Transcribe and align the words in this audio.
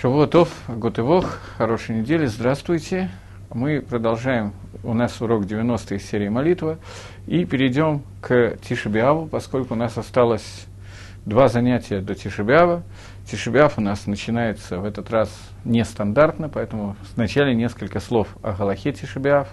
Шавуатов, 0.00 0.50
Готывох, 0.68 1.40
хорошей 1.56 1.96
недели, 1.96 2.26
здравствуйте. 2.26 3.10
Мы 3.52 3.80
продолжаем, 3.82 4.52
у 4.84 4.94
нас 4.94 5.20
урок 5.20 5.44
90 5.44 5.96
из 5.96 6.08
серии 6.08 6.28
молитва, 6.28 6.78
и 7.26 7.44
перейдем 7.44 8.04
к 8.20 8.58
Тишебиаву, 8.62 9.26
поскольку 9.26 9.74
у 9.74 9.76
нас 9.76 9.98
осталось 9.98 10.66
два 11.26 11.48
занятия 11.48 11.98
до 11.98 12.14
Тишебиава. 12.14 12.84
Тишебиав 13.28 13.76
у 13.78 13.80
нас 13.80 14.06
начинается 14.06 14.78
в 14.78 14.84
этот 14.84 15.10
раз 15.10 15.36
нестандартно, 15.64 16.48
поэтому 16.48 16.94
вначале 17.16 17.52
несколько 17.52 17.98
слов 17.98 18.28
о 18.40 18.52
Галахе 18.52 18.92
Тишебиав. 18.92 19.48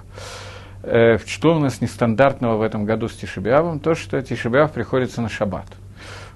Э, 0.84 1.18
что 1.26 1.56
у 1.56 1.60
нас 1.60 1.82
нестандартного 1.82 2.58
в 2.58 2.62
этом 2.62 2.86
году 2.86 3.08
с 3.08 3.16
Тишебиавом? 3.16 3.80
То, 3.80 3.96
что 3.96 4.22
Тишебиав 4.22 4.74
приходится 4.74 5.24
на 5.24 5.30
шаббат– 5.30 5.66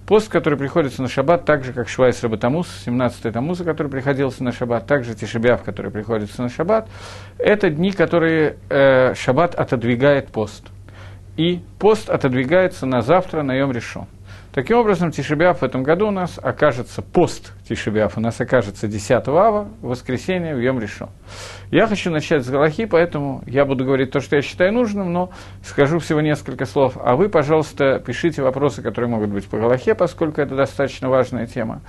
Пост, 0.09 0.27
который 0.27 0.57
приходится 0.57 1.03
на 1.03 1.07
шаббат, 1.07 1.45
так 1.45 1.63
же, 1.63 1.71
как 1.71 1.87
Швайс 1.87 2.23
Рабатамус, 2.23 2.67
17-й 2.87 3.31
Тамуза, 3.31 3.63
который 3.63 3.89
приходился 3.89 4.43
на 4.43 4.51
шаббат, 4.51 4.87
также 4.87 5.13
Тишебиав, 5.13 5.61
который 5.61 5.91
приходится 5.91 6.41
на 6.41 6.49
шаббат, 6.49 6.89
это 7.37 7.69
дни, 7.69 7.91
которые 7.91 8.57
э, 8.71 9.13
шаббат 9.13 9.53
отодвигает 9.53 10.29
пост. 10.29 10.65
И 11.37 11.59
пост 11.77 12.09
отодвигается 12.09 12.87
на 12.87 13.03
завтра, 13.03 13.43
на 13.43 13.53
Йом 13.53 13.71
Решон. 13.71 14.07
Таким 14.51 14.77
образом, 14.77 15.11
Тишебиаф 15.11 15.61
в 15.61 15.63
этом 15.63 15.83
году 15.83 16.07
у 16.07 16.11
нас 16.11 16.39
окажется, 16.41 17.03
пост 17.03 17.53
Тишебиаф 17.67 18.17
у 18.17 18.21
нас 18.21 18.41
окажется 18.41 18.87
10 18.87 19.11
ава, 19.27 19.69
воскресенье, 19.81 20.55
в 20.55 20.59
Йом 20.59 20.79
Решон. 20.79 21.09
Я 21.69 21.85
хочу 21.85 22.09
начать 22.09 22.43
с 22.43 22.49
Галахи, 22.49 22.85
поэтому 22.85 23.43
я 23.45 23.63
буду 23.65 23.85
говорить 23.85 24.09
то, 24.09 24.19
что 24.21 24.37
я 24.37 24.41
считаю 24.41 24.73
нужным, 24.73 25.13
но 25.13 25.29
скажу 25.63 25.99
всего 25.99 26.21
несколько 26.21 26.65
слов. 26.65 26.97
А 26.99 27.15
вы, 27.15 27.29
пожалуйста, 27.29 27.99
пишите 27.99 28.41
вопросы, 28.41 28.81
которые 28.81 29.11
могут 29.11 29.29
быть 29.29 29.47
по 29.47 29.59
Галахе, 29.59 29.93
поскольку 29.93 30.41
это 30.41 30.55
достаточно 30.55 31.09
важная 31.09 31.45
тема. 31.45 31.81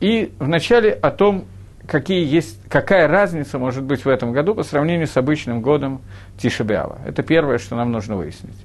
И 0.00 0.32
вначале 0.40 0.90
о 0.90 1.12
том, 1.12 1.44
какие 1.86 2.26
есть, 2.26 2.58
какая 2.68 3.06
разница 3.06 3.60
может 3.60 3.84
быть 3.84 4.04
в 4.04 4.08
этом 4.08 4.32
году 4.32 4.56
по 4.56 4.64
сравнению 4.64 5.06
с 5.06 5.16
обычным 5.16 5.62
годом 5.62 6.00
Тишебиава. 6.36 6.98
Это 7.06 7.22
первое, 7.22 7.58
что 7.58 7.76
нам 7.76 7.92
нужно 7.92 8.16
выяснить. 8.16 8.58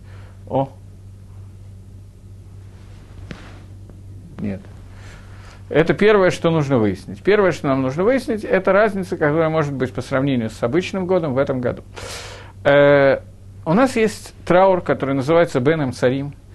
О, 0.48 0.70
Нет. 4.40 4.62
Это 5.70 5.94
первое, 5.94 6.30
что 6.32 6.50
нужно 6.50 6.78
выяснить. 6.78 7.22
Первое, 7.22 7.52
что 7.52 7.68
нам 7.68 7.82
нужно 7.82 8.04
выяснить, 8.04 8.44
это 8.44 8.72
разница, 8.72 9.18
которая 9.18 9.50
может 9.50 9.74
быть 9.74 9.94
по 9.94 10.02
сравнению 10.02 10.50
с 10.50 10.64
обычным 10.64 11.06
годом 11.06 11.34
в 11.34 11.38
этом 11.38 11.60
году. 11.60 11.84
Э, 12.64 13.20
у 13.66 13.74
нас 13.74 13.96
есть 13.98 14.34
траур, 14.46 14.82
который 14.82 15.16
называется 15.16 15.60
Беном 15.60 15.92
Царим– 15.94 16.34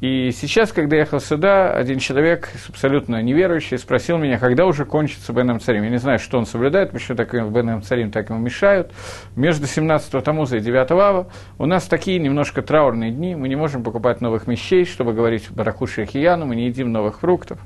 и 0.00 0.32
сейчас, 0.32 0.72
когда 0.72 0.96
я 0.96 1.02
ехал 1.02 1.20
сюда, 1.20 1.72
один 1.72 1.98
человек, 1.98 2.50
абсолютно 2.68 3.22
неверующий, 3.22 3.78
спросил 3.78 4.18
меня, 4.18 4.38
когда 4.38 4.66
уже 4.66 4.84
кончится 4.84 5.32
Бен 5.32 5.58
Царим. 5.60 5.84
Я 5.84 5.90
не 5.90 5.98
знаю, 5.98 6.18
что 6.18 6.36
он 6.36 6.46
соблюдает, 6.46 6.90
почему 6.90 7.16
так 7.16 7.32
в 7.32 7.50
Бен 7.50 7.82
Царим 7.82 8.10
так 8.10 8.28
ему 8.28 8.38
мешают. 8.38 8.92
Между 9.36 9.66
17 9.66 10.22
Тамуза 10.22 10.58
и 10.58 10.60
9 10.60 10.90
Ава 10.90 11.28
у 11.58 11.66
нас 11.66 11.84
такие 11.84 12.18
немножко 12.18 12.60
траурные 12.60 13.12
дни, 13.12 13.34
мы 13.34 13.48
не 13.48 13.56
можем 13.56 13.82
покупать 13.82 14.20
новых 14.20 14.46
вещей, 14.46 14.84
чтобы 14.84 15.14
говорить 15.14 15.50
Барахуши 15.50 16.02
и 16.02 16.06
Хияну, 16.06 16.46
мы 16.46 16.56
не 16.56 16.66
едим 16.66 16.92
новых 16.92 17.20
фруктов 17.20 17.58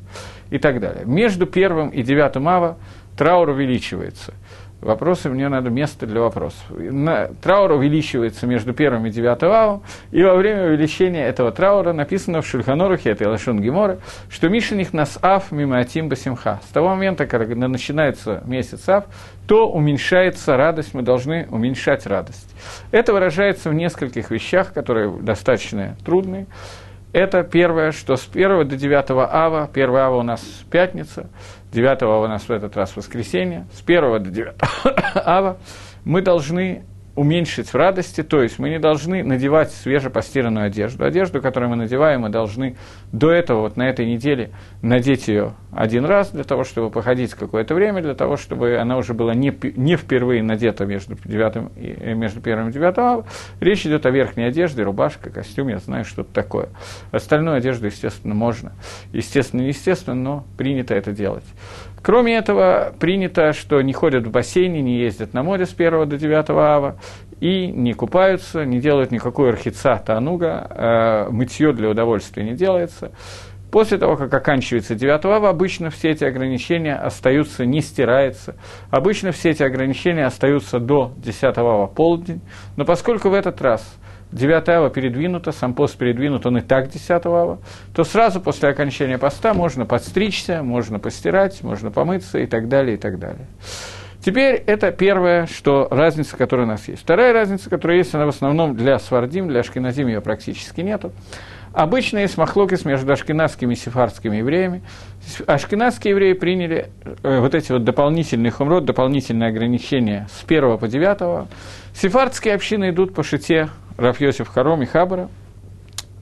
и 0.50 0.58
так 0.58 0.80
далее. 0.80 1.04
Между 1.06 1.46
первым 1.46 1.88
и 1.88 2.02
9 2.02 2.36
Ава 2.36 2.78
траур 3.16 3.48
увеличивается– 3.48 4.34
Вопросы, 4.80 5.28
мне 5.28 5.48
надо 5.48 5.70
место 5.70 6.06
для 6.06 6.20
вопросов. 6.20 6.62
На, 6.70 7.30
траур 7.42 7.72
увеличивается 7.72 8.46
между 8.46 8.72
первым 8.72 9.06
и 9.06 9.10
девятым 9.10 9.50
авом, 9.50 9.82
и 10.12 10.22
во 10.22 10.36
время 10.36 10.66
увеличения 10.66 11.26
этого 11.26 11.50
траура 11.50 11.92
написано 11.92 12.42
в 12.42 12.46
Шульханорухе, 12.46 13.10
это 13.10 13.28
Лашон 13.28 13.60
Гемора, 13.60 13.98
что 14.30 14.48
Мишених 14.48 14.92
нас 14.92 15.18
ав 15.20 15.50
мимо 15.50 15.80
Атим 15.80 16.08
Басимха. 16.08 16.60
С 16.68 16.72
того 16.72 16.90
момента, 16.90 17.26
когда 17.26 17.66
начинается 17.66 18.40
месяц 18.46 18.88
ав, 18.88 19.06
то 19.48 19.68
уменьшается 19.68 20.56
радость, 20.56 20.94
мы 20.94 21.02
должны 21.02 21.48
уменьшать 21.50 22.06
радость. 22.06 22.54
Это 22.92 23.12
выражается 23.12 23.70
в 23.70 23.74
нескольких 23.74 24.30
вещах, 24.30 24.72
которые 24.72 25.10
достаточно 25.10 25.96
трудные. 26.04 26.46
Это 27.12 27.42
первое, 27.42 27.90
что 27.92 28.16
с 28.16 28.28
1 28.32 28.68
до 28.68 28.76
9 28.76 29.10
ава, 29.10 29.68
1 29.72 29.90
ава 29.96 30.16
у 30.18 30.22
нас 30.22 30.40
пятница, 30.70 31.30
9 31.72 32.02
ава 32.02 32.24
у 32.24 32.28
нас 32.28 32.48
в 32.48 32.50
этот 32.50 32.76
раз 32.76 32.96
воскресенье, 32.96 33.66
с 33.72 33.82
1 33.82 34.22
до 34.22 34.30
9 34.30 34.54
ава 35.14 35.58
мы 36.04 36.22
должны 36.22 36.84
уменьшить 37.18 37.70
в 37.70 37.74
радости, 37.74 38.22
то 38.22 38.40
есть 38.40 38.60
мы 38.60 38.70
не 38.70 38.78
должны 38.78 39.24
надевать 39.24 39.72
свежепостиранную 39.72 40.66
одежду. 40.66 41.04
Одежду, 41.04 41.42
которую 41.42 41.70
мы 41.70 41.74
надеваем, 41.74 42.20
мы 42.20 42.28
должны 42.28 42.76
до 43.10 43.32
этого, 43.32 43.62
вот 43.62 43.76
на 43.76 43.88
этой 43.88 44.06
неделе, 44.06 44.52
надеть 44.82 45.26
ее 45.26 45.54
один 45.72 46.04
раз 46.04 46.30
для 46.30 46.44
того, 46.44 46.62
чтобы 46.62 46.90
походить 46.90 47.34
какое-то 47.34 47.74
время, 47.74 48.02
для 48.02 48.14
того, 48.14 48.36
чтобы 48.36 48.78
она 48.78 48.96
уже 48.96 49.14
была 49.14 49.34
не, 49.34 49.52
не 49.76 49.96
впервые 49.96 50.44
надета 50.44 50.86
между, 50.86 51.16
девятым, 51.24 51.72
э, 51.74 52.14
между 52.14 52.40
первым 52.40 52.68
и 52.68 52.72
девятым. 52.72 53.24
Речь 53.58 53.84
идет 53.84 54.06
о 54.06 54.10
верхней 54.10 54.44
одежде, 54.44 54.84
рубашка, 54.84 55.30
костюм, 55.30 55.68
я 55.68 55.78
знаю, 55.78 56.04
что-то 56.04 56.32
такое. 56.32 56.68
Остальную 57.10 57.56
одежду, 57.56 57.86
естественно, 57.86 58.34
можно. 58.34 58.72
Естественно, 59.12 59.62
естественно, 59.62 60.14
но 60.14 60.44
принято 60.56 60.94
это 60.94 61.10
делать. 61.10 61.44
Кроме 62.08 62.38
этого, 62.38 62.94
принято, 62.98 63.52
что 63.52 63.82
не 63.82 63.92
ходят 63.92 64.26
в 64.26 64.30
бассейне, 64.30 64.80
не 64.80 64.96
ездят 64.96 65.34
на 65.34 65.42
море 65.42 65.66
с 65.66 65.74
1 65.74 66.08
до 66.08 66.16
9 66.16 66.48
ава, 66.48 66.96
и 67.38 67.66
не 67.66 67.92
купаются, 67.92 68.64
не 68.64 68.80
делают 68.80 69.10
никакой 69.10 69.50
архица 69.50 70.02
тануга, 70.06 70.66
э, 70.70 71.30
мытье 71.30 71.74
для 71.74 71.90
удовольствия 71.90 72.44
не 72.44 72.54
делается. 72.54 73.12
После 73.70 73.98
того, 73.98 74.16
как 74.16 74.32
оканчивается 74.32 74.94
9 74.94 75.26
ава, 75.26 75.50
обычно 75.50 75.90
все 75.90 76.08
эти 76.08 76.24
ограничения 76.24 76.94
остаются, 76.94 77.66
не 77.66 77.82
стирается. 77.82 78.56
Обычно 78.88 79.30
все 79.30 79.50
эти 79.50 79.62
ограничения 79.62 80.24
остаются 80.24 80.78
до 80.78 81.12
10 81.18 81.58
ава 81.58 81.88
полдень. 81.88 82.40
Но 82.76 82.86
поскольку 82.86 83.28
в 83.28 83.34
этот 83.34 83.60
раз 83.60 83.86
9 84.32 84.68
ава 84.68 84.90
передвинута, 84.90 85.52
сам 85.52 85.74
пост 85.74 85.96
передвинут, 85.96 86.46
он 86.46 86.58
и 86.58 86.60
так 86.60 86.88
10 86.88 87.10
ава, 87.26 87.58
то 87.94 88.04
сразу 88.04 88.40
после 88.40 88.68
окончания 88.68 89.18
поста 89.18 89.54
можно 89.54 89.86
подстричься, 89.86 90.62
можно 90.62 90.98
постирать, 90.98 91.62
можно 91.62 91.90
помыться 91.90 92.38
и 92.38 92.46
так 92.46 92.68
далее, 92.68 92.96
и 92.96 92.98
так 92.98 93.18
далее. 93.18 93.46
Теперь 94.24 94.56
это 94.66 94.90
первое, 94.90 95.46
что 95.46 95.88
разница, 95.90 96.36
которая 96.36 96.66
у 96.66 96.68
нас 96.68 96.88
есть. 96.88 97.02
Вторая 97.02 97.32
разница, 97.32 97.70
которая 97.70 97.98
есть, 97.98 98.14
она 98.14 98.26
в 98.26 98.30
основном 98.30 98.76
для 98.76 98.98
свардим, 98.98 99.48
для 99.48 99.60
ашкеназим 99.60 100.08
ее 100.08 100.20
практически 100.20 100.80
нету. 100.80 101.12
Обычно 101.72 102.18
есть 102.18 102.36
махлокис 102.38 102.84
между 102.84 103.12
ашкенадскими 103.12 103.74
и 103.74 103.76
сефардскими 103.76 104.36
евреями. 104.36 104.82
Ашкенадские 105.46 106.12
евреи 106.12 106.32
приняли 106.32 106.90
э, 107.22 107.40
вот 107.40 107.54
эти 107.54 107.72
вот 107.72 107.84
дополнительные 107.84 108.50
хумрот, 108.50 108.84
дополнительные 108.84 109.48
ограничения 109.48 110.28
с 110.32 110.44
1 110.44 110.78
по 110.78 110.88
9. 110.88 111.48
Сефардские 111.94 112.54
общины 112.54 112.90
идут 112.90 113.14
по 113.14 113.22
шите 113.22 113.68
Рафьосиф 113.96 114.48
Харом 114.48 114.82
и 114.82 114.86
Хабара. 114.86 115.28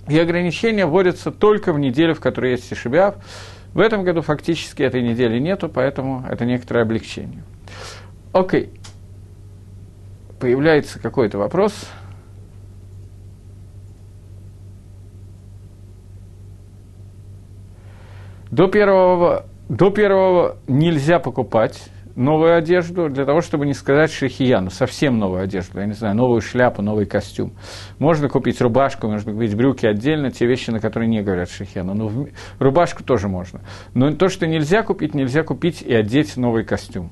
И 0.08 0.18
ограничения 0.18 0.86
вводятся 0.86 1.30
только 1.30 1.72
в 1.72 1.78
неделю, 1.78 2.14
в 2.14 2.20
которой 2.20 2.52
есть 2.52 2.68
Тишибиав. 2.70 3.16
В 3.74 3.80
этом 3.80 4.04
году 4.04 4.22
фактически 4.22 4.82
этой 4.82 5.02
недели 5.02 5.38
нету, 5.38 5.68
поэтому 5.68 6.24
это 6.30 6.44
некоторое 6.44 6.82
облегчение. 6.82 7.42
Окей. 8.32 8.70
Появляется 10.40 10.98
какой-то 10.98 11.38
вопрос. 11.38 11.72
До 18.56 18.68
первого, 18.68 19.44
до 19.68 19.90
первого 19.90 20.56
нельзя 20.66 21.18
покупать 21.18 21.90
новую 22.14 22.56
одежду, 22.56 23.10
для 23.10 23.26
того, 23.26 23.42
чтобы 23.42 23.66
не 23.66 23.74
сказать 23.74 24.10
шахияну, 24.10 24.70
совсем 24.70 25.18
новую 25.18 25.42
одежду, 25.42 25.78
я 25.78 25.84
не 25.84 25.92
знаю, 25.92 26.16
новую 26.16 26.40
шляпу, 26.40 26.80
новый 26.80 27.04
костюм. 27.04 27.52
Можно 27.98 28.30
купить 28.30 28.58
рубашку, 28.62 29.08
можно 29.08 29.34
купить 29.34 29.54
брюки 29.54 29.84
отдельно, 29.84 30.30
те 30.30 30.46
вещи, 30.46 30.70
на 30.70 30.80
которые 30.80 31.06
не 31.06 31.20
говорят 31.20 31.50
шахияну. 31.50 31.92
Но 31.92 32.08
в... 32.08 32.28
рубашку 32.58 33.04
тоже 33.04 33.28
можно. 33.28 33.60
Но 33.92 34.10
то, 34.12 34.30
что 34.30 34.46
нельзя 34.46 34.82
купить, 34.82 35.12
нельзя 35.12 35.42
купить 35.42 35.82
и 35.82 35.92
одеть 35.92 36.38
новый 36.38 36.64
костюм. 36.64 37.10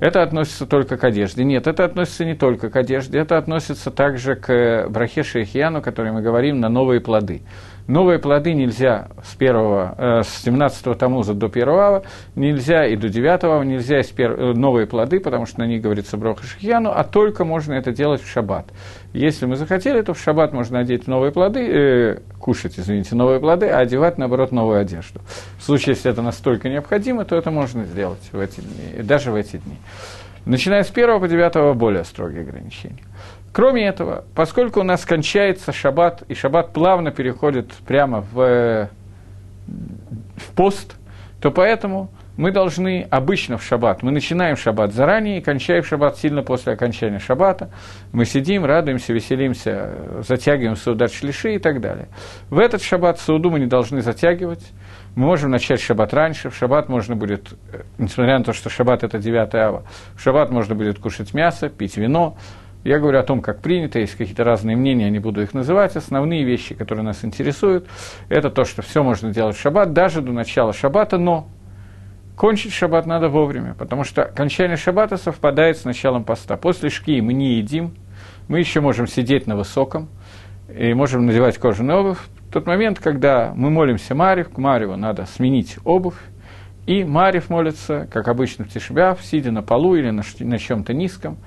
Это 0.00 0.22
относится 0.22 0.66
только 0.66 0.96
к 0.96 1.04
одежде. 1.04 1.44
Нет, 1.44 1.66
это 1.66 1.84
относится 1.84 2.24
не 2.24 2.34
только 2.34 2.70
к 2.70 2.76
одежде, 2.76 3.18
это 3.18 3.38
относится 3.38 3.90
также 3.90 4.36
к 4.36 4.88
брахе 4.88 5.22
шейхияну, 5.22 5.78
о 5.78 5.82
которой 5.82 6.12
мы 6.12 6.22
говорим, 6.22 6.60
на 6.60 6.68
новые 6.68 7.00
плоды. 7.00 7.42
Новые 7.88 8.18
плоды 8.18 8.52
нельзя 8.52 9.08
с, 9.22 9.36
первого, 9.36 9.94
э, 9.96 10.22
с 10.22 10.42
17 10.42 10.98
тамуза 10.98 11.34
до 11.34 11.46
1 11.46 11.68
ава, 11.68 12.02
нельзя 12.34 12.84
и 12.84 12.96
до 12.96 13.08
9 13.08 13.44
ава, 13.44 13.62
нельзя 13.62 14.00
из 14.00 14.08
пер... 14.08 14.32
Э, 14.32 14.52
новые 14.54 14.88
плоды, 14.88 15.20
потому 15.20 15.46
что 15.46 15.60
на 15.60 15.66
них 15.66 15.82
говорится 15.82 16.16
броха 16.16 16.44
шахьяну, 16.44 16.90
а 16.90 17.04
только 17.04 17.44
можно 17.44 17.74
это 17.74 17.92
делать 17.92 18.22
в 18.22 18.28
шаббат. 18.28 18.66
Если 19.12 19.46
мы 19.46 19.54
захотели, 19.54 20.02
то 20.02 20.14
в 20.14 20.20
шаббат 20.20 20.52
можно 20.52 20.80
одеть 20.80 21.06
новые 21.06 21.30
плоды, 21.30 21.60
э, 21.60 22.18
кушать, 22.40 22.74
извините, 22.76 23.14
новые 23.14 23.38
плоды, 23.38 23.68
а 23.68 23.78
одевать, 23.78 24.18
наоборот, 24.18 24.50
новую 24.50 24.80
одежду. 24.80 25.20
В 25.58 25.62
случае, 25.62 25.94
если 25.94 26.10
это 26.10 26.22
настолько 26.22 26.68
необходимо, 26.68 27.24
то 27.24 27.36
это 27.36 27.52
можно 27.52 27.84
сделать 27.84 28.28
в 28.32 28.40
эти 28.40 28.62
дни, 28.62 29.02
даже 29.02 29.30
в 29.30 29.36
эти 29.36 29.58
дни. 29.58 29.76
Начиная 30.44 30.84
с 30.84 30.90
1 30.90 31.20
по 31.20 31.26
9 31.26 31.76
более 31.76 32.04
строгие 32.04 32.42
ограничения. 32.42 33.02
Кроме 33.56 33.86
этого, 33.86 34.26
поскольку 34.34 34.80
у 34.80 34.82
нас 34.82 35.06
кончается 35.06 35.72
шаббат, 35.72 36.22
и 36.28 36.34
шаббат 36.34 36.74
плавно 36.74 37.10
переходит 37.10 37.72
прямо 37.86 38.20
в, 38.20 38.90
в 39.66 40.50
пост, 40.54 40.96
то 41.40 41.50
поэтому 41.50 42.10
мы 42.36 42.50
должны 42.50 43.08
обычно 43.10 43.56
в 43.56 43.62
шаббат, 43.62 44.02
мы 44.02 44.10
начинаем 44.10 44.58
шаббат 44.58 44.92
заранее 44.92 45.38
и 45.38 45.40
кончаем 45.40 45.84
шаббат 45.84 46.18
сильно 46.18 46.42
после 46.42 46.74
окончания 46.74 47.18
шаббата. 47.18 47.70
Мы 48.12 48.26
сидим, 48.26 48.66
радуемся, 48.66 49.14
веселимся, 49.14 49.90
затягиваем 50.28 50.76
саудат 50.76 51.10
шлиши 51.10 51.54
и 51.54 51.58
так 51.58 51.80
далее. 51.80 52.08
В 52.50 52.58
этот 52.58 52.82
шаббат 52.82 53.18
сауду 53.20 53.50
мы 53.50 53.58
не 53.58 53.66
должны 53.66 54.02
затягивать. 54.02 54.70
Мы 55.14 55.24
можем 55.24 55.50
начать 55.50 55.80
шаббат 55.80 56.12
раньше. 56.12 56.50
В 56.50 56.54
шаббат 56.54 56.90
можно 56.90 57.16
будет, 57.16 57.54
э, 57.72 57.84
несмотря 57.96 58.36
на 58.36 58.44
то, 58.44 58.52
что 58.52 58.68
шаббат 58.68 59.02
это 59.02 59.18
9 59.18 59.54
ава, 59.54 59.84
в 60.14 60.20
шаббат 60.20 60.50
можно 60.50 60.74
будет 60.74 60.98
кушать 60.98 61.32
мясо, 61.32 61.70
пить 61.70 61.96
вино. 61.96 62.36
Я 62.86 63.00
говорю 63.00 63.18
о 63.18 63.24
том, 63.24 63.42
как 63.42 63.62
принято, 63.62 63.98
есть 63.98 64.14
какие-то 64.14 64.44
разные 64.44 64.76
мнения, 64.76 65.10
не 65.10 65.18
буду 65.18 65.42
их 65.42 65.54
называть. 65.54 65.96
Основные 65.96 66.44
вещи, 66.44 66.72
которые 66.72 67.04
нас 67.04 67.24
интересуют, 67.24 67.88
это 68.28 68.48
то, 68.48 68.64
что 68.64 68.80
все 68.82 69.02
можно 69.02 69.32
делать 69.32 69.56
в 69.56 69.60
шаббат, 69.60 69.92
даже 69.92 70.22
до 70.22 70.30
начала 70.30 70.72
шаббата, 70.72 71.18
но 71.18 71.48
кончить 72.36 72.72
шаббат 72.72 73.04
надо 73.04 73.28
вовремя, 73.28 73.74
потому 73.76 74.04
что 74.04 74.22
окончание 74.22 74.76
шаббата 74.76 75.16
совпадает 75.16 75.78
с 75.78 75.84
началом 75.84 76.22
поста. 76.22 76.56
После 76.56 76.88
шки 76.88 77.20
мы 77.20 77.32
не 77.32 77.54
едим, 77.54 77.92
мы 78.46 78.60
еще 78.60 78.80
можем 78.80 79.08
сидеть 79.08 79.48
на 79.48 79.56
высоком, 79.56 80.08
и 80.72 80.94
можем 80.94 81.26
надевать 81.26 81.58
кожаную 81.58 81.98
обувь. 81.98 82.20
В 82.48 82.52
тот 82.52 82.66
момент, 82.66 83.00
когда 83.00 83.52
мы 83.56 83.68
молимся 83.68 84.14
Марив, 84.14 84.50
к 84.50 84.58
Мареву 84.58 84.94
надо 84.94 85.26
сменить 85.26 85.76
обувь, 85.82 86.14
и 86.86 87.02
Марив 87.02 87.50
молится, 87.50 88.06
как 88.12 88.28
обычно 88.28 88.64
в 88.64 88.68
Тишбяв, 88.68 89.18
сидя 89.24 89.50
на 89.50 89.62
полу 89.62 89.96
или 89.96 90.10
на, 90.10 90.22
на 90.38 90.58
чем-то 90.60 90.94
низком. 90.94 91.38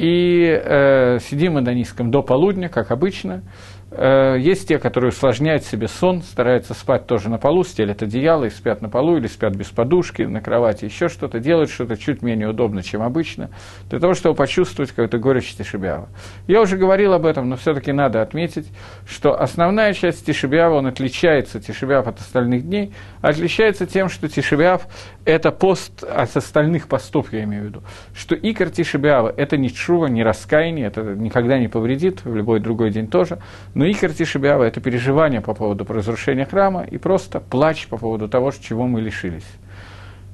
И 0.00 0.46
э, 0.46 1.18
сидим 1.20 1.52
мы 1.54 1.60
на 1.60 1.74
низком 1.74 2.10
до 2.10 2.22
полудня, 2.22 2.70
как 2.70 2.90
обычно, 2.90 3.42
есть 3.90 4.68
те, 4.68 4.78
которые 4.78 5.08
усложняют 5.08 5.64
себе 5.64 5.88
сон, 5.88 6.22
стараются 6.22 6.74
спать 6.74 7.06
тоже 7.06 7.28
на 7.28 7.38
полу, 7.38 7.64
стелят 7.64 8.02
одеяло 8.02 8.44
и 8.44 8.50
спят 8.50 8.82
на 8.82 8.88
полу, 8.88 9.16
или 9.16 9.26
спят 9.26 9.56
без 9.56 9.66
подушки, 9.66 10.22
на 10.22 10.40
кровати, 10.40 10.84
еще 10.84 11.08
что-то, 11.08 11.40
делают 11.40 11.70
что-то 11.70 11.96
чуть 11.96 12.22
менее 12.22 12.48
удобно, 12.48 12.84
чем 12.84 13.02
обычно, 13.02 13.50
для 13.88 13.98
того, 13.98 14.14
чтобы 14.14 14.36
почувствовать 14.36 14.90
какую-то 14.90 15.18
горечь 15.18 15.54
Тишибява. 15.56 16.08
Я 16.46 16.60
уже 16.60 16.76
говорил 16.76 17.14
об 17.14 17.26
этом, 17.26 17.48
но 17.48 17.56
все-таки 17.56 17.90
надо 17.90 18.22
отметить, 18.22 18.68
что 19.08 19.40
основная 19.40 19.92
часть 19.92 20.24
Тишибява, 20.24 20.76
он 20.76 20.86
отличается, 20.86 21.60
Тишибяв 21.60 22.06
от 22.06 22.20
остальных 22.20 22.62
дней, 22.62 22.92
отличается 23.22 23.86
тем, 23.86 24.08
что 24.08 24.28
Тишибяв– 24.28 24.86
это 25.24 25.50
пост 25.50 26.04
от 26.04 26.36
остальных 26.36 26.86
постов, 26.86 27.32
я 27.32 27.42
имею 27.42 27.64
в 27.64 27.66
виду, 27.66 27.82
что 28.14 28.36
икор 28.36 28.70
Тишибява– 28.70 29.34
это 29.36 29.56
не 29.56 29.72
чува, 29.72 30.06
не 30.06 30.22
раскаяние, 30.22 30.86
это 30.86 31.02
никогда 31.02 31.58
не 31.58 31.66
повредит, 31.66 32.24
в 32.24 32.36
любой 32.36 32.60
другой 32.60 32.90
день 32.90 33.08
тоже, 33.08 33.38
но 33.80 33.90
Икар 33.90 34.12
Тишибява– 34.12 34.62
это 34.64 34.78
переживание 34.82 35.40
по 35.40 35.54
поводу 35.54 35.90
разрушения 35.90 36.44
храма 36.44 36.84
и 36.84 36.98
просто 36.98 37.40
плач 37.40 37.88
по 37.88 37.96
поводу 37.96 38.28
того, 38.28 38.50
чего 38.50 38.86
мы 38.86 39.00
лишились. 39.00 39.46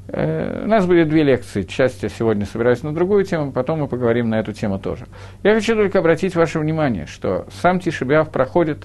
Э, 0.08 0.64
у 0.64 0.66
нас 0.66 0.84
будет 0.84 1.08
две 1.08 1.22
лекции. 1.22 1.62
Часть 1.62 2.02
я 2.02 2.08
сегодня 2.08 2.44
собираюсь 2.44 2.82
на 2.82 2.92
другую 2.92 3.22
тему, 3.22 3.52
потом 3.52 3.78
мы 3.78 3.86
поговорим 3.86 4.30
на 4.30 4.40
эту 4.40 4.52
тему 4.52 4.80
тоже. 4.80 5.06
Я 5.44 5.54
хочу 5.54 5.76
только 5.76 6.00
обратить 6.00 6.34
ваше 6.34 6.58
внимание, 6.58 7.06
что 7.06 7.46
сам 7.62 7.78
Тишибяв 7.78 8.32
проходит 8.32 8.84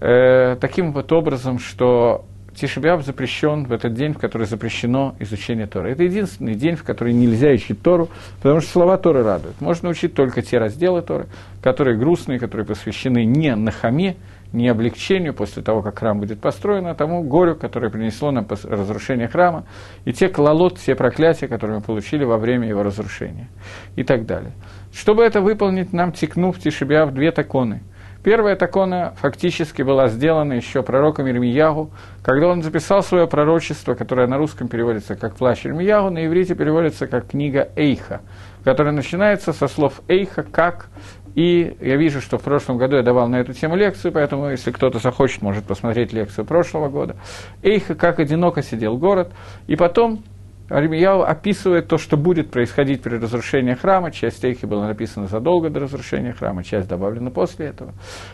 э, 0.00 0.56
таким 0.58 0.94
вот 0.94 1.12
образом, 1.12 1.58
что 1.58 2.24
Тишебиаб 2.56 3.04
запрещен 3.04 3.64
в 3.64 3.72
этот 3.72 3.92
день, 3.92 4.14
в 4.14 4.18
который 4.18 4.46
запрещено 4.46 5.14
изучение 5.18 5.66
Торы. 5.66 5.92
Это 5.92 6.04
единственный 6.04 6.54
день, 6.54 6.74
в 6.74 6.84
который 6.84 7.12
нельзя 7.12 7.50
учить 7.50 7.82
Тору, 7.82 8.08
потому 8.42 8.60
что 8.60 8.70
слова 8.70 8.96
Торы 8.96 9.22
радуют. 9.22 9.60
Можно 9.60 9.90
учить 9.90 10.14
только 10.14 10.40
те 10.40 10.58
разделы 10.58 11.02
Торы, 11.02 11.26
которые 11.62 11.98
грустные, 11.98 12.38
которые 12.38 12.66
посвящены 12.66 13.24
не 13.24 13.54
нахаме, 13.54 14.16
не 14.52 14.68
облегчению 14.68 15.34
после 15.34 15.62
того, 15.62 15.82
как 15.82 15.98
храм 15.98 16.18
будет 16.18 16.40
построен, 16.40 16.86
а 16.86 16.94
тому 16.94 17.22
горю, 17.22 17.56
которое 17.56 17.90
принесло 17.90 18.30
нам 18.30 18.46
разрушение 18.48 19.28
храма, 19.28 19.66
и 20.06 20.14
те 20.14 20.28
клалот, 20.28 20.78
все 20.78 20.94
проклятия, 20.94 21.48
которые 21.48 21.78
мы 21.78 21.82
получили 21.82 22.24
во 22.24 22.38
время 22.38 22.66
его 22.68 22.82
разрушения, 22.82 23.48
и 23.96 24.02
так 24.02 24.24
далее. 24.24 24.52
Чтобы 24.94 25.24
это 25.24 25.42
выполнить, 25.42 25.92
нам 25.92 26.12
текнув 26.12 26.58
Тишебиаб 26.58 27.12
две 27.12 27.32
таконы– 27.32 27.82
Первая 28.26 28.56
такона 28.56 29.14
фактически 29.20 29.82
была 29.82 30.08
сделана 30.08 30.54
еще 30.54 30.82
пророком 30.82 31.28
Ирмиягу, 31.28 31.92
когда 32.24 32.48
он 32.48 32.60
записал 32.60 33.04
свое 33.04 33.28
пророчество, 33.28 33.94
которое 33.94 34.26
на 34.26 34.36
русском 34.36 34.66
переводится 34.66 35.14
как 35.14 35.36
«Плащ 35.36 35.64
Ирмиягу», 35.64 36.10
на 36.10 36.26
иврите 36.26 36.56
переводится 36.56 37.06
как 37.06 37.28
«Книга 37.28 37.68
Эйха», 37.76 38.22
которая 38.64 38.92
начинается 38.92 39.52
со 39.52 39.68
слов 39.68 40.00
«Эйха», 40.08 40.42
«как», 40.42 40.88
и 41.36 41.76
я 41.80 41.94
вижу, 41.94 42.20
что 42.20 42.36
в 42.36 42.42
прошлом 42.42 42.78
году 42.78 42.96
я 42.96 43.04
давал 43.04 43.28
на 43.28 43.36
эту 43.36 43.52
тему 43.52 43.76
лекцию, 43.76 44.10
поэтому, 44.10 44.50
если 44.50 44.72
кто-то 44.72 44.98
захочет, 44.98 45.40
может 45.40 45.62
посмотреть 45.64 46.12
лекцию 46.12 46.46
прошлого 46.46 46.88
года. 46.88 47.14
Эйха, 47.62 47.94
как 47.94 48.18
одиноко 48.18 48.60
сидел 48.60 48.98
город, 48.98 49.30
и 49.68 49.76
потом 49.76 50.24
Армияу 50.68 51.22
описывает 51.22 51.86
то, 51.86 51.96
что 51.96 52.16
будет 52.16 52.50
происходить 52.50 53.02
при 53.02 53.16
разрушении 53.16 53.74
храма. 53.74 54.10
Часть 54.10 54.38
стейхи 54.38 54.66
была 54.66 54.88
написана 54.88 55.28
задолго 55.28 55.70
до 55.70 55.80
разрушения 55.80 56.32
храма, 56.32 56.64
часть 56.64 56.88
добавлена 56.88 57.30
после 57.30 57.66
этого. 57.66 57.92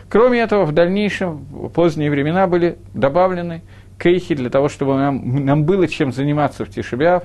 Кроме 0.09 0.39
этого, 0.39 0.65
в 0.65 0.71
дальнейшем, 0.71 1.45
в 1.51 1.69
поздние 1.69 2.09
времена 2.09 2.47
были 2.47 2.77
добавлены 2.93 3.61
кейхи 3.99 4.33
для 4.33 4.49
того, 4.49 4.67
чтобы 4.67 4.95
нам, 4.95 5.45
нам 5.45 5.63
было 5.63 5.87
чем 5.87 6.11
заниматься 6.11 6.65
в 6.65 6.69
Тишебиав. 6.69 7.23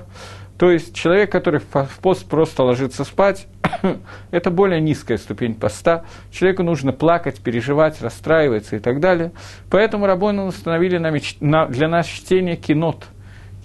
То 0.59 0.69
есть 0.69 0.93
человек, 0.93 1.31
который 1.31 1.61
в 1.61 1.99
пост 2.01 2.27
просто 2.27 2.63
ложится 2.63 3.03
спать, 3.03 3.47
это 4.31 4.51
более 4.51 4.79
низкая 4.79 5.17
ступень 5.17 5.55
поста. 5.55 6.03
Человеку 6.31 6.61
нужно 6.63 6.91
плакать, 6.91 7.39
переживать, 7.39 7.99
расстраиваться 8.01 8.75
и 8.75 8.79
так 8.79 8.99
далее. 8.99 9.31
Поэтому 9.71 10.05
Рабону 10.05 10.45
установили 10.45 10.97
для 10.99 11.87
нас 11.87 12.05
чтение 12.05 12.57
кинот– 12.57 13.05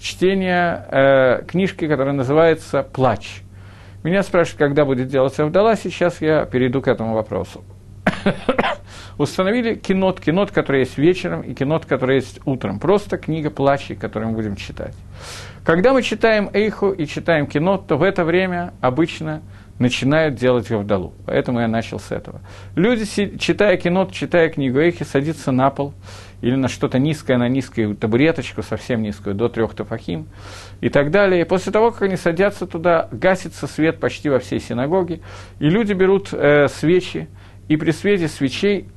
чтение 0.05 0.85
э, 0.91 1.43
книжки, 1.49 1.89
которая 1.89 2.15
называется 2.15 2.83
«Плач». 2.83 3.41
Меня 4.03 4.23
спрашивают, 4.23 4.59
когда 4.59 4.85
будет 4.85 5.09
делаться 5.09 5.45
Авдала, 5.45 5.77
сейчас 5.77 6.21
я 6.21 6.45
перейду 6.45 6.83
к 6.83 6.89
этому 6.89 7.15
вопросу. 7.15 7.65
Установили 9.19 9.77
кинот, 9.77 10.21
кинот, 10.21 10.51
который 10.51 10.81
есть 10.81 10.99
вечером, 10.99 11.41
и 11.41 11.55
кинот, 11.55 11.87
который 11.87 12.17
есть 12.17 12.39
утром. 12.45 12.81
Просто 12.81 13.17
книга 13.17 13.49
плачи, 13.49 13.95
которую 13.95 14.33
мы 14.33 14.37
будем 14.37 14.56
читать. 14.56 14.95
Когда 15.65 15.95
мы 15.95 16.03
читаем 16.03 16.51
Эйху 16.53 16.91
и 16.91 17.06
читаем 17.06 17.47
кинот, 17.47 17.87
то 17.87 17.97
в 17.97 18.03
это 18.03 18.25
время 18.25 18.75
обычно 18.83 19.41
начинают 19.79 20.35
делать 20.35 20.69
Гавдалу. 20.69 21.15
Поэтому 21.25 21.61
я 21.61 21.69
начал 21.69 21.99
с 21.99 22.11
этого. 22.11 22.43
Люди, 22.77 23.06
читая 23.39 23.79
кинот, 23.79 24.12
читая 24.12 24.51
книгу 24.51 24.79
Эйхи, 24.79 25.05
садятся 25.05 25.51
на 25.51 25.71
пол 25.71 25.95
или 26.44 26.56
на 26.56 26.69
что-то 26.69 26.99
низкое, 26.99 27.38
на 27.38 27.49
низкую 27.49 27.96
табуреточку, 27.96 28.62
совсем 28.62 29.00
низкую, 29.02 29.35
до 29.35 29.49
трех 29.49 29.75
тафахим 29.75 30.29
и 30.82 30.91
так 30.91 31.11
далее. 31.11 31.41
И 31.41 31.44
после 31.44 31.73
того, 31.73 31.91
как 31.91 32.02
они 32.02 32.17
садятся 32.17 32.67
туда, 32.67 33.08
гасится 33.13 33.67
свет 33.67 33.98
почти 33.98 34.29
во 34.29 34.39
всей 34.41 34.60
синагоге, 34.60 35.20
и 35.58 35.70
люди 35.70 35.94
берут 35.94 36.34
э, 36.34 36.69
свечи, 36.69 37.29
и 37.69 37.79
при 37.79 37.93
свете 37.93 38.29
свечей 38.29 38.89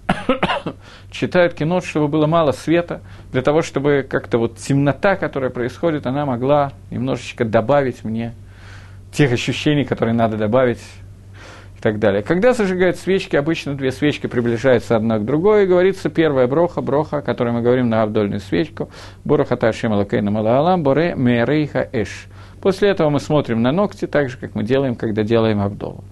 читают 1.09 1.53
кино, 1.53 1.79
чтобы 1.79 2.09
было 2.09 2.27
мало 2.27 2.51
света, 2.51 2.99
для 3.31 3.41
того, 3.41 3.61
чтобы 3.61 4.05
как-то 4.07 4.39
вот 4.39 4.57
темнота, 4.57 5.15
которая 5.15 5.49
происходит, 5.49 6.05
она 6.05 6.25
могла 6.25 6.73
немножечко 6.91 7.45
добавить 7.45 8.03
мне 8.03 8.33
тех 9.13 9.31
ощущений, 9.31 9.85
которые 9.85 10.15
надо 10.15 10.35
добавить 10.35 10.81
и 11.77 11.81
так 11.81 11.99
далее. 11.99 12.23
Когда 12.23 12.53
зажигают 12.53 12.97
свечки, 12.97 13.35
обычно 13.35 13.75
две 13.75 13.91
свечки 13.91 14.27
приближаются 14.27 14.95
одна 14.95 15.19
к 15.19 15.25
другой, 15.25 15.63
и 15.63 15.67
говорится 15.67 16.09
первая 16.09 16.47
броха, 16.47 16.81
броха, 16.81 17.17
о 17.17 17.21
которой 17.21 17.53
мы 17.53 17.61
говорим 17.61 17.89
на 17.89 18.01
абдольную 18.01 18.39
свечку, 18.39 18.89
бороха 19.23 19.57
ташем 19.57 19.93
алакейна 19.93 20.31
малаалам, 20.31 20.83
боре 20.83 21.13
мерейха 21.15 21.87
эш. 21.91 22.27
После 22.61 22.89
этого 22.89 23.09
мы 23.09 23.19
смотрим 23.19 23.61
на 23.61 23.71
ногти, 23.71 24.07
так 24.07 24.29
же, 24.29 24.37
как 24.37 24.55
мы 24.55 24.63
делаем, 24.63 24.95
когда 24.95 25.23
делаем 25.23 25.61
абдолу. 25.61 26.03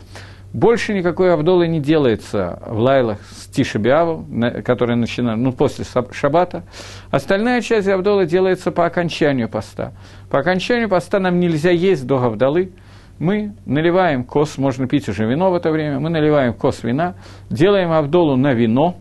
Больше 0.53 0.93
никакой 0.93 1.33
Авдолы 1.33 1.67
не 1.67 1.81
делается 1.81 2.59
в 2.65 2.79
лайлах 2.79 3.17
с 3.29 3.47
Тишебиавом, 3.47 4.63
который 4.63 4.95
начинает, 4.95 5.37
ну, 5.37 5.51
после 5.51 5.83
шаббата. 6.13 6.63
Остальная 7.11 7.59
часть 7.59 7.89
Авдолы 7.89 8.25
делается 8.25 8.71
по 8.71 8.85
окончанию 8.85 9.49
поста. 9.49 9.91
По 10.29 10.39
окончанию 10.39 10.87
поста 10.87 11.19
нам 11.19 11.41
нельзя 11.41 11.71
есть 11.71 12.07
до 12.07 12.23
Авдолы, 12.23 12.71
мы 13.19 13.53
наливаем 13.65 14.23
кос, 14.23 14.57
можно 14.57 14.87
пить 14.87 15.07
уже 15.09 15.25
вино 15.25 15.51
в 15.51 15.55
это 15.55 15.71
время, 15.71 15.99
мы 15.99 16.09
наливаем 16.09 16.53
кос 16.53 16.83
вина, 16.83 17.15
делаем 17.49 17.91
Авдолу 17.91 18.35
на 18.35 18.53
вино, 18.53 18.95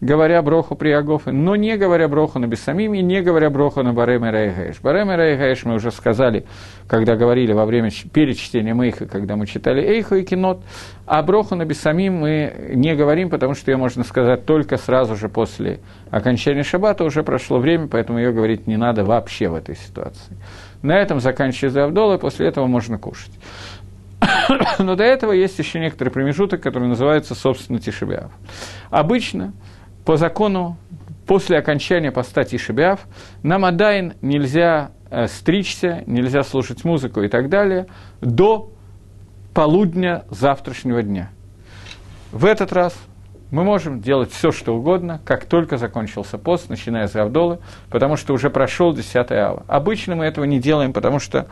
говоря 0.00 0.42
броху 0.42 0.74
при 0.74 0.90
Агофе, 0.90 1.32
но 1.32 1.56
не 1.56 1.76
говоря 1.76 2.08
броху 2.08 2.38
на 2.38 2.46
Бессамим 2.46 2.94
и 2.94 3.02
не 3.02 3.22
говоря 3.22 3.50
броху 3.50 3.82
на 3.82 3.92
Барем 3.92 4.24
и 4.26 4.30
Райгаэш. 4.30 4.80
Барем 4.82 5.10
и 5.10 5.16
Райгаэш 5.16 5.64
мы 5.64 5.74
уже 5.74 5.90
сказали, 5.90 6.44
когда 6.86 7.16
говорили 7.16 7.52
во 7.52 7.64
время, 7.64 7.90
перед 8.12 8.36
чтением 8.36 8.82
Эйха, 8.82 9.06
когда 9.06 9.36
мы 9.36 9.46
читали 9.46 9.82
Эйху 9.82 10.16
и 10.16 10.22
Кинот, 10.22 10.60
а 11.06 11.22
броху 11.22 11.54
на 11.54 11.64
Бессамим 11.64 12.14
мы 12.14 12.72
не 12.74 12.94
говорим, 12.94 13.30
потому 13.30 13.54
что 13.54 13.70
ее 13.70 13.76
можно 13.76 14.04
сказать 14.04 14.44
только 14.44 14.76
сразу 14.76 15.16
же 15.16 15.28
после 15.28 15.80
окончания 16.10 16.62
Шаббата, 16.62 17.04
уже 17.04 17.22
прошло 17.22 17.58
время, 17.58 17.88
поэтому 17.88 18.18
ее 18.18 18.32
говорить 18.32 18.66
не 18.66 18.76
надо 18.76 19.04
вообще 19.04 19.48
в 19.48 19.54
этой 19.54 19.76
ситуации. 19.76 20.36
На 20.86 20.98
этом 20.98 21.18
заканчивается 21.18 21.82
Авдола, 21.82 22.14
и 22.14 22.18
после 22.18 22.46
этого 22.46 22.68
можно 22.68 22.96
кушать. 22.96 23.32
Но 24.78 24.94
до 24.94 25.02
этого 25.02 25.32
есть 25.32 25.58
еще 25.58 25.80
некоторый 25.80 26.10
промежуток, 26.10 26.62
который 26.62 26.86
называется, 26.86 27.34
собственно, 27.34 27.80
Тишебиав. 27.80 28.30
Обычно, 28.90 29.52
по 30.04 30.16
закону, 30.16 30.76
после 31.26 31.58
окончания 31.58 32.12
поста 32.12 32.44
Тишебиав, 32.44 33.00
нам 33.42 33.64
Адайн 33.64 34.14
нельзя 34.22 34.92
э, 35.10 35.26
стричься, 35.26 36.04
нельзя 36.06 36.44
слушать 36.44 36.84
музыку 36.84 37.20
и 37.22 37.28
так 37.28 37.48
далее 37.48 37.88
до 38.20 38.70
полудня 39.54 40.24
завтрашнего 40.30 41.02
дня. 41.02 41.32
В 42.30 42.44
этот 42.44 42.72
раз 42.72 42.96
мы 43.50 43.62
можем 43.62 44.00
делать 44.00 44.32
все, 44.32 44.50
что 44.50 44.74
угодно, 44.74 45.20
как 45.24 45.44
только 45.44 45.76
закончился 45.76 46.36
пост, 46.38 46.68
начиная 46.68 47.06
с 47.06 47.12
Гавдолы, 47.12 47.58
потому 47.90 48.16
что 48.16 48.34
уже 48.34 48.50
прошел 48.50 48.92
10 48.92 49.30
ава. 49.32 49.62
Обычно 49.68 50.16
мы 50.16 50.24
этого 50.24 50.44
не 50.44 50.58
делаем, 50.58 50.92
потому 50.92 51.20
что 51.20 51.46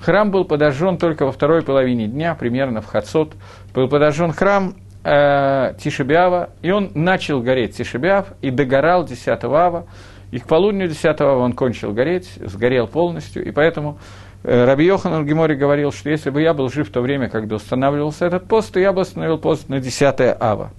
храм 0.00 0.30
был 0.30 0.44
подожжен 0.44 0.98
только 0.98 1.26
во 1.26 1.32
второй 1.32 1.62
половине 1.62 2.06
дня, 2.06 2.34
примерно 2.34 2.80
в 2.80 2.86
Хацот. 2.86 3.34
Был 3.74 3.88
подожжен 3.88 4.32
храм 4.32 4.74
э, 5.04 5.74
Тишебиава, 5.78 6.50
и 6.62 6.70
он 6.70 6.92
начал 6.94 7.40
гореть 7.40 7.76
Тишебиав 7.76 8.26
и 8.40 8.50
догорал 8.50 9.04
10 9.04 9.44
ава. 9.44 9.86
И 10.30 10.38
к 10.38 10.46
полудню 10.46 10.86
10 10.86 11.20
ава 11.20 11.38
он 11.38 11.52
кончил 11.54 11.92
гореть, 11.92 12.38
сгорел 12.40 12.86
полностью, 12.86 13.44
и 13.44 13.50
поэтому 13.50 13.98
э, 14.44 14.64
Раби 14.64 14.86
Йоханан 14.86 15.26
Гемори 15.26 15.56
говорил, 15.56 15.90
что 15.90 16.08
если 16.08 16.30
бы 16.30 16.40
я 16.40 16.54
был 16.54 16.70
жив 16.70 16.88
в 16.88 16.92
то 16.92 17.00
время, 17.00 17.28
когда 17.28 17.56
устанавливался 17.56 18.26
этот 18.26 18.46
пост, 18.46 18.72
то 18.72 18.78
я 18.78 18.92
бы 18.92 19.02
установил 19.02 19.38
пост 19.38 19.68
на 19.68 19.80
10 19.80 20.36
ава. 20.40 20.70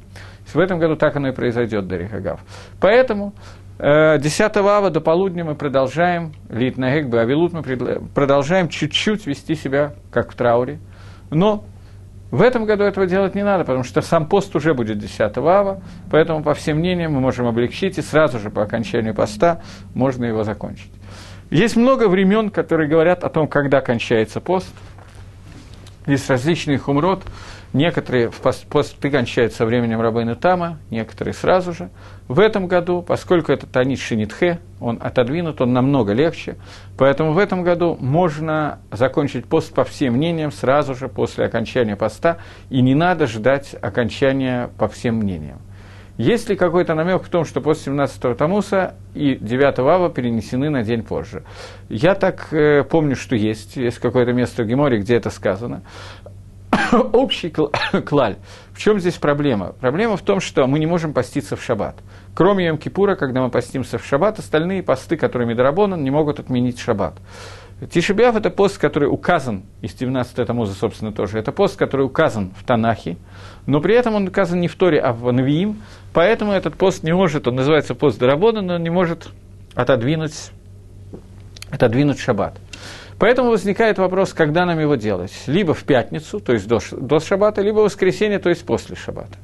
В 0.53 0.59
этом 0.59 0.79
году 0.79 0.95
так 0.95 1.15
оно 1.15 1.29
и 1.29 1.31
произойдет, 1.31 1.87
Дарих 1.87 2.13
Агав. 2.13 2.41
Поэтому 2.79 3.33
10 3.79 4.39
э, 4.39 4.59
ава 4.59 4.89
до 4.89 5.01
полудня 5.01 5.43
мы 5.43 5.55
продолжаем, 5.55 6.33
Лит 6.49 6.77
Нагек 6.77 7.13
Авилут, 7.13 7.53
мы 7.53 7.63
продолжаем 8.13 8.69
чуть-чуть 8.69 9.25
вести 9.25 9.55
себя 9.55 9.93
как 10.11 10.31
в 10.31 10.35
трауре. 10.35 10.79
Но 11.31 11.65
в 12.31 12.41
этом 12.41 12.65
году 12.65 12.83
этого 12.83 13.05
делать 13.05 13.35
не 13.35 13.43
надо, 13.43 13.63
потому 13.63 13.83
что 13.83 14.01
сам 14.01 14.27
пост 14.27 14.55
уже 14.55 14.73
будет 14.73 14.97
10 14.99 15.19
ава, 15.37 15.81
поэтому, 16.09 16.43
по 16.43 16.53
всем 16.53 16.77
мнениям, 16.77 17.13
мы 17.13 17.19
можем 17.19 17.45
облегчить, 17.45 17.97
и 17.97 18.01
сразу 18.01 18.39
же 18.39 18.49
по 18.49 18.63
окончанию 18.63 19.13
поста 19.13 19.61
можно 19.93 20.25
его 20.25 20.43
закончить. 20.43 20.91
Есть 21.51 21.75
много 21.75 22.07
времен, 22.07 22.49
которые 22.49 22.89
говорят 22.89 23.23
о 23.23 23.29
том, 23.29 23.47
когда 23.47 23.81
кончается 23.81 24.41
пост. 24.41 24.73
Есть 26.07 26.27
различные 26.29 26.79
хумрот, 26.79 27.23
Некоторые 27.73 28.29
в 28.29 28.39
посты 28.39 29.09
кончают 29.09 29.53
со 29.53 29.65
временем 29.65 29.99
Рабейна 29.99 30.35
Тама, 30.35 30.77
некоторые 30.91 31.33
сразу 31.33 31.73
же. 31.73 31.89
В 32.27 32.39
этом 32.39 32.67
году, 32.67 33.01
поскольку 33.01 33.51
это 33.51 33.65
Танит 33.65 33.97
Шинитхе, 33.97 34.59
он 34.79 34.99
отодвинут, 35.01 35.59
он 35.59 35.73
намного 35.73 36.13
легче, 36.13 36.55
поэтому 36.99 37.33
в 37.33 37.39
этом 37.39 37.63
году 37.63 37.97
можно 37.99 38.77
закончить 38.91 39.45
пост 39.45 39.73
по 39.73 39.83
всем 39.85 40.13
мнениям 40.13 40.51
сразу 40.51 40.93
же 40.93 41.09
после 41.09 41.45
окончания 41.45 41.95
поста, 41.95 42.37
и 42.69 42.79
не 42.79 42.93
надо 42.93 43.25
ждать 43.25 43.75
окончания 43.81 44.69
по 44.77 44.87
всем 44.87 45.15
мнениям. 45.15 45.57
Есть 46.17 46.47
ли 46.47 46.55
какой-то 46.55 46.93
намек 46.93 47.23
в 47.23 47.29
том, 47.29 47.43
что 47.43 47.59
после 47.59 47.91
17-го 47.91 48.35
Тамуса 48.35 48.93
и 49.15 49.35
9 49.35 49.79
Ава 49.79 50.11
перенесены 50.11 50.69
на 50.69 50.83
день 50.83 51.01
позже? 51.01 51.41
Я 51.89 52.13
так 52.13 52.49
э, 52.51 52.83
помню, 52.83 53.15
что 53.15 53.35
есть. 53.35 53.77
Есть 53.77 53.97
какое-то 53.97 54.31
место 54.31 54.61
в 54.61 54.67
Геморе, 54.67 54.99
где 54.99 55.15
это 55.15 55.31
сказано. 55.31 55.81
общий 57.13 57.49
клаль. 58.05 58.37
В 58.73 58.79
чем 58.79 58.99
здесь 58.99 59.15
проблема? 59.15 59.73
Проблема 59.79 60.17
в 60.17 60.21
том, 60.21 60.39
что 60.39 60.67
мы 60.67 60.79
не 60.79 60.85
можем 60.85 61.13
поститься 61.13 61.55
в 61.55 61.63
шаббат. 61.63 61.95
Кроме 62.35 62.67
Йом-Кипура, 62.69 63.15
когда 63.15 63.41
мы 63.41 63.49
постимся 63.49 63.97
в 63.97 64.05
шаббат, 64.05 64.39
остальные 64.39 64.83
посты, 64.83 65.17
которыми 65.17 65.53
Дарабонан, 65.53 66.03
не 66.03 66.11
могут 66.11 66.39
отменить 66.39 66.79
шаббат. 66.79 67.15
Тишебиав– 67.91 68.35
это 68.37 68.49
пост, 68.49 68.77
который 68.77 69.09
указан, 69.09 69.63
и 69.81 69.87
17 69.87 70.47
Тамуза, 70.47 70.73
собственно, 70.73 71.11
тоже, 71.11 71.39
это 71.39 71.51
пост, 71.51 71.75
который 71.77 72.05
указан 72.05 72.53
в 72.57 72.63
Танахе, 72.63 73.17
но 73.65 73.81
при 73.81 73.95
этом 73.95 74.15
он 74.15 74.27
указан 74.27 74.61
не 74.61 74.67
в 74.67 74.75
Торе, 74.75 74.99
а 74.99 75.11
в 75.11 75.29
Навиим, 75.31 75.81
поэтому 76.13 76.53
этот 76.53 76.75
пост 76.75 77.03
не 77.03 77.13
может, 77.13 77.47
он 77.47 77.55
называется 77.55 77.93
пост 77.93 78.19
Дарабона, 78.19 78.61
но 78.61 78.75
он 78.75 78.83
не 78.83 78.89
может 78.89 79.29
отодвинуть, 79.75 80.51
отодвинуть 81.71 82.19
шаббат. 82.19 82.57
Поэтому 83.23 83.51
возникает 83.51 83.99
вопрос, 83.99 84.33
когда 84.33 84.65
нам 84.65 84.79
его 84.79 84.95
делать. 84.95 85.31
Либо 85.47 85.73
в 85.73 85.85
пятницу, 85.85 86.41
то 86.41 86.51
есть 86.51 86.67
до, 86.67 86.79
до 86.91 87.21
шаббата, 87.21 87.61
либо 87.61 87.79
в 87.79 87.83
воскресенье, 87.83 88.37
то 88.37 88.49
есть 88.49 88.65
после 88.65 88.97
шаббата. 88.97 89.37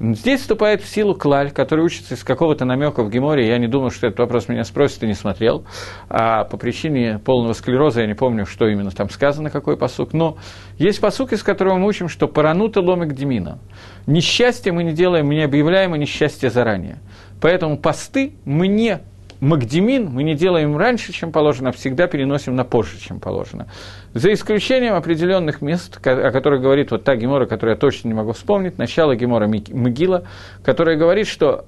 Здесь 0.00 0.40
вступает 0.40 0.80
в 0.80 0.88
силу 0.88 1.14
клаль, 1.14 1.50
который 1.50 1.84
учится 1.84 2.14
из 2.14 2.24
какого-то 2.24 2.64
намека 2.64 3.02
в 3.02 3.10
Геморе. 3.10 3.46
Я 3.46 3.58
не 3.58 3.68
думаю, 3.68 3.90
что 3.90 4.06
этот 4.06 4.20
вопрос 4.20 4.48
меня 4.48 4.64
спросит 4.64 5.02
и 5.02 5.06
не 5.06 5.12
смотрел. 5.12 5.66
А 6.08 6.44
по 6.44 6.56
причине 6.56 7.20
полного 7.22 7.52
склероза 7.52 8.00
я 8.00 8.06
не 8.06 8.14
помню, 8.14 8.46
что 8.46 8.66
именно 8.66 8.90
там 8.90 9.10
сказано, 9.10 9.50
какой 9.50 9.76
посук. 9.76 10.14
Но 10.14 10.38
есть 10.78 10.98
посук, 11.02 11.34
из 11.34 11.42
которого 11.42 11.76
мы 11.76 11.88
учим, 11.88 12.08
что 12.08 12.26
паранута 12.26 12.80
ломик 12.80 13.12
демина. 13.12 13.58
Несчастье 14.06 14.72
мы 14.72 14.82
не 14.82 14.92
делаем, 14.94 15.26
мы 15.26 15.34
не 15.34 15.42
объявляем 15.42 15.92
о 15.92 15.98
несчастье 15.98 16.48
заранее. 16.48 17.00
Поэтому 17.42 17.76
посты 17.76 18.32
мы 18.46 18.66
не 18.66 19.00
Магдемин 19.40 20.10
мы 20.10 20.22
не 20.22 20.34
делаем 20.34 20.76
раньше, 20.76 21.12
чем 21.12 21.32
положено, 21.32 21.70
а 21.70 21.72
всегда 21.72 22.06
переносим 22.06 22.54
на 22.56 22.64
позже, 22.64 22.98
чем 23.00 23.20
положено. 23.20 23.66
За 24.12 24.32
исключением 24.32 24.94
определенных 24.94 25.62
мест, 25.62 25.98
о 26.06 26.30
которых 26.30 26.60
говорит 26.60 26.90
вот 26.90 27.04
та 27.04 27.16
Гемора, 27.16 27.46
которую 27.46 27.74
я 27.74 27.80
точно 27.80 28.08
не 28.08 28.14
могу 28.14 28.32
вспомнить, 28.32 28.76
начало 28.76 29.16
Гемора 29.16 29.46
Мигила, 29.46 30.24
которая 30.62 30.96
говорит, 30.96 31.26
что 31.26 31.64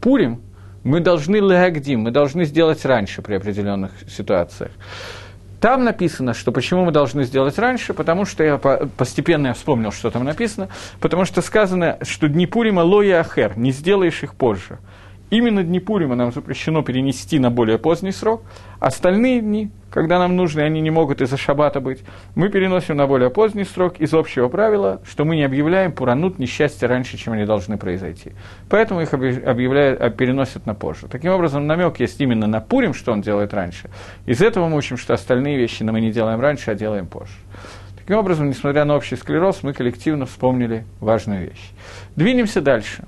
Пурим 0.00 0.40
мы 0.84 1.00
должны 1.00 1.36
леагдим, 1.36 2.00
мы 2.00 2.10
должны 2.10 2.44
сделать 2.44 2.84
раньше 2.84 3.22
при 3.22 3.34
определенных 3.34 3.90
ситуациях. 4.08 4.70
Там 5.60 5.84
написано, 5.84 6.32
что 6.32 6.52
почему 6.52 6.86
мы 6.86 6.92
должны 6.92 7.24
сделать 7.24 7.58
раньше, 7.58 7.92
потому 7.92 8.24
что 8.24 8.42
я 8.42 8.56
постепенно 8.56 9.48
я 9.48 9.52
вспомнил, 9.52 9.92
что 9.92 10.10
там 10.10 10.24
написано, 10.24 10.68
потому 11.00 11.26
что 11.26 11.42
сказано, 11.42 11.98
что 12.00 12.28
дни 12.28 12.46
Пурима 12.46 12.80
лоя 12.80 13.20
ахер, 13.20 13.58
не 13.58 13.72
сделаешь 13.72 14.22
их 14.22 14.34
позже. 14.34 14.78
Именно 15.30 15.62
дни 15.62 15.78
Пурима 15.78 16.16
нам 16.16 16.32
запрещено 16.32 16.82
перенести 16.82 17.38
на 17.38 17.50
более 17.50 17.78
поздний 17.78 18.10
срок. 18.10 18.42
Остальные 18.80 19.40
дни, 19.40 19.70
когда 19.90 20.18
нам 20.18 20.34
нужны, 20.34 20.60
они 20.60 20.80
не 20.80 20.90
могут 20.90 21.20
из-за 21.20 21.36
шаббата 21.36 21.80
быть, 21.80 22.00
мы 22.34 22.48
переносим 22.48 22.96
на 22.96 23.06
более 23.06 23.30
поздний 23.30 23.64
срок 23.64 24.00
из 24.00 24.12
общего 24.12 24.48
правила, 24.48 25.00
что 25.08 25.24
мы 25.24 25.36
не 25.36 25.44
объявляем 25.44 25.92
пуранут 25.92 26.40
несчастья 26.40 26.88
раньше, 26.88 27.16
чем 27.16 27.34
они 27.34 27.44
должны 27.44 27.78
произойти. 27.78 28.32
Поэтому 28.68 29.02
их 29.02 29.14
объявляют, 29.14 30.00
а, 30.00 30.10
переносят 30.10 30.66
на 30.66 30.74
позже. 30.74 31.06
Таким 31.08 31.30
образом, 31.30 31.66
намек 31.66 32.00
есть 32.00 32.20
именно 32.20 32.48
на 32.48 32.60
Пурим, 32.60 32.92
что 32.92 33.12
он 33.12 33.22
делает 33.22 33.54
раньше. 33.54 33.88
Из 34.26 34.42
этого 34.42 34.68
мы 34.68 34.76
учим, 34.76 34.96
что 34.96 35.14
остальные 35.14 35.56
вещи 35.56 35.84
мы 35.84 36.00
не 36.00 36.10
делаем 36.10 36.40
раньше, 36.40 36.72
а 36.72 36.74
делаем 36.74 37.06
позже. 37.06 37.34
Таким 37.96 38.16
образом, 38.16 38.48
несмотря 38.48 38.84
на 38.84 38.96
общий 38.96 39.14
склероз, 39.14 39.62
мы 39.62 39.72
коллективно 39.72 40.26
вспомнили 40.26 40.84
важную 40.98 41.42
вещь. 41.42 41.70
Двинемся 42.16 42.60
дальше. 42.60 43.04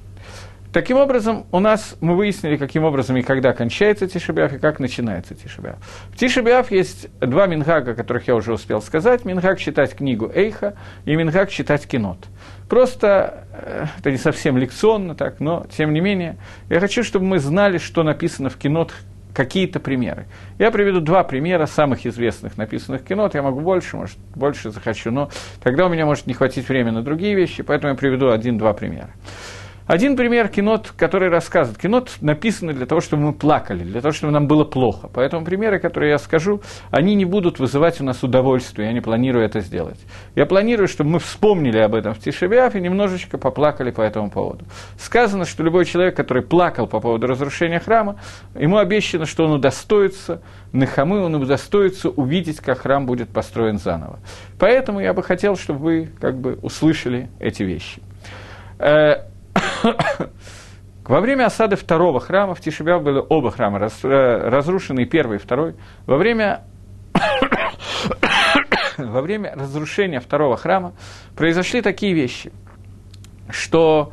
Таким 0.73 0.97
образом, 0.97 1.45
у 1.53 1.61
нас 1.61 1.97
мы 2.01 2.17
выяснили, 2.17 2.57
каким 2.57 2.85
образом 2.85 3.19
и 3.19 3.23
когда 3.23 3.53
кончается 3.53 4.09
Тишебиаф, 4.09 4.55
и 4.55 4.59
как 4.59 4.81
начинается 4.81 5.35
Тишебиаф. 5.35 5.77
В 6.11 6.17
Тишебиаф 6.17 6.71
есть 6.71 7.09
два 7.21 7.47
мингага, 7.47 7.93
о 7.93 7.95
которых 7.95 8.27
я 8.27 8.35
уже 8.35 8.55
успел 8.55 8.81
сказать. 8.81 9.27
Мингаг 9.27 9.59
читать 9.59 9.95
книгу 9.95 10.31
Эйха 10.35 10.75
и 11.05 11.15
Мингаг 11.15 11.51
читать 11.51 11.87
кинот. 11.87 12.27
Просто 12.71 13.45
э, 13.53 13.87
это 13.99 14.11
не 14.11 14.17
совсем 14.17 14.57
лекционно 14.57 15.15
так, 15.15 15.41
но 15.41 15.67
тем 15.77 15.93
не 15.93 16.01
менее, 16.01 16.39
я 16.71 16.81
хочу, 16.81 17.05
чтобы 17.05 17.27
мы 17.27 17.39
знали, 17.39 17.77
что 17.77 18.03
написано 18.03 18.49
в 18.49 18.57
кинот, 18.57 18.95
какие-то 19.35 19.79
примеры. 19.79 20.27
Я 20.59 20.71
приведу 20.71 21.01
два 21.01 21.23
примера 21.23 21.67
самых 21.67 22.07
известных 22.07 22.57
написанных 22.57 23.05
кинот. 23.05 23.35
Я 23.35 23.43
могу 23.43 23.61
больше, 23.61 23.97
может, 23.97 24.19
больше 24.35 24.71
захочу, 24.71 25.11
но 25.11 25.31
тогда 25.63 25.87
у 25.87 25.89
меня 25.91 26.07
может 26.07 26.27
не 26.27 26.35
хватить 26.35 26.67
времени 26.69 26.95
на 26.95 27.03
другие 27.03 27.35
вещи, 27.35 27.63
поэтому 27.63 27.93
я 27.93 27.99
приведу 27.99 28.31
один-два 28.31 28.73
примера. 28.73 29.11
Один 29.93 30.17
пример 30.17 30.49
кинот, 30.49 30.95
который 30.97 31.29
рассказывает. 31.29 31.79
Кинот 31.79 32.13
написано 32.23 32.73
для 32.73 32.87
того, 32.87 33.03
чтобы 33.03 33.25
мы 33.25 33.33
плакали, 33.35 33.85
для 33.85 34.01
того, 34.01 34.13
чтобы 34.13 34.33
нам 34.33 34.47
было 34.47 34.65
плохо. 34.65 35.11
Поэтому 35.13 35.45
примеры, 35.45 35.79
которые 35.81 36.13
я 36.13 36.19
скажу, 36.19 36.63
они 36.91 37.15
не 37.15 37.27
будут 37.27 37.59
вызывать 37.59 38.01
у 38.01 38.05
нас 38.05 38.23
удовольствие, 38.23 38.89
я 38.89 38.95
не 38.95 39.03
планирую 39.03 39.45
это 39.45 39.61
сделать. 39.61 40.01
Я 40.35 40.47
планирую, 40.47 40.89
чтобы 40.89 41.11
мы 41.11 41.19
вспомнили 41.19 41.77
об 41.77 41.95
этом 41.95 42.15
в 42.15 42.21
Тишебиаф 42.21 42.75
и 42.75 42.81
немножечко 42.81 43.37
поплакали 43.37 43.91
по 43.91 44.01
этому 44.01 44.31
поводу. 44.31 44.65
Сказано, 44.99 45.45
что 45.45 45.63
любой 45.63 45.85
человек, 45.85 46.17
который 46.17 46.43
плакал 46.43 46.87
по 46.87 46.99
поводу 46.99 47.27
разрушения 47.27 47.79
храма, 47.79 48.17
ему 48.55 48.79
обещано, 48.79 49.27
что 49.27 49.45
он 49.45 49.53
удостоится 49.53 50.41
Нахамы, 50.73 51.21
он 51.21 51.35
удостоится 51.35 52.09
увидеть, 52.09 52.61
как 52.61 52.79
храм 52.79 53.05
будет 53.05 53.29
построен 53.29 53.77
заново. 53.77 54.21
Поэтому 54.59 55.01
я 55.01 55.13
бы 55.13 55.23
хотел, 55.23 55.55
чтобы 55.55 55.81
вы 55.81 56.09
как 56.19 56.39
бы 56.39 56.59
услышали 56.63 57.29
эти 57.41 57.63
вещи. 57.63 58.01
Во 61.05 61.21
время 61.21 61.47
осады 61.47 61.77
второго 61.77 62.21
храма, 62.21 62.55
в 62.55 62.61
Тишебяв 62.61 63.03
были 63.03 63.21
оба 63.29 63.51
храма 63.51 63.79
э, 63.81 64.49
разрушены, 64.49 65.05
первый 65.05 65.39
и 65.39 65.41
второй. 65.41 65.75
Во 66.07 66.17
время, 66.17 66.63
во 68.97 69.21
время 69.21 69.53
разрушения 69.57 70.21
второго 70.21 70.57
храма 70.57 70.93
произошли 71.37 71.83
такие 71.83 72.15
вещи, 72.15 72.53
что 73.51 74.13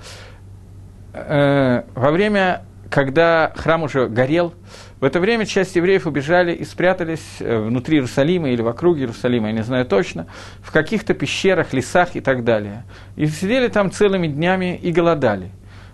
э, 1.13 1.83
во 1.93 2.11
время, 2.11 2.63
когда 2.89 3.53
храм 3.55 3.83
уже 3.83 4.07
горел, 4.07 4.55
в 4.99 5.05
это 5.05 5.19
время 5.19 5.45
часть 5.45 5.75
евреев 5.75 6.07
убежали 6.07 6.53
и 6.53 6.65
спрятались 6.65 7.37
э, 7.39 7.57
внутри 7.57 7.97
Иерусалима 7.97 8.49
или 8.49 8.61
вокруг 8.61 8.97
Иерусалима, 8.97 9.47
я 9.47 9.53
не 9.53 9.63
знаю 9.63 9.85
точно, 9.85 10.27
в 10.61 10.71
каких-то 10.71 11.13
пещерах, 11.13 11.73
лесах 11.73 12.15
и 12.15 12.21
так 12.21 12.43
далее. 12.43 12.83
И 13.15 13.25
сидели 13.27 13.69
там 13.69 13.91
целыми 13.91 14.27
днями 14.27 14.77
и 14.77 14.91
голодали. 14.91 15.51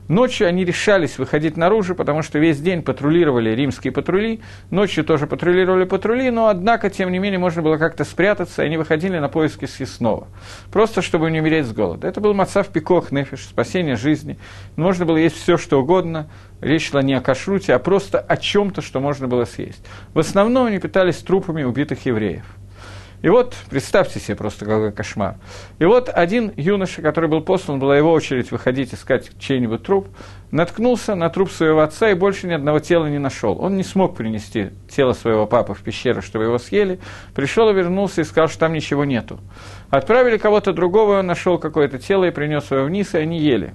Ночью 0.07 0.47
они 0.47 0.63
решались 0.63 1.17
выходить 1.17 1.57
наружу, 1.57 1.95
потому 1.95 2.21
что 2.21 2.37
весь 2.37 2.59
день 2.59 2.83
патрулировали 2.83 3.49
римские 3.49 3.91
патрули, 3.91 4.41
ночью 4.69 5.03
тоже 5.03 5.25
патрулировали 5.25 5.85
патрули, 5.85 6.29
но, 6.29 6.47
однако, 6.47 6.91
тем 6.91 7.11
не 7.11 7.17
менее, 7.17 7.39
можно 7.39 7.63
было 7.63 7.77
как-то 7.77 8.03
спрятаться, 8.03 8.61
и 8.61 8.67
они 8.67 8.77
выходили 8.77 9.17
на 9.17 9.29
поиски 9.29 9.65
съестного, 9.65 10.27
просто 10.71 11.01
чтобы 11.01 11.31
не 11.31 11.39
умереть 11.39 11.65
с 11.65 11.73
голода. 11.73 12.07
Это 12.07 12.21
был 12.21 12.35
мацав 12.35 12.67
пикох, 12.67 13.11
нефиш, 13.11 13.45
спасение 13.45 13.95
жизни. 13.95 14.37
Можно 14.75 15.05
было 15.05 15.17
есть 15.17 15.37
все, 15.37 15.57
что 15.57 15.81
угодно, 15.81 16.29
речь 16.61 16.91
шла 16.91 17.01
не 17.01 17.15
о 17.15 17.21
кашруте, 17.21 17.73
а 17.73 17.79
просто 17.79 18.19
о 18.19 18.37
чем-то, 18.37 18.83
что 18.83 18.99
можно 18.99 19.27
было 19.27 19.45
съесть. 19.45 19.83
В 20.13 20.19
основном 20.19 20.67
они 20.67 20.77
питались 20.77 21.17
трупами 21.17 21.63
убитых 21.63 22.05
евреев. 22.05 22.45
И 23.21 23.29
вот, 23.29 23.55
представьте 23.69 24.19
себе 24.19 24.35
просто 24.35 24.65
какой 24.65 24.91
кошмар. 24.91 25.35
И 25.79 25.85
вот 25.85 26.09
один 26.13 26.51
юноша, 26.57 27.01
который 27.01 27.29
был 27.29 27.41
послан, 27.41 27.79
была 27.79 27.97
его 27.97 28.11
очередь 28.11 28.51
выходить 28.51 28.93
искать 28.93 29.31
чей-нибудь 29.39 29.83
труп, 29.83 30.07
наткнулся 30.51 31.15
на 31.15 31.29
труп 31.29 31.51
своего 31.51 31.81
отца 31.81 32.09
и 32.09 32.13
больше 32.13 32.47
ни 32.47 32.53
одного 32.53 32.79
тела 32.79 33.07
не 33.07 33.17
нашел. 33.17 33.59
Он 33.59 33.77
не 33.77 33.83
смог 33.83 34.15
принести 34.15 34.69
тело 34.89 35.13
своего 35.13 35.47
папы 35.47 35.73
в 35.73 35.81
пещеру, 35.81 36.21
чтобы 36.21 36.45
его 36.45 36.57
съели. 36.57 36.99
Пришел 37.33 37.69
и 37.69 37.73
вернулся 37.73 38.21
и 38.21 38.23
сказал, 38.25 38.47
что 38.47 38.59
там 38.59 38.73
ничего 38.73 39.05
нету. 39.05 39.39
Отправили 39.89 40.37
кого-то 40.37 40.73
другого, 40.73 41.19
он 41.19 41.27
нашел 41.27 41.57
какое-то 41.57 41.99
тело 41.99 42.25
и 42.25 42.31
принес 42.31 42.69
его 42.69 42.83
вниз, 42.83 43.13
и 43.13 43.17
они 43.17 43.39
ели. 43.39 43.73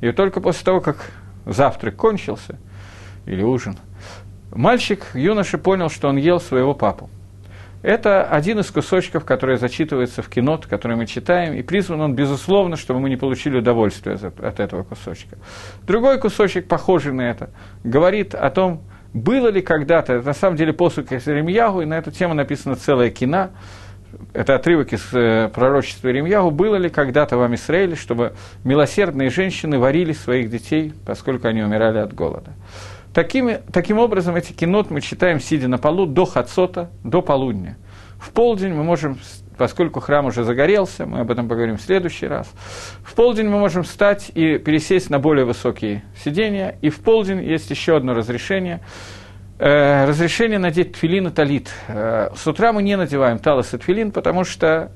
И 0.00 0.12
только 0.12 0.40
после 0.40 0.64
того, 0.64 0.80
как 0.80 1.10
завтрак 1.46 1.96
кончился, 1.96 2.58
или 3.26 3.42
ужин, 3.42 3.76
мальчик, 4.52 5.06
юноша 5.14 5.58
понял, 5.58 5.88
что 5.88 6.08
он 6.08 6.16
ел 6.16 6.40
своего 6.40 6.74
папу. 6.74 7.10
Это 7.82 8.24
один 8.24 8.60
из 8.60 8.70
кусочков, 8.70 9.24
который 9.24 9.56
зачитывается 9.56 10.22
в 10.22 10.28
кино, 10.28 10.60
который 10.68 10.96
мы 10.96 11.06
читаем, 11.06 11.54
и 11.54 11.62
призван 11.62 12.00
он, 12.00 12.14
безусловно, 12.14 12.76
чтобы 12.76 13.00
мы 13.00 13.10
не 13.10 13.16
получили 13.16 13.58
удовольствие 13.58 14.16
от 14.16 14.60
этого 14.60 14.84
кусочка. 14.84 15.36
Другой 15.82 16.18
кусочек, 16.18 16.68
похожий 16.68 17.12
на 17.12 17.22
это, 17.22 17.50
говорит 17.82 18.34
о 18.34 18.50
том, 18.50 18.82
было 19.12 19.48
ли 19.48 19.60
когда-то, 19.60 20.22
на 20.22 20.32
самом 20.32 20.56
деле 20.56 20.72
посуд 20.72 21.10
Ремьягу, 21.10 21.82
и 21.82 21.84
на 21.84 21.98
эту 21.98 22.10
тему 22.12 22.34
написано 22.34 22.76
целое 22.76 23.10
кино, 23.10 23.50
это 24.32 24.54
отрывок 24.54 24.92
из 24.92 25.12
э, 25.12 25.48
пророчества 25.48 26.08
Ремьягу, 26.08 26.50
было 26.50 26.76
ли 26.76 26.88
когда-то 26.88 27.36
в 27.36 27.54
Израиле, 27.54 27.96
чтобы 27.96 28.34
милосердные 28.64 29.30
женщины 29.30 29.78
варили 29.78 30.12
своих 30.12 30.50
детей, 30.50 30.92
поскольку 31.04 31.48
они 31.48 31.62
умирали 31.62 31.98
от 31.98 32.14
голода. 32.14 32.52
Такими, 33.14 33.60
таким 33.72 33.98
образом, 33.98 34.36
эти 34.36 34.52
кинот 34.52 34.90
мы 34.90 35.00
читаем, 35.00 35.38
сидя 35.38 35.68
на 35.68 35.78
полу, 35.78 36.06
до 36.06 36.24
хацота, 36.24 36.90
до 37.04 37.20
полудня. 37.20 37.76
В 38.18 38.30
полдень 38.30 38.72
мы 38.72 38.84
можем, 38.84 39.18
поскольку 39.58 40.00
храм 40.00 40.26
уже 40.26 40.44
загорелся, 40.44 41.04
мы 41.04 41.20
об 41.20 41.30
этом 41.30 41.48
поговорим 41.48 41.76
в 41.76 41.82
следующий 41.82 42.26
раз, 42.26 42.50
в 43.04 43.14
полдень 43.14 43.48
мы 43.48 43.58
можем 43.58 43.82
встать 43.82 44.30
и 44.34 44.58
пересесть 44.58 45.10
на 45.10 45.18
более 45.18 45.44
высокие 45.44 46.04
сидения, 46.24 46.78
и 46.80 46.88
в 46.88 47.00
полдень 47.00 47.42
есть 47.42 47.70
еще 47.70 47.96
одно 47.96 48.14
разрешение– 48.14 48.80
разрешение 49.64 50.58
надеть 50.58 50.94
тфилин 50.94 51.28
и 51.28 51.30
талит. 51.30 51.70
Э, 51.86 52.30
с 52.34 52.46
утра 52.48 52.72
мы 52.72 52.82
не 52.82 52.96
надеваем 52.96 53.38
талас 53.38 53.72
и 53.74 53.78
тфилин, 53.78 54.10
потому 54.10 54.42
что 54.42 54.90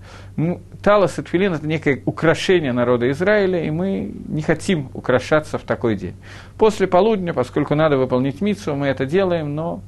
талас 0.82 1.20
и 1.20 1.22
тфилин– 1.22 1.52
это 1.54 1.66
некое 1.68 2.02
украшение 2.04 2.72
народа 2.72 3.08
Израиля, 3.12 3.62
и 3.64 3.70
мы 3.70 4.12
не 4.26 4.42
хотим 4.42 4.90
украшаться 4.92 5.58
в 5.58 5.62
такой 5.62 5.94
день. 5.94 6.16
После 6.58 6.88
полудня, 6.88 7.32
поскольку 7.32 7.76
надо 7.76 7.96
выполнить 7.96 8.40
митсу, 8.40 8.74
мы 8.74 8.88
это 8.88 9.06
делаем, 9.06 9.54
но 9.54 9.82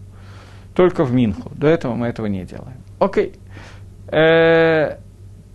только 0.77 1.03
в 1.03 1.13
Минху. 1.13 1.51
До 1.57 1.67
этого 1.67 1.97
мы 1.97 2.07
этого 2.07 2.27
не 2.27 2.45
делаем. 2.45 2.77
Окей. 3.01 3.33
Э, 4.13 4.99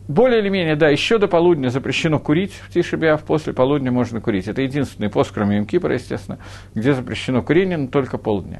более 0.09 0.41
или 0.41 0.49
менее, 0.49 0.75
да, 0.75 0.89
еще 0.89 1.17
до 1.17 1.29
полудня 1.29 1.69
запрещено 1.69 2.19
курить 2.19 2.51
в 2.51 2.73
Тишебиав, 2.73 3.23
после 3.23 3.53
полудня 3.53 3.89
можно 3.89 4.19
курить. 4.19 4.49
Это 4.49 4.61
единственный 4.61 5.09
пост, 5.09 5.31
кроме 5.33 5.59
Имкипра, 5.59 5.93
естественно, 5.93 6.39
где 6.75 6.93
запрещено 6.93 7.41
курение, 7.41 7.77
но 7.77 7.87
только 7.87 8.17
полдня. 8.17 8.59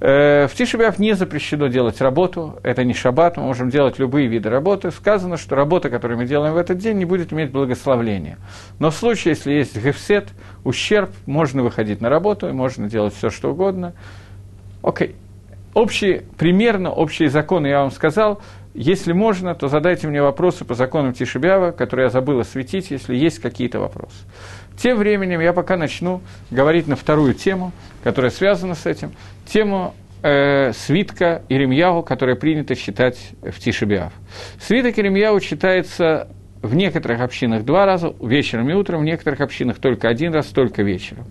Э, 0.00 0.46
в 0.46 0.54
Тишебиав 0.54 0.98
не 0.98 1.14
запрещено 1.14 1.66
делать 1.66 2.00
работу, 2.00 2.58
это 2.62 2.84
не 2.84 2.94
шаббат, 2.94 3.36
мы 3.36 3.42
можем 3.44 3.68
делать 3.68 3.98
любые 3.98 4.28
виды 4.28 4.48
работы. 4.48 4.90
Сказано, 4.92 5.36
что 5.36 5.56
работа, 5.56 5.90
которую 5.90 6.18
мы 6.18 6.26
делаем 6.26 6.54
в 6.54 6.56
этот 6.56 6.78
день, 6.78 6.98
не 6.98 7.04
будет 7.04 7.32
иметь 7.32 7.50
благословления. 7.50 8.38
Но 8.78 8.90
в 8.90 8.94
случае, 8.94 9.34
если 9.34 9.52
есть 9.52 9.76
гефсет, 9.76 10.28
ущерб, 10.64 11.10
можно 11.26 11.62
выходить 11.62 12.00
на 12.00 12.08
работу, 12.08 12.52
можно 12.52 12.88
делать 12.88 13.14
все, 13.14 13.30
что 13.30 13.50
угодно. 13.50 13.92
Окей. 14.82 15.16
Общие, 15.74 16.22
примерно 16.36 16.90
общие 16.90 17.28
законы 17.28 17.66
я 17.66 17.80
вам 17.80 17.90
сказал. 17.90 18.40
Если 18.74 19.12
можно, 19.12 19.54
то 19.54 19.66
задайте 19.66 20.06
мне 20.06 20.22
вопросы 20.22 20.64
по 20.64 20.74
законам 20.74 21.12
Тишебиава, 21.12 21.72
которые 21.72 22.04
я 22.04 22.10
забыл 22.10 22.38
осветить, 22.38 22.90
если 22.92 23.16
есть 23.16 23.40
какие-то 23.40 23.80
вопросы. 23.80 24.16
Тем 24.76 24.98
временем 24.98 25.40
я 25.40 25.52
пока 25.52 25.76
начну 25.76 26.20
говорить 26.50 26.86
на 26.86 26.94
вторую 26.94 27.34
тему, 27.34 27.72
которая 28.04 28.30
связана 28.30 28.76
с 28.76 28.86
этим, 28.86 29.12
тему 29.48 29.94
э, 30.22 30.72
свитка 30.72 31.42
Иремьяу, 31.48 32.02
которая 32.02 32.36
принято 32.36 32.74
считать 32.74 33.18
в 33.42 33.58
Тишебиав. 33.58 34.12
Свиток 34.60 34.98
Иремьяу 34.98 35.40
читается 35.40 36.28
в 36.62 36.74
некоторых 36.74 37.20
общинах 37.20 37.64
два 37.64 37.86
раза, 37.86 38.14
вечером 38.20 38.70
и 38.70 38.74
утром, 38.74 39.02
в 39.02 39.04
некоторых 39.04 39.40
общинах 39.40 39.78
только 39.78 40.08
один 40.08 40.34
раз, 40.34 40.46
только 40.46 40.82
вечером. 40.82 41.26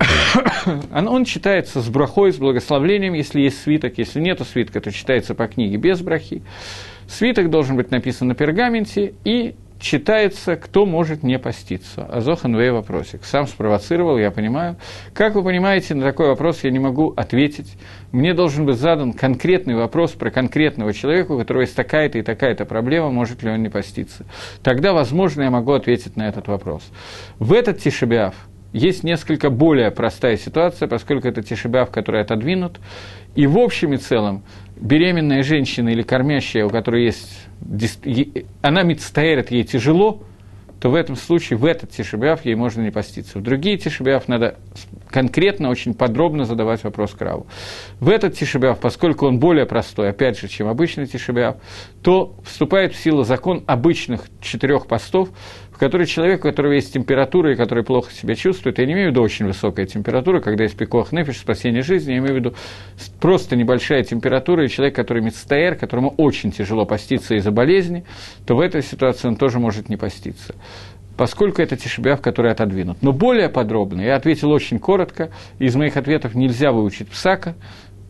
Он 0.94 1.24
читается 1.24 1.80
с 1.80 1.88
брахой, 1.88 2.32
с 2.32 2.36
благословлением, 2.36 3.14
если 3.14 3.40
есть 3.40 3.62
свиток. 3.62 3.98
Если 3.98 4.20
нет 4.20 4.40
свитка, 4.42 4.80
то 4.80 4.92
читается 4.92 5.34
по 5.34 5.46
книге 5.46 5.76
без 5.76 6.00
брахи. 6.00 6.42
Свиток 7.08 7.50
должен 7.50 7.76
быть 7.76 7.90
написан 7.90 8.28
на 8.28 8.34
пергаменте 8.34 9.14
и 9.24 9.54
читается, 9.80 10.56
кто 10.56 10.86
может 10.86 11.22
не 11.22 11.38
поститься. 11.38 12.04
Азохан 12.04 12.56
Вей 12.56 12.70
вопросик. 12.70 13.24
Сам 13.24 13.46
спровоцировал, 13.46 14.18
я 14.18 14.30
понимаю. 14.30 14.76
Как 15.14 15.34
вы 15.34 15.42
понимаете, 15.42 15.94
на 15.94 16.04
такой 16.04 16.28
вопрос 16.28 16.62
я 16.62 16.70
не 16.70 16.78
могу 16.78 17.12
ответить. 17.16 17.72
Мне 18.12 18.34
должен 18.34 18.66
быть 18.66 18.76
задан 18.76 19.12
конкретный 19.12 19.74
вопрос 19.74 20.12
про 20.12 20.30
конкретного 20.30 20.92
человека, 20.92 21.32
у 21.32 21.38
которого 21.38 21.62
есть 21.62 21.74
такая-то 21.74 22.18
и 22.18 22.22
такая-то 22.22 22.66
проблема, 22.66 23.10
может 23.10 23.42
ли 23.42 23.50
он 23.50 23.62
не 23.62 23.70
поститься. 23.70 24.26
Тогда, 24.62 24.92
возможно, 24.92 25.42
я 25.42 25.50
могу 25.50 25.72
ответить 25.72 26.16
на 26.16 26.28
этот 26.28 26.46
вопрос. 26.46 26.82
В 27.38 27.52
этот 27.52 27.78
Тишебиав 27.78 28.34
есть 28.72 29.02
несколько 29.02 29.50
более 29.50 29.90
простая 29.90 30.36
ситуация, 30.36 30.86
поскольку 30.88 31.26
это 31.26 31.42
Тишебиав, 31.42 31.90
который 31.90 32.20
отодвинут. 32.20 32.78
И 33.34 33.46
в 33.46 33.58
общем 33.58 33.94
и 33.94 33.96
целом 33.96 34.42
беременная 34.80 35.42
женщина 35.42 35.90
или 35.90 36.02
кормящая, 36.02 36.66
у 36.66 36.70
которой 36.70 37.04
есть 37.04 37.46
она 38.62 38.82
мицтаэрит, 38.82 39.50
ей 39.50 39.64
тяжело, 39.64 40.22
то 40.80 40.88
в 40.88 40.94
этом 40.94 41.14
случае, 41.14 41.58
в 41.58 41.66
этот 41.66 41.90
тишебиаф 41.90 42.46
ей 42.46 42.54
можно 42.54 42.80
не 42.80 42.90
поститься. 42.90 43.38
В 43.38 43.42
другие 43.42 43.76
тишебиаф 43.76 44.28
надо 44.28 44.56
конкретно, 45.08 45.68
очень 45.68 45.92
подробно 45.92 46.46
задавать 46.46 46.82
вопрос 46.84 47.10
Краву. 47.12 47.46
В 48.00 48.08
этот 48.08 48.34
тишебиаф, 48.34 48.80
поскольку 48.80 49.26
он 49.26 49.38
более 49.38 49.66
простой, 49.66 50.08
опять 50.08 50.40
же, 50.40 50.48
чем 50.48 50.68
обычный 50.68 51.06
тишебиаф, 51.06 51.56
то 52.02 52.34
вступает 52.44 52.94
в 52.94 52.96
силу 52.98 53.24
закон 53.24 53.62
обычных 53.66 54.22
четырех 54.40 54.86
постов, 54.86 55.28
который 55.80 56.06
человек, 56.06 56.40
у 56.40 56.42
которого 56.42 56.72
есть 56.72 56.92
температура 56.92 57.52
и 57.52 57.56
который 57.56 57.82
плохо 57.82 58.12
себя 58.12 58.34
чувствует, 58.34 58.78
я 58.78 58.84
не 58.84 58.92
имею 58.92 59.08
в 59.08 59.10
виду 59.12 59.22
очень 59.22 59.46
высокая 59.46 59.86
температура, 59.86 60.40
когда 60.40 60.64
есть 60.64 60.76
пикох 60.76 61.10
нефиш, 61.10 61.38
спасение 61.38 61.82
жизни, 61.82 62.12
я 62.12 62.18
имею 62.18 62.34
в 62.34 62.36
виду 62.36 62.54
просто 63.18 63.56
небольшая 63.56 64.04
температура, 64.04 64.62
и 64.62 64.68
человек, 64.68 64.94
который 64.94 65.22
мецтаэр, 65.22 65.76
которому 65.76 66.10
очень 66.18 66.52
тяжело 66.52 66.84
поститься 66.84 67.34
из-за 67.34 67.50
болезни, 67.50 68.04
то 68.46 68.56
в 68.56 68.60
этой 68.60 68.82
ситуации 68.82 69.28
он 69.28 69.36
тоже 69.36 69.58
может 69.58 69.88
не 69.88 69.96
поститься 69.96 70.54
поскольку 71.16 71.60
это 71.60 71.76
тишебиав, 71.76 72.22
который 72.22 72.50
отодвинут. 72.50 73.02
Но 73.02 73.12
более 73.12 73.50
подробно, 73.50 74.00
я 74.00 74.16
ответил 74.16 74.50
очень 74.52 74.78
коротко, 74.78 75.28
из 75.58 75.76
моих 75.76 75.98
ответов 75.98 76.34
нельзя 76.34 76.72
выучить 76.72 77.08
псака, 77.08 77.56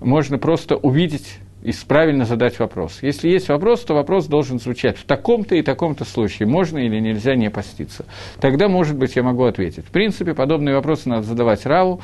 можно 0.00 0.38
просто 0.38 0.76
увидеть 0.76 1.38
и 1.62 1.72
правильно 1.86 2.24
задать 2.24 2.58
вопрос. 2.58 2.98
Если 3.02 3.28
есть 3.28 3.48
вопрос, 3.48 3.80
то 3.80 3.94
вопрос 3.94 4.26
должен 4.26 4.58
звучать 4.58 4.96
в 4.96 5.04
таком-то 5.04 5.54
и 5.54 5.62
таком-то 5.62 6.04
случае, 6.04 6.48
можно 6.48 6.78
или 6.78 6.98
нельзя 6.98 7.34
не 7.34 7.50
поститься. 7.50 8.06
Тогда, 8.40 8.68
может 8.68 8.96
быть, 8.96 9.16
я 9.16 9.22
могу 9.22 9.44
ответить. 9.44 9.84
В 9.86 9.90
принципе, 9.90 10.34
подобные 10.34 10.74
вопросы 10.74 11.08
надо 11.08 11.22
задавать 11.22 11.66
Раву, 11.66 12.00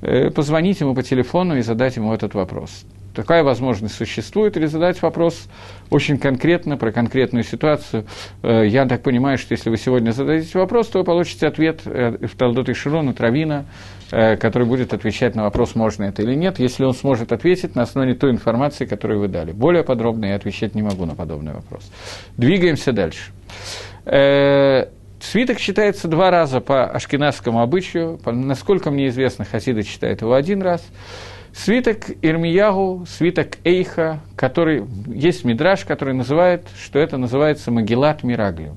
э, 0.00 0.30
позвонить 0.30 0.80
ему 0.80 0.94
по 0.94 1.02
телефону 1.02 1.56
и 1.56 1.62
задать 1.62 1.96
ему 1.96 2.12
этот 2.14 2.34
вопрос. 2.34 2.84
Такая 3.14 3.42
возможность 3.42 3.96
существует, 3.96 4.56
или 4.56 4.66
задать 4.66 5.02
вопрос 5.02 5.48
очень 5.90 6.16
конкретно, 6.16 6.76
про 6.76 6.92
конкретную 6.92 7.42
ситуацию. 7.42 8.06
Э, 8.42 8.64
я 8.66 8.86
так 8.86 9.02
понимаю, 9.02 9.38
что 9.38 9.52
если 9.52 9.70
вы 9.70 9.76
сегодня 9.76 10.12
зададите 10.12 10.58
вопрос, 10.58 10.86
то 10.88 11.00
вы 11.00 11.04
получите 11.04 11.48
ответ 11.48 11.80
э, 11.84 12.26
в 12.26 12.36
Талдот 12.36 12.68
и 12.68 12.74
Широна, 12.74 13.12
Травина, 13.12 13.64
Э, 13.64 13.99
который 14.10 14.66
будет 14.66 14.92
отвечать 14.92 15.34
на 15.34 15.44
вопрос, 15.44 15.74
можно 15.74 16.04
это 16.04 16.22
или 16.22 16.34
нет, 16.34 16.58
если 16.58 16.84
он 16.84 16.94
сможет 16.94 17.32
ответить 17.32 17.74
на 17.74 17.82
основе 17.82 18.14
той 18.14 18.30
информации, 18.30 18.84
которую 18.84 19.20
вы 19.20 19.28
дали. 19.28 19.52
Более 19.52 19.84
подробно 19.84 20.26
я 20.26 20.34
отвечать 20.36 20.74
не 20.74 20.82
могу 20.82 21.06
на 21.06 21.14
подобный 21.14 21.52
вопрос. 21.52 21.90
Двигаемся 22.36 22.92
дальше. 22.92 23.30
Э, 24.04 24.86
свиток 25.20 25.58
читается 25.58 26.08
два 26.08 26.30
раза 26.30 26.60
по 26.60 26.84
ашкенадскому 26.86 27.60
обычаю. 27.60 28.18
Насколько 28.24 28.90
мне 28.90 29.08
известно, 29.08 29.44
хасиды 29.44 29.82
читают 29.82 30.22
его 30.22 30.34
один 30.34 30.62
раз. 30.62 30.84
Свиток 31.52 32.10
Ирмиягу, 32.22 33.06
свиток 33.08 33.58
Эйха, 33.64 34.20
который 34.36 34.84
есть 35.06 35.44
мидраж, 35.44 35.84
который 35.84 36.14
называет, 36.14 36.66
что 36.80 36.98
это 36.98 37.16
называется 37.16 37.70
Магилат 37.70 38.22
Мираглио. 38.22 38.76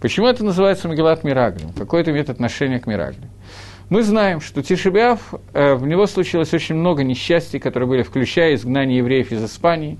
Почему 0.00 0.26
это 0.26 0.42
называется 0.44 0.88
Магеллат 0.88 1.24
Мираглим? 1.24 1.72
Какое 1.76 2.00
это 2.00 2.10
имеет 2.10 2.30
отношение 2.30 2.80
к 2.80 2.86
Мираглим? 2.86 3.28
Мы 3.90 4.04
знаем, 4.04 4.40
что 4.40 4.62
Тишебиав, 4.62 5.34
э, 5.52 5.74
в 5.74 5.84
него 5.84 6.06
случилось 6.06 6.54
очень 6.54 6.76
много 6.76 7.02
несчастий, 7.02 7.58
которые 7.58 7.88
были, 7.88 8.02
включая 8.04 8.54
изгнание 8.54 8.98
евреев 8.98 9.32
из 9.32 9.44
Испании, 9.44 9.98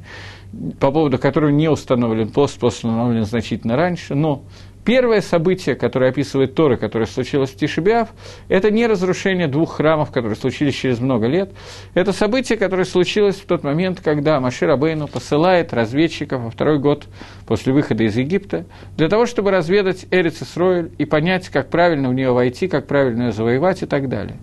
по 0.79 0.93
поводу 0.93 1.19
которого 1.19 1.51
не 1.51 1.69
установлен 1.69 2.29
пост, 2.31 2.61
пост 2.61 2.77
установлен 2.77 3.25
значительно 3.25 3.75
раньше, 3.75 4.15
но 4.15 4.45
Первое 4.85 5.21
событие, 5.21 5.75
которое 5.75 6.11
описывает 6.11 6.55
Тора, 6.55 6.77
которое 6.77 7.07
случилось 7.07 7.51
в 7.51 7.57
Тишебиав, 7.57 8.09
это 8.49 8.71
не 8.71 8.87
разрушение 8.87 9.47
двух 9.47 9.77
храмов, 9.77 10.11
которые 10.11 10.37
случились 10.37 10.75
через 10.75 11.01
много 11.01 11.27
лет. 11.27 11.51
Это 11.93 12.13
событие, 12.13 12.57
которое 12.57 12.85
случилось 12.85 13.37
в 13.37 13.45
тот 13.45 13.63
момент, 13.63 14.01
когда 14.01 14.41
Машир 14.41 14.71
Абейну 14.71 15.07
посылает 15.07 15.75
разведчиков 15.75 16.43
во 16.43 16.51
второй 16.51 16.79
год 16.79 17.05
после 17.47 17.73
выхода 17.75 18.05
из 18.05 18.17
Египта 18.17 18.65
для 18.97 19.09
того, 19.09 19.27
чтобы 19.27 19.51
разведать 19.51 20.07
Эрец 20.11 20.43
Исроиль 20.43 20.91
и 20.97 21.05
понять, 21.05 21.51
как 21.51 21.69
правильно 21.69 22.09
в 22.09 22.15
нее 22.15 22.33
войти, 22.33 22.67
как 22.67 22.87
правильно 22.87 23.25
ее 23.25 23.33
завоевать 23.33 23.83
и 23.83 23.87
так 23.87 24.09
далее. 24.09 24.39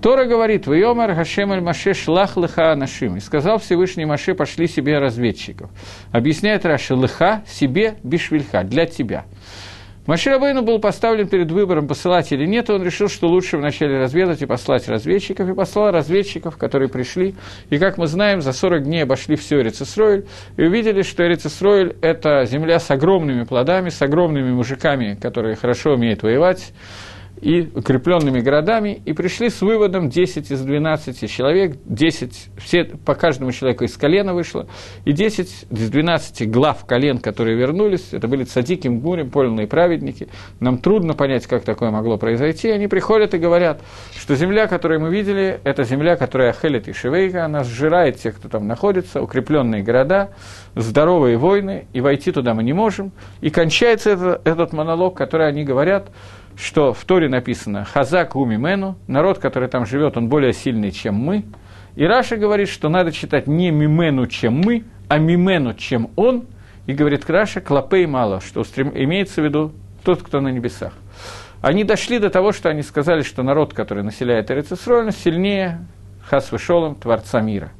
Тора 0.00 0.26
говорит, 0.26 0.66
«Вайомар 0.66 1.14
Хашем 1.14 1.50
аль 1.50 1.60
Маше 1.60 1.92
шлах 1.92 2.36
лыха 2.36 2.72
анашим». 2.72 3.16
И 3.16 3.20
сказал 3.20 3.58
Всевышний 3.58 4.04
Маше, 4.04 4.34
пошли 4.34 4.68
себе 4.68 4.98
разведчиков. 4.98 5.70
Объясняет 6.12 6.64
Раша, 6.64 6.94
лыха 6.94 7.42
себе 7.46 7.96
бишвильха, 8.04 8.62
для 8.62 8.86
тебя. 8.86 9.24
Маширабейну 10.06 10.62
был 10.62 10.78
поставлен 10.78 11.28
перед 11.28 11.50
выбором, 11.50 11.86
посылать 11.86 12.32
или 12.32 12.46
нет, 12.46 12.70
и 12.70 12.72
он 12.72 12.82
решил, 12.82 13.08
что 13.08 13.28
лучше 13.28 13.58
вначале 13.58 13.98
разведать 13.98 14.40
и 14.40 14.46
послать 14.46 14.88
разведчиков, 14.88 15.46
и 15.50 15.52
послал 15.52 15.90
разведчиков, 15.90 16.56
которые 16.56 16.88
пришли, 16.88 17.34
и, 17.68 17.76
как 17.76 17.98
мы 17.98 18.06
знаем, 18.06 18.40
за 18.40 18.54
40 18.54 18.84
дней 18.84 19.02
обошли 19.02 19.36
все 19.36 19.60
Эрицесроиль, 19.60 20.24
и 20.56 20.62
увидели, 20.62 21.02
что 21.02 21.26
Эрицесроиль– 21.26 21.94
это 22.00 22.46
земля 22.46 22.78
с 22.78 22.90
огромными 22.90 23.42
плодами, 23.42 23.90
с 23.90 24.00
огромными 24.00 24.50
мужиками, 24.50 25.18
которые 25.20 25.56
хорошо 25.56 25.92
умеют 25.92 26.22
воевать, 26.22 26.72
и 27.40 27.70
укрепленными 27.74 28.40
городами, 28.40 29.00
и 29.04 29.12
пришли 29.12 29.50
с 29.50 29.60
выводом 29.60 30.08
10 30.08 30.50
из 30.50 30.60
12 30.60 31.30
человек, 31.30 31.76
10, 31.84 32.50
все, 32.58 32.84
по 32.84 33.14
каждому 33.14 33.52
человеку 33.52 33.84
из 33.84 33.96
колена 33.96 34.34
вышло, 34.34 34.68
и 35.04 35.12
10 35.12 35.66
из 35.70 35.90
12 35.90 36.50
глав 36.50 36.84
колен, 36.84 37.18
которые 37.18 37.56
вернулись, 37.56 38.08
это 38.12 38.28
были 38.28 38.44
цадики, 38.44 38.88
мгурим, 38.88 39.30
польные 39.30 39.66
праведники, 39.66 40.28
нам 40.60 40.78
трудно 40.78 41.14
понять, 41.14 41.46
как 41.46 41.64
такое 41.64 41.90
могло 41.90 42.18
произойти, 42.18 42.70
они 42.70 42.88
приходят 42.88 43.34
и 43.34 43.38
говорят, 43.38 43.80
что 44.16 44.34
земля, 44.34 44.66
которую 44.66 45.00
мы 45.00 45.10
видели, 45.10 45.60
это 45.64 45.84
земля, 45.84 46.16
которая 46.16 46.50
Ахелит 46.50 46.88
и 46.88 46.92
Шивейка, 46.92 47.44
она 47.44 47.64
сжирает 47.64 48.16
тех, 48.16 48.36
кто 48.36 48.48
там 48.48 48.66
находится, 48.66 49.22
укрепленные 49.22 49.82
города, 49.82 50.30
здоровые 50.74 51.36
войны, 51.36 51.86
и 51.92 52.00
войти 52.00 52.32
туда 52.32 52.54
мы 52.54 52.62
не 52.62 52.72
можем, 52.72 53.12
и 53.40 53.50
кончается 53.50 54.10
это, 54.10 54.40
этот 54.44 54.72
монолог, 54.72 55.16
который 55.16 55.48
они 55.48 55.64
говорят, 55.64 56.10
что 56.58 56.92
в 56.92 57.04
Торе 57.04 57.28
написано 57.28 57.84
«Хазак 57.84 58.34
уми 58.34 58.56
мену», 58.56 58.96
народ, 59.06 59.38
который 59.38 59.68
там 59.68 59.86
живет, 59.86 60.16
он 60.16 60.28
более 60.28 60.52
сильный, 60.52 60.90
чем 60.90 61.14
мы. 61.14 61.44
И 61.94 62.04
Раша 62.04 62.36
говорит, 62.36 62.68
что 62.68 62.88
надо 62.88 63.12
читать 63.12 63.46
не 63.46 63.70
мимену, 63.70 64.26
чем 64.26 64.60
мы, 64.60 64.84
а 65.08 65.18
мимену, 65.18 65.74
чем 65.74 66.10
он. 66.16 66.46
И 66.86 66.94
говорит 66.94 67.28
Раша 67.30 67.60
«клопей 67.60 68.06
мало», 68.06 68.40
что 68.40 68.62
имеется 68.62 69.40
в 69.40 69.44
виду 69.44 69.72
тот, 70.02 70.22
кто 70.22 70.40
на 70.40 70.48
небесах. 70.48 70.92
Они 71.60 71.84
дошли 71.84 72.18
до 72.18 72.28
того, 72.28 72.52
что 72.52 72.68
они 72.68 72.82
сказали, 72.82 73.22
что 73.22 73.42
народ, 73.42 73.72
который 73.72 74.02
населяет 74.02 74.50
Эрицесроль, 74.50 75.12
сильнее 75.12 75.86
Хасвышолом, 76.24 76.96
Творца 76.96 77.40
мира. 77.40 77.70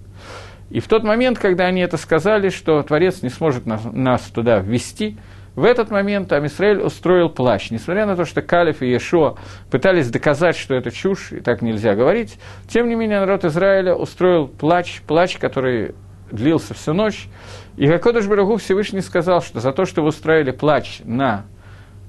И 0.70 0.80
в 0.80 0.86
тот 0.86 1.02
момент, 1.02 1.38
когда 1.38 1.64
они 1.64 1.80
это 1.80 1.96
сказали, 1.96 2.50
что 2.50 2.82
Творец 2.82 3.22
не 3.22 3.30
сможет 3.30 3.66
нас, 3.66 3.80
нас 3.84 4.22
туда 4.22 4.58
ввести, 4.58 5.16
в 5.58 5.64
этот 5.64 5.90
момент 5.90 6.32
Амисраэль 6.32 6.80
устроил 6.80 7.28
плащ. 7.28 7.70
Несмотря 7.70 8.06
на 8.06 8.14
то, 8.14 8.24
что 8.24 8.42
Калиф 8.42 8.80
и 8.80 8.92
Ешо 8.92 9.36
пытались 9.72 10.08
доказать, 10.08 10.56
что 10.56 10.74
это 10.74 10.92
чушь, 10.92 11.32
и 11.32 11.40
так 11.40 11.62
нельзя 11.62 11.96
говорить, 11.96 12.38
тем 12.68 12.88
не 12.88 12.94
менее 12.94 13.18
народ 13.18 13.44
Израиля 13.44 13.96
устроил 13.96 14.46
плач, 14.46 15.02
плач, 15.04 15.36
который 15.36 15.96
длился 16.30 16.74
всю 16.74 16.92
ночь. 16.92 17.26
И 17.76 17.88
Гакодыш 17.88 18.26
Барагу 18.26 18.56
Всевышний 18.58 19.00
сказал, 19.00 19.42
что 19.42 19.58
за 19.58 19.72
то, 19.72 19.84
что 19.84 20.02
вы 20.02 20.08
устроили 20.08 20.52
плач 20.52 21.00
на 21.04 21.44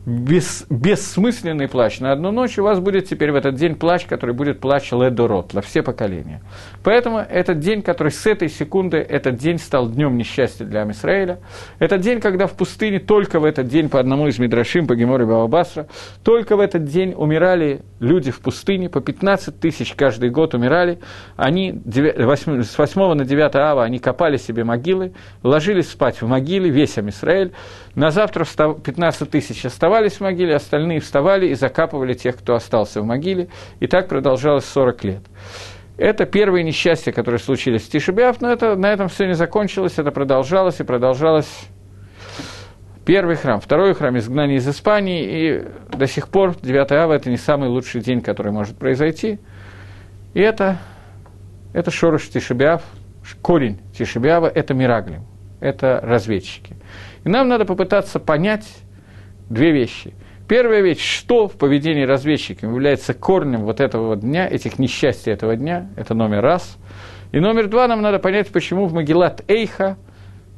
бес, 0.10 0.66
бессмысленный 0.70 1.68
плач 1.68 2.00
на 2.00 2.12
одну 2.12 2.32
ночь, 2.32 2.58
у 2.58 2.64
вас 2.64 2.80
будет 2.80 3.08
теперь 3.08 3.32
в 3.32 3.36
этот 3.36 3.56
день 3.56 3.76
плач, 3.76 4.06
который 4.06 4.34
будет 4.34 4.60
плач 4.60 4.92
ледорот, 4.92 5.54
на 5.54 5.62
все 5.62 5.84
поколения. 5.84 6.42
Поэтому 6.84 7.20
этот 7.20 7.60
день, 7.60 7.82
который 7.82 8.12
с 8.12 8.26
этой 8.26 8.50
секунды, 8.50 8.98
этот 8.98 9.36
день 9.36 9.60
стал 9.60 9.90
днем 9.90 10.18
несчастья 10.18 10.66
для 10.66 10.82
Амисраэля. 10.82 11.40
Этот 11.78 12.02
день, 12.02 12.20
когда 12.20 12.48
в 12.48 12.54
пустыне, 12.54 13.00
только 13.00 13.40
в 13.40 13.46
этот 13.46 13.68
день, 13.68 13.90
по 13.90 14.00
одному 14.00 14.28
из 14.28 14.40
Мидрашим, 14.40 14.88
по 14.88 14.96
Геморе 14.96 15.26
Бабасра, 15.26 15.88
только 16.24 16.58
в 16.58 16.60
этот 16.60 16.86
день 16.86 17.14
умирали 17.16 17.82
люди 18.00 18.32
в 18.32 18.40
пустыне, 18.40 18.90
по 18.90 19.02
15 19.02 19.60
тысяч 19.60 19.94
каждый 19.94 20.30
год 20.30 20.54
умирали. 20.54 21.00
Они 21.36 21.82
с 21.86 22.78
8 22.78 23.14
на 23.14 23.26
9 23.26 23.56
ава 23.56 23.84
они 23.84 24.00
копали 24.00 24.38
себе 24.38 24.64
могилы, 24.64 25.14
ложились 25.44 25.90
спать 25.90 26.22
в 26.22 26.28
могиле, 26.28 26.70
весь 26.70 26.98
Амисраэль. 26.98 27.54
На 27.96 28.12
завтра 28.12 28.46
15 28.46 29.30
тысяч 29.30 29.66
оставались 29.66 30.14
в 30.14 30.22
могиле, 30.22 30.56
остальные 30.56 31.00
вставали 31.00 31.48
и 31.48 31.56
закапывали 31.56 32.14
тех, 32.14 32.38
кто 32.38 32.56
остался 32.56 33.02
в 33.02 33.06
могиле. 33.06 33.50
И 33.80 33.88
так 33.88 34.08
продолжалось 34.08 34.66
40 34.66 35.04
лет. 35.04 35.22
Это 35.98 36.26
первые 36.26 36.64
несчастья, 36.64 37.12
которые 37.12 37.40
случились 37.40 37.82
в 37.84 37.90
Тишебиаф, 37.90 38.40
но 38.40 38.50
это, 38.50 38.78
на 38.78 38.94
этом 38.94 39.10
все 39.10 39.28
не 39.28 39.34
закончилось, 39.34 39.96
это 39.98 40.12
продолжалось 40.12 40.80
и 40.80 40.84
продолжалось 40.84 41.50
первый 43.10 43.38
храм, 43.38 43.60
второй 43.60 43.96
храм, 43.96 44.16
изгнание 44.20 44.58
из 44.58 44.70
Испании, 44.70 45.26
и 45.26 45.66
до 45.98 46.06
сих 46.06 46.28
пор 46.28 46.56
9 46.62 46.92
ава– 46.92 47.14
это 47.16 47.32
не 47.32 47.38
самый 47.38 47.68
лучший 47.68 48.02
день, 48.02 48.22
который 48.22 48.52
может 48.52 48.78
произойти. 48.78 49.40
И 50.36 50.40
это, 50.40 50.78
это 51.74 51.90
шорош 51.90 52.30
Тишебиав, 52.30 52.84
корень 53.42 53.80
Тишебиава– 53.98 54.46
это 54.54 54.76
Мираглим, 54.76 55.24
это 55.60 56.00
разведчики. 56.04 56.76
И 57.24 57.30
нам 57.30 57.48
надо 57.48 57.66
попытаться 57.66 58.20
понять 58.20 58.68
две 59.50 59.72
вещи. 59.72 60.14
Первая 60.48 60.82
вещь, 60.82 61.02
что 61.02 61.48
в 61.48 61.54
поведении 61.54 62.04
разведчиков 62.04 62.70
является 62.70 63.16
корнем 63.16 63.62
вот 63.62 63.80
этого 63.80 64.18
дня, 64.18 64.48
этих 64.48 64.78
несчастий 64.78 65.32
этого 65.32 65.56
дня, 65.56 65.90
это 65.96 66.14
номер 66.14 66.44
раз. 66.44 66.78
И 67.32 67.40
номер 67.40 67.70
два, 67.70 67.88
нам 67.88 68.04
надо 68.04 68.20
понять, 68.20 68.50
почему 68.50 68.86
в 68.86 68.94
Магеллат 68.94 69.44
Эйха, 69.48 69.98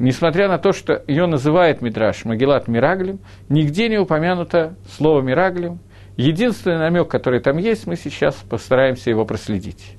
несмотря 0.01 0.47
на 0.47 0.57
то, 0.57 0.73
что 0.73 1.03
ее 1.07 1.27
называет 1.27 1.81
Мидраш 1.81 2.25
Магеллат 2.25 2.67
Мираглим, 2.67 3.19
нигде 3.49 3.87
не 3.87 3.97
упомянуто 3.97 4.75
слово 4.97 5.21
Мираглим. 5.21 5.79
Единственный 6.17 6.77
намек, 6.77 7.07
который 7.07 7.39
там 7.39 7.57
есть, 7.57 7.87
мы 7.87 7.95
сейчас 7.95 8.35
постараемся 8.35 9.09
его 9.09 9.25
проследить. 9.25 9.95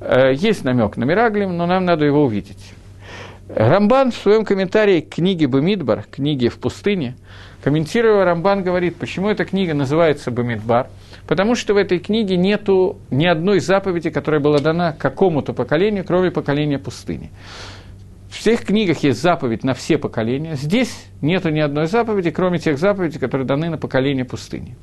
Э, 0.00 0.32
есть 0.32 0.64
намек 0.64 0.96
на 0.96 1.04
Мираглим, 1.04 1.56
но 1.56 1.66
нам 1.66 1.84
надо 1.84 2.04
его 2.04 2.24
увидеть. 2.24 2.72
Рамбан 3.48 4.12
в 4.12 4.16
своем 4.16 4.44
комментарии 4.44 5.00
к 5.00 5.14
книге 5.14 5.48
Бамидбар, 5.48 6.04
книге 6.10 6.48
в 6.50 6.58
пустыне, 6.58 7.16
комментируя 7.62 8.24
Рамбан 8.24 8.62
говорит, 8.62 8.96
почему 8.96 9.30
эта 9.30 9.44
книга 9.44 9.74
называется 9.74 10.30
Бамидбар, 10.30 10.88
потому 11.26 11.54
что 11.54 11.74
в 11.74 11.78
этой 11.78 11.98
книге 11.98 12.36
нету 12.36 12.98
ни 13.10 13.26
одной 13.26 13.60
заповеди, 13.60 14.10
которая 14.10 14.40
была 14.40 14.58
дана 14.58 14.92
какому-то 14.92 15.54
поколению, 15.54 16.04
кроме 16.04 16.30
поколения 16.30 16.78
пустыни. 16.78 17.30
В 18.28 18.36
всех 18.36 18.64
книгах 18.64 18.98
есть 18.98 19.22
заповедь 19.22 19.64
на 19.64 19.74
все 19.74 19.96
поколения. 19.96 20.54
Здесь 20.54 21.06
нету 21.22 21.48
ни 21.48 21.60
одной 21.60 21.86
заповеди, 21.86 22.30
кроме 22.30 22.58
тех 22.58 22.78
заповедей, 22.78 23.18
которые 23.18 23.46
даны 23.46 23.70
на 23.70 23.78
поколение 23.78 24.24
пустыни. 24.24 24.76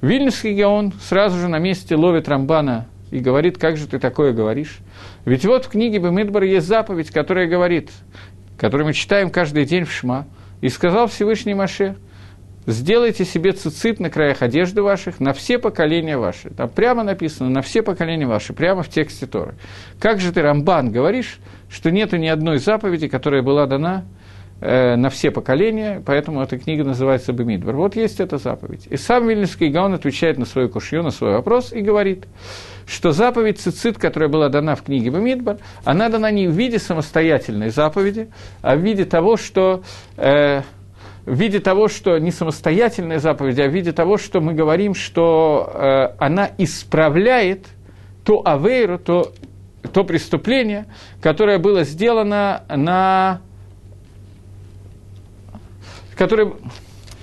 Вильнюсский 0.00 0.54
Гаон 0.54 0.92
сразу 1.00 1.38
же 1.38 1.48
на 1.48 1.58
месте 1.58 1.96
ловит 1.96 2.28
Рамбана 2.28 2.86
и 3.10 3.18
говорит, 3.18 3.58
как 3.58 3.76
же 3.76 3.86
ты 3.86 3.98
такое 3.98 4.32
говоришь. 4.32 4.78
Ведь 5.24 5.44
вот 5.44 5.66
в 5.66 5.68
книге 5.68 5.98
Бемидбар 5.98 6.44
есть 6.44 6.66
заповедь, 6.66 7.10
которая 7.10 7.46
говорит, 7.46 7.90
которую 8.56 8.86
мы 8.86 8.92
читаем 8.94 9.30
каждый 9.30 9.64
день 9.66 9.84
в 9.84 9.92
Шма, 9.92 10.26
и 10.60 10.68
сказал 10.68 11.08
Всевышний 11.08 11.54
Маше, 11.54 11.96
сделайте 12.72 13.24
себе 13.24 13.52
цицит 13.52 14.00
на 14.00 14.10
краях 14.10 14.42
одежды 14.42 14.82
ваших, 14.82 15.20
на 15.20 15.32
все 15.32 15.58
поколения 15.58 16.16
ваши. 16.18 16.50
Там 16.50 16.68
прямо 16.68 17.02
написано, 17.02 17.50
на 17.50 17.62
все 17.62 17.82
поколения 17.82 18.26
ваши, 18.26 18.52
прямо 18.52 18.82
в 18.82 18.88
тексте 18.88 19.26
Торы. 19.26 19.54
Как 19.98 20.20
же 20.20 20.32
ты, 20.32 20.42
Рамбан, 20.42 20.90
говоришь, 20.90 21.40
что 21.70 21.90
нету 21.90 22.16
ни 22.16 22.28
одной 22.28 22.58
заповеди, 22.58 23.08
которая 23.08 23.42
была 23.42 23.66
дана 23.66 24.04
э, 24.60 24.96
на 24.96 25.10
все 25.10 25.30
поколения, 25.30 26.02
поэтому 26.04 26.42
эта 26.42 26.58
книга 26.58 26.84
называется 26.84 27.32
Бемидбар. 27.32 27.74
Вот 27.74 27.96
есть 27.96 28.20
эта 28.20 28.38
заповедь. 28.38 28.86
И 28.88 28.96
сам 28.96 29.26
Вильнюсский 29.26 29.68
Гаон 29.68 29.94
отвечает 29.94 30.38
на 30.38 30.44
свою 30.44 30.68
кушью, 30.68 31.02
на 31.02 31.10
свой 31.10 31.32
вопрос 31.32 31.72
и 31.72 31.80
говорит– 31.80 32.26
что 32.88 33.12
заповедь 33.12 33.60
цицит, 33.60 33.98
которая 33.98 34.28
была 34.28 34.48
дана 34.48 34.74
в 34.74 34.82
книге 34.82 35.10
Бамидбар, 35.10 35.58
она 35.84 36.08
дана 36.08 36.30
не 36.30 36.48
в 36.48 36.52
виде 36.52 36.78
самостоятельной 36.78 37.68
заповеди, 37.68 38.28
а 38.62 38.74
в 38.76 38.80
виде 38.80 39.04
того, 39.04 39.36
что... 39.36 39.82
Э, 40.16 40.62
в 41.28 41.34
виде 41.34 41.60
того, 41.60 41.88
что 41.88 42.18
не 42.18 42.30
самостоятельная 42.30 43.18
заповедь, 43.18 43.58
а 43.58 43.68
в 43.68 43.72
виде 43.72 43.92
того, 43.92 44.16
что 44.16 44.40
мы 44.40 44.54
говорим, 44.54 44.94
что 44.94 45.70
э, 45.74 46.08
она 46.18 46.50
исправляет 46.58 47.66
то 48.24 48.42
авейру, 48.44 48.98
то, 48.98 49.32
то 49.92 50.04
преступление, 50.04 50.86
которое 51.20 51.58
было 51.58 51.84
сделано 51.84 52.62
на... 52.68 53.40
Которое, 56.16 56.52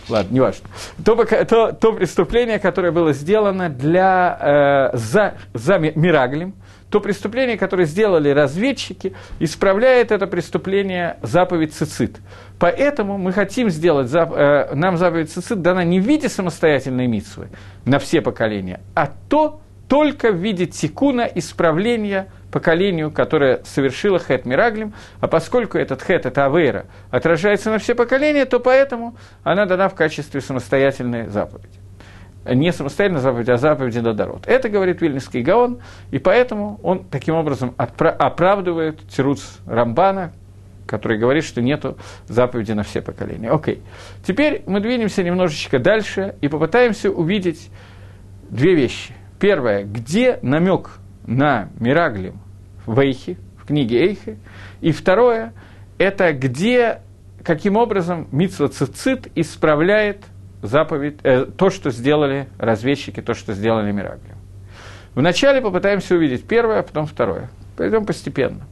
ладно, 0.07 0.33
не 0.33 0.39
важно. 0.39 0.69
То, 1.03 1.15
то, 1.25 1.71
то 1.73 1.93
преступление, 1.93 2.59
которое 2.59 2.91
было 2.91 3.11
сделано 3.11 3.69
для, 3.69 4.91
э, 4.93 4.97
за, 4.97 5.33
за 5.53 5.79
Мираглем, 5.79 6.53
то 6.89 7.01
преступление, 7.01 7.57
которое 7.57 7.85
сделали 7.85 8.29
разведчики, 8.29 9.13
исправляет 9.39 10.11
это 10.11 10.27
преступление 10.27 11.17
заповедь 11.21 11.73
цицит. 11.73 12.17
Поэтому 12.59 13.17
мы 13.17 13.33
хотим 13.33 13.69
сделать, 13.69 14.09
э, 14.13 14.73
нам 14.73 14.97
заповедь 14.97 15.31
цицит 15.31 15.61
дана 15.61 15.83
не 15.83 15.99
в 15.99 16.03
виде 16.03 16.29
самостоятельной 16.29 17.07
митсвы 17.07 17.49
на 17.85 17.99
все 17.99 18.21
поколения, 18.21 18.79
а 18.95 19.11
то 19.29 19.59
только 19.87 20.31
в 20.31 20.35
виде 20.35 20.65
тикуна 20.65 21.21
исправления 21.21 22.27
поколению, 22.51 23.11
которое 23.11 23.61
совершило 23.65 24.17
хет 24.17 24.45
Мираглим, 24.45 24.93
а 25.19 25.27
поскольку 25.27 25.77
этот 25.77 26.01
хет, 26.01 26.25
это 26.25 26.45
авейра, 26.45 26.85
отражается 27.11 27.69
на 27.69 27.77
все 27.77 27.95
поколения, 27.95 28.45
то 28.45 28.59
поэтому 28.59 29.15
она 29.43 29.65
дана 29.65 29.89
в 29.89 29.95
качестве 29.95 30.39
самостоятельной 30.41 31.27
заповеди 31.27 31.79
не 32.53 32.71
самостоятельно 32.71 33.21
заповедь, 33.21 33.49
а 33.49 33.57
заповеди 33.57 33.99
Додарот. 34.01 34.45
Это 34.45 34.69
говорит 34.69 35.01
Вильнюсский 35.01 35.41
Гаон, 35.41 35.79
и 36.11 36.19
поэтому 36.19 36.79
он 36.83 37.03
таким 37.03 37.35
образом 37.35 37.73
оправдывает 37.77 38.99
Тируц 39.09 39.41
Рамбана, 39.65 40.31
который 40.85 41.17
говорит, 41.17 41.43
что 41.43 41.61
нет 41.61 41.85
заповеди 42.27 42.71
на 42.73 42.83
все 42.83 43.01
поколения. 43.01 43.49
Окей. 43.49 43.81
Теперь 44.25 44.63
мы 44.65 44.79
двинемся 44.79 45.23
немножечко 45.23 45.79
дальше 45.79 46.35
и 46.41 46.47
попытаемся 46.47 47.09
увидеть 47.09 47.69
две 48.49 48.75
вещи. 48.75 49.13
Первое, 49.39 49.83
где 49.83 50.39
намек 50.41 50.91
на 51.25 51.69
Мираглим 51.79 52.39
в 52.85 52.99
Эйхе, 52.99 53.37
в 53.57 53.67
книге 53.67 54.07
Эйхе, 54.07 54.37
и 54.81 54.91
второе, 54.91 55.53
это 55.97 56.33
где, 56.33 57.01
каким 57.43 57.77
образом 57.77 58.27
Митсва 58.31 58.67
Цицит 58.67 59.29
исправляет– 59.35 60.25
заповедь, 60.67 61.19
э, 61.23 61.45
то, 61.45 61.69
что 61.69 61.91
сделали 61.91 62.47
разведчики, 62.57 63.21
то, 63.21 63.33
что 63.33 63.53
сделали 63.53 63.91
Мирагли. 63.91 64.35
Вначале 65.13 65.61
попытаемся 65.61 66.15
увидеть 66.15 66.45
первое, 66.45 66.79
а 66.79 66.83
потом 66.83 67.05
второе. 67.05 67.49
Пойдем 67.77 68.05
постепенно. 68.05 68.67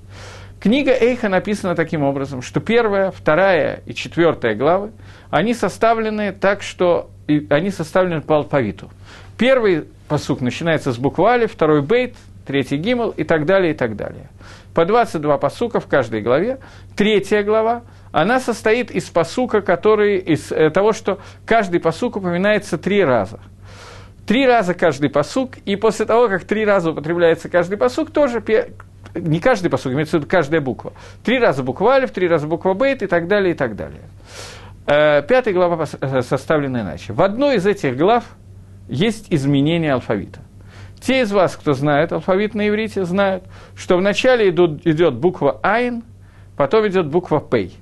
Книга 0.63 0.93
Эйха 0.93 1.27
написана 1.27 1.75
таким 1.75 2.03
образом, 2.03 2.41
что 2.41 2.61
первая, 2.61 3.11
вторая 3.11 3.81
и 3.85 3.93
четвертая 3.93 4.55
главы, 4.55 4.91
они 5.29 5.53
составлены 5.53 6.31
так, 6.31 6.63
что 6.63 7.09
и 7.27 7.45
они 7.49 7.69
составлены 7.69 8.21
по 8.21 8.37
алфавиту. 8.37 8.89
Первый 9.37 9.89
посук 10.07 10.39
начинается 10.39 10.93
с 10.93 10.97
буквы 10.97 11.29
Али, 11.29 11.47
второй 11.47 11.81
бейт, 11.81 12.15
третий 12.47 12.77
гимл 12.77 13.09
и 13.09 13.25
так 13.25 13.45
далее, 13.45 13.73
и 13.73 13.75
так 13.75 13.97
далее. 13.97 14.29
По 14.73 14.85
22 14.85 15.37
посука 15.37 15.81
в 15.81 15.87
каждой 15.87 16.21
главе. 16.21 16.59
Третья 16.95 17.43
глава 17.43 17.81
она 18.13 18.39
состоит 18.39 18.89
из 18.89 19.09
посука, 19.09 19.59
который, 19.59 20.17
из 20.17 20.49
э, 20.49 20.69
того, 20.69 20.93
что 20.93 21.19
каждый 21.45 21.81
посук 21.81 22.15
упоминается 22.15 22.77
три 22.77 23.03
раза. 23.03 23.41
Три 24.25 24.47
раза 24.47 24.73
каждый 24.73 25.09
посук, 25.09 25.57
и 25.65 25.75
после 25.75 26.05
того, 26.05 26.29
как 26.29 26.45
три 26.45 26.63
раза 26.63 26.91
употребляется 26.91 27.49
каждый 27.49 27.77
посук, 27.77 28.11
тоже 28.11 28.39
не 29.15 29.39
каждый 29.39 29.69
посук, 29.69 29.93
имеется 29.93 30.17
в 30.17 30.21
виду 30.21 30.29
каждая 30.29 30.61
буква. 30.61 30.93
Три 31.23 31.39
раза 31.39 31.63
буква 31.63 31.93
Алиф, 31.93 32.11
три 32.11 32.27
раза 32.27 32.47
буква 32.47 32.73
Бейт 32.73 33.03
и 33.03 33.07
так 33.07 33.27
далее, 33.27 33.53
и 33.53 33.57
так 33.57 33.75
далее. 33.75 34.01
Э, 34.85 35.21
пятая 35.21 35.53
глава 35.53 35.85
э, 36.01 36.21
составлена 36.21 36.81
иначе. 36.81 37.13
В 37.13 37.21
одной 37.21 37.57
из 37.57 37.65
этих 37.65 37.95
глав 37.97 38.23
есть 38.89 39.27
изменение 39.29 39.93
алфавита. 39.93 40.41
Те 40.99 41.21
из 41.21 41.31
вас, 41.31 41.55
кто 41.55 41.73
знает 41.73 42.13
алфавит 42.13 42.55
на 42.55 42.67
иврите, 42.67 43.03
знают, 43.05 43.43
что 43.75 43.97
вначале 43.97 44.49
идут, 44.49 44.85
идет 44.87 45.15
буква 45.15 45.59
Айн, 45.61 46.03
потом 46.55 46.87
идет 46.87 47.07
буква 47.07 47.41
Пей. 47.41 47.75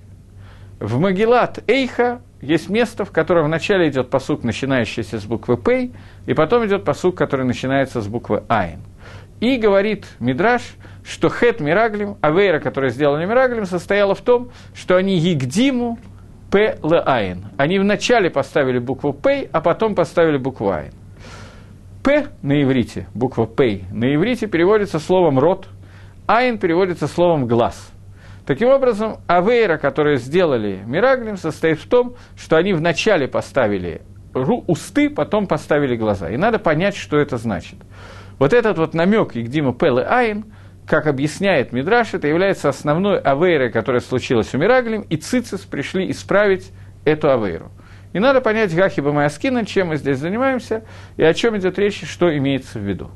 В 0.80 1.00
Магилат 1.00 1.60
Эйха 1.68 2.22
есть 2.42 2.70
место, 2.70 3.06
в 3.06 3.12
котором 3.12 3.46
вначале 3.46 3.90
идет 3.90 4.10
посук, 4.10 4.44
начинающийся 4.44 5.20
с 5.20 5.26
буквы 5.26 5.58
Пей, 5.58 5.92
и 6.26 6.34
потом 6.34 6.66
идет 6.66 6.84
посук, 6.84 7.16
который 7.16 7.46
начинается 7.46 8.02
с 8.02 8.08
буквы 8.08 8.44
Айн. 8.48 8.80
И 9.40 9.58
говорит 9.58 10.08
Мидраш, 10.20 10.62
что 11.04 11.30
Хет 11.30 11.60
Мираглим, 11.60 12.18
Авейра, 12.22 12.60
которая 12.60 12.92
сделала 12.92 13.18
Мираглим, 13.18 13.66
состояла 13.66 14.16
в 14.16 14.22
том, 14.22 14.52
что 14.74 14.96
они 14.96 15.18
Егдиму 15.18 16.00
П 16.52 16.78
Л 16.84 17.02
Айн. 17.06 17.46
Они 17.58 17.80
вначале 17.80 18.30
поставили 18.30 18.80
букву 18.80 19.14
Пей, 19.14 19.50
а 19.52 19.62
потом 19.62 19.96
поставили 19.96 20.38
букву 20.38 20.70
Айн. 20.72 20.92
П 22.04 22.28
на 22.42 22.62
иврите, 22.62 23.08
буква 23.14 23.48
Пей, 23.48 23.86
на 23.92 24.14
иврите 24.14 24.48
переводится 24.48 25.00
словом 25.00 25.40
рот, 25.40 25.68
Айн 26.28 26.58
переводится 26.58 27.08
словом 27.08 27.48
глаз– 27.48 27.92
Таким 28.46 28.70
образом, 28.70 29.18
авейра, 29.28 29.78
которые 29.78 30.18
сделали 30.18 30.80
Мираглим, 30.86 31.38
состоит 31.38 31.80
в 31.80 31.88
том, 31.88 32.16
что 32.36 32.58
они 32.58 32.74
вначале 32.74 33.28
поставили 33.28 34.02
усты, 34.34 35.10
потом 35.10 35.46
поставили 35.46 35.96
глаза. 35.96 36.30
И 36.30 36.38
надо 36.38 36.58
понять, 36.58 36.96
что 36.96 37.18
это 37.18 37.38
значит. 37.38 37.76
Вот 38.40 38.54
этот 38.54 38.78
вот 38.78 38.94
намек 38.94 39.36
Игдима 39.36 39.74
Пел 39.74 40.00
и 40.00 40.04
Айн, 40.04 40.46
как 40.92 41.08
объясняет 41.08 41.72
Мидраш, 41.72 42.14
это 42.16 42.28
является 42.28 42.68
основной 42.68 43.18
авейрой, 43.18 43.72
которая 43.72 44.02
случилась 44.02 44.54
у 44.54 44.58
Мираглим, 44.58 45.04
и 45.04 45.16
Цицис 45.16 45.62
пришли 45.62 46.12
исправить 46.12 46.70
эту 47.06 47.32
авейру. 47.32 47.72
И 48.12 48.20
надо 48.20 48.42
понять 48.42 48.76
Гахиба 48.76 49.14
Майаскина, 49.14 49.66
чем 49.66 49.88
мы 49.88 49.96
здесь 49.96 50.18
занимаемся, 50.18 50.84
и 51.16 51.24
о 51.24 51.34
чем 51.34 51.58
идет 51.58 51.80
речь, 51.80 52.04
что 52.06 52.38
имеется 52.38 52.78
в 52.78 52.82
виду. 52.82 53.10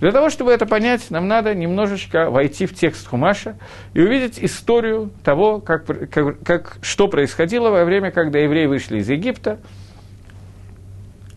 Для 0.00 0.10
того, 0.10 0.30
чтобы 0.30 0.50
это 0.50 0.66
понять, 0.66 1.12
нам 1.12 1.28
надо 1.28 1.54
немножечко 1.54 2.28
войти 2.28 2.66
в 2.66 2.74
текст 2.74 3.06
Хумаша 3.06 3.56
и 3.94 4.00
увидеть 4.02 4.42
историю 4.42 5.12
того, 5.22 5.60
как, 5.60 5.86
как, 6.10 6.42
как, 6.42 6.76
что 6.82 7.06
происходило 7.06 7.70
во 7.70 7.84
время, 7.84 8.10
когда 8.10 8.40
евреи 8.40 8.66
вышли 8.66 8.98
из 8.98 9.08
Египта, 9.08 9.60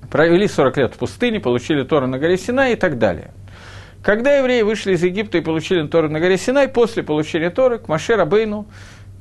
провели 0.09 0.47
40 0.47 0.77
лет 0.77 0.95
в 0.95 0.97
пустыне, 0.97 1.39
получили 1.39 1.83
Тору 1.83 2.07
на 2.07 2.17
горе 2.17 2.37
Синай 2.37 2.73
и 2.73 2.75
так 2.75 2.97
далее. 2.97 3.29
Когда 4.05 4.37
евреи 4.37 4.61
вышли 4.61 4.93
из 4.93 5.03
Египта 5.03 5.39
и 5.39 5.41
получили 5.41 5.87
Тору 5.87 6.09
на 6.09 6.19
горе 6.19 6.37
Синай, 6.37 6.67
после 6.67 7.01
получения 7.01 7.49
Торы 7.49 7.79
к 7.79 7.87
Маше 7.87 8.15
Рабейну, 8.15 8.67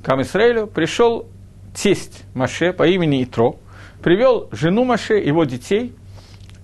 к 0.03 0.09
Амисраэлю, 0.11 0.67
пришел 0.67 1.27
тесть 1.75 2.25
Маше 2.35 2.75
по 2.75 2.87
имени 2.87 3.25
Итро, 3.25 3.57
привел 4.03 4.51
жену 4.53 4.85
Маше, 4.85 5.15
его 5.15 5.45
детей, 5.45 5.95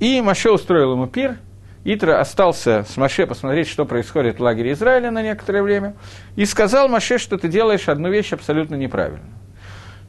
и 0.01 0.21
Маше 0.21 0.51
устроил 0.51 0.93
ему 0.93 1.07
пир– 1.07 1.39
Итра 1.83 2.21
остался 2.21 2.85
с 2.87 2.99
Маше 2.99 3.27
посмотреть, 3.27 3.69
что 3.69 3.87
происходит 3.87 4.39
в 4.39 4.43
лагере 4.43 4.73
Израиля 4.73 5.11
на 5.11 5.23
некоторое 5.23 5.63
время, 5.63 5.95
и 6.37 6.45
сказал 6.45 6.91
Маше, 6.91 7.17
что 7.17 7.39
ты 7.39 7.49
делаешь 7.49 7.89
одну 7.89 8.11
вещь 8.11 8.35
абсолютно 8.35 8.75
неправильно. 8.75 9.31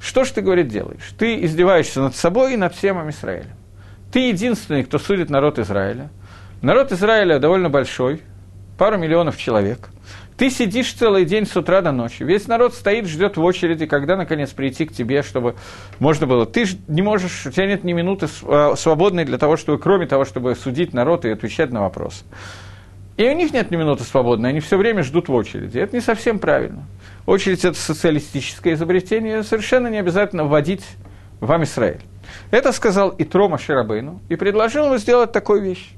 Что 0.01 0.25
ж 0.25 0.31
ты, 0.31 0.41
говорит, 0.41 0.67
делаешь? 0.67 1.13
Ты 1.17 1.45
издеваешься 1.45 2.01
над 2.01 2.13
собой 2.13 2.55
и 2.55 2.57
над 2.57 2.75
всем 2.75 3.09
Израилем. 3.09 3.55
Ты 4.11 4.27
единственный, 4.27 4.83
кто 4.83 4.99
судит 4.99 5.29
народ 5.29 5.59
Израиля. 5.59 6.09
Народ 6.61 6.91
Израиля 6.91 7.39
довольно 7.39 7.69
большой, 7.69 8.21
пару 8.77 8.97
миллионов 8.97 9.37
человек– 9.37 9.89
ты 10.41 10.49
сидишь 10.49 10.93
целый 10.93 11.23
день 11.25 11.45
с 11.45 11.55
утра 11.55 11.81
до 11.81 11.91
ночи. 11.91 12.23
Весь 12.23 12.47
народ 12.47 12.73
стоит, 12.73 13.05
ждет 13.05 13.37
в 13.37 13.43
очереди, 13.43 13.85
когда, 13.85 14.15
наконец, 14.15 14.49
прийти 14.49 14.87
к 14.87 14.91
тебе, 14.91 15.21
чтобы 15.21 15.53
можно 15.99 16.25
было. 16.25 16.47
Ты 16.47 16.65
не 16.87 17.03
можешь, 17.03 17.45
у 17.45 17.51
тебя 17.51 17.67
нет 17.67 17.83
ни 17.83 17.93
минуты 17.93 18.27
а, 18.41 18.73
свободной 18.75 19.23
для 19.23 19.37
того, 19.37 19.55
чтобы, 19.55 19.77
кроме 19.77 20.07
того, 20.07 20.25
чтобы 20.25 20.55
судить 20.55 20.95
народ 20.95 21.25
и 21.25 21.29
отвечать 21.29 21.71
на 21.71 21.81
вопросы. 21.81 22.23
И 23.17 23.23
у 23.29 23.35
них 23.35 23.53
нет 23.53 23.69
ни 23.69 23.75
минуты 23.75 24.03
свободной, 24.03 24.49
они 24.49 24.61
все 24.61 24.77
время 24.77 25.03
ждут 25.03 25.27
в 25.27 25.33
очереди. 25.35 25.77
Это 25.77 25.95
не 25.95 26.01
совсем 26.01 26.39
правильно. 26.39 26.85
Очередь– 27.27 27.59
это 27.63 27.77
социалистическое 27.77 28.73
изобретение, 28.73 29.43
совершенно 29.43 29.89
не 29.89 29.99
обязательно 29.99 30.45
вводить 30.45 30.87
в 31.39 31.51
Амисраэль. 31.51 32.01
Это 32.49 32.71
сказал 32.71 33.13
Итро 33.19 33.47
Маширабейну 33.47 34.19
и 34.27 34.35
предложил 34.35 34.85
ему 34.85 34.97
сделать 34.97 35.31
такую 35.31 35.61
вещь. 35.61 35.91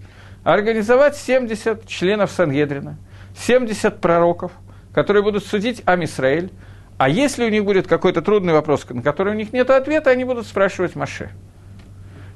Организовать 0.44 1.16
70 1.16 1.88
членов 1.88 2.32
Сангедрина– 2.32 2.98
70 3.38 4.00
пророков, 4.00 4.52
которые 4.94 5.24
будут 5.24 5.46
судить 5.46 5.82
Амисраэль, 5.86 6.52
а 6.98 7.10
если 7.10 7.46
у 7.46 7.50
них 7.50 7.66
будет 7.66 7.88
какой-то 7.88 8.22
трудный 8.22 8.54
вопрос, 8.54 8.88
на 8.90 9.02
который 9.02 9.34
у 9.34 9.36
них 9.36 9.52
нет 9.52 9.70
ответа, 9.70 10.12
они 10.12 10.24
будут 10.24 10.46
спрашивать 10.46 10.96
Маше. 10.96 11.32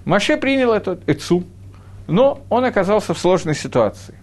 Маше 0.06 0.38
принял 0.38 0.74
эту 0.74 1.00
Эцу, 1.06 1.44
но 2.08 2.42
он 2.50 2.66
оказался 2.66 3.14
в 3.14 3.20
сложной 3.20 3.56
ситуации. 3.56 4.16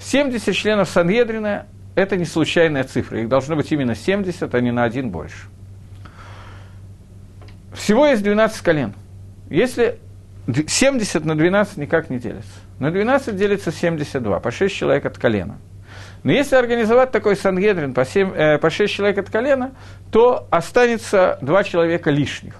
70 0.00 0.54
членов 0.54 0.88
Сангедрина– 0.88 1.66
это 1.94 2.16
не 2.16 2.24
случайная 2.24 2.84
цифра, 2.84 3.20
их 3.20 3.28
должно 3.28 3.56
быть 3.56 3.70
именно 3.72 3.94
70, 3.94 4.54
а 4.54 4.60
не 4.60 4.70
на 4.70 4.84
один 4.84 5.10
больше. 5.10 5.48
Всего 7.74 8.06
есть 8.06 8.22
12 8.22 8.62
колен. 8.62 8.94
Если 9.50 9.98
70 10.46 11.24
на 11.24 11.36
12 11.36 11.76
никак 11.76 12.08
не 12.08 12.18
делится. 12.18 12.65
На 12.78 12.90
12 12.90 13.34
делится 13.36 13.72
72, 13.72 14.40
по 14.40 14.50
6 14.50 14.74
человек 14.74 15.06
от 15.06 15.18
колена– 15.18 15.58
но 16.26 16.32
если 16.32 16.56
организовать 16.56 17.12
такой 17.12 17.36
Сангедрин 17.36 17.94
по, 17.94 18.04
7, 18.04 18.32
э, 18.34 18.58
по 18.58 18.68
6 18.68 18.92
человек 18.92 19.18
от 19.18 19.30
колена, 19.30 19.76
то 20.10 20.48
останется 20.50 21.38
два 21.40 21.62
человека 21.62 22.10
лишних. 22.10 22.54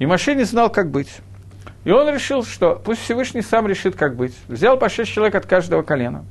И 0.00 0.06
Маше 0.06 0.44
знал, 0.44 0.68
как 0.68 0.90
быть. 0.90 1.20
И 1.84 1.92
он 1.92 2.12
решил, 2.12 2.42
что 2.42 2.74
пусть 2.74 3.02
Всевышний 3.02 3.42
сам 3.42 3.68
решит, 3.68 3.94
как 3.94 4.16
быть. 4.16 4.36
Взял 4.48 4.76
по 4.76 4.88
шесть 4.88 5.12
человек 5.12 5.36
от 5.36 5.46
каждого 5.46 5.82
колена. 5.82 6.24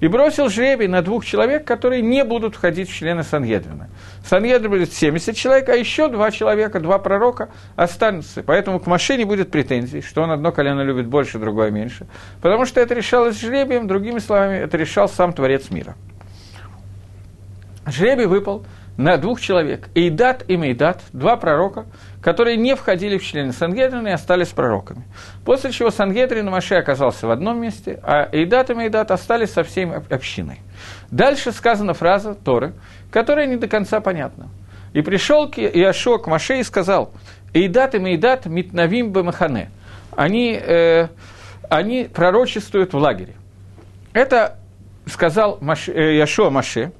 И 0.00 0.06
бросил 0.06 0.48
жребий 0.48 0.86
на 0.86 1.02
двух 1.02 1.24
человек, 1.24 1.64
которые 1.64 2.02
не 2.02 2.24
будут 2.24 2.54
входить 2.54 2.88
в 2.88 2.94
члены 2.94 3.24
Сангедрина. 3.24 3.88
Сангедрин 4.24 4.70
будет 4.70 4.92
70 4.92 5.36
человек, 5.36 5.68
а 5.68 5.74
еще 5.74 6.08
два 6.08 6.30
человека, 6.30 6.78
два 6.78 6.98
пророка 6.98 7.48
останутся. 7.74 8.44
Поэтому 8.44 8.78
к 8.78 8.86
Маше 8.86 9.16
не 9.16 9.24
будет 9.24 9.50
претензий, 9.50 10.00
что 10.00 10.22
он 10.22 10.30
одно 10.30 10.52
колено 10.52 10.82
любит 10.82 11.08
больше, 11.08 11.38
другое 11.38 11.70
меньше. 11.70 12.06
Потому 12.40 12.64
что 12.64 12.80
это 12.80 12.94
решалось 12.94 13.40
жребием, 13.40 13.88
другими 13.88 14.20
словами, 14.20 14.58
это 14.58 14.76
решал 14.76 15.08
сам 15.08 15.32
Творец 15.32 15.70
мира. 15.70 15.96
Жребий 17.86 18.26
выпал 18.26 18.64
на 18.98 19.16
двух 19.16 19.40
человек, 19.40 19.88
Эйдат 19.94 20.44
и 20.48 20.56
Мейдат, 20.56 21.02
два 21.12 21.36
пророка, 21.36 21.86
которые 22.20 22.56
не 22.56 22.74
входили 22.74 23.16
в 23.16 23.24
члены 23.24 23.52
Сангедрина 23.52 24.08
и 24.08 24.10
остались 24.10 24.48
пророками. 24.48 25.04
После 25.44 25.70
чего 25.70 25.90
Сангедрин 25.90 26.50
Маше 26.50 26.74
оказался 26.74 27.28
в 27.28 27.30
одном 27.30 27.60
месте, 27.60 28.00
а 28.02 28.28
Эйдат 28.32 28.70
и 28.70 28.74
Мейдат 28.74 29.12
остались 29.12 29.52
со 29.52 29.62
всей 29.62 29.86
общиной. 29.86 30.58
Дальше 31.12 31.52
сказана 31.52 31.94
фраза 31.94 32.34
Торы, 32.34 32.74
которая 33.12 33.46
не 33.46 33.56
до 33.56 33.68
конца 33.68 34.00
понятна. 34.00 34.48
«И 34.94 35.00
пришел 35.02 35.46
Иошуа 35.46 36.18
к 36.18 36.26
Маше 36.26 36.58
и 36.58 36.64
сказал, 36.64 37.12
Эйдат 37.54 37.94
и 37.94 37.98
Мейдат 38.00 38.46
митнавим 38.46 39.12
бамахане». 39.12 39.70
Они, 40.16 40.60
э, 40.60 41.06
они 41.68 42.10
пророчествуют 42.12 42.94
в 42.94 42.96
лагере. 42.96 43.36
Это 44.12 44.58
сказал 45.06 45.58
Маше, 45.60 45.92
э, 45.92 46.16
Иошуа 46.16 46.50
Маше– 46.50 46.90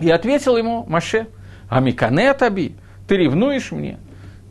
и 0.00 0.10
ответил 0.10 0.56
ему 0.56 0.84
Маше, 0.88 1.26
Амикане 1.68 2.32
Таби, 2.34 2.74
ты 3.06 3.16
ревнуешь 3.16 3.72
мне, 3.72 3.98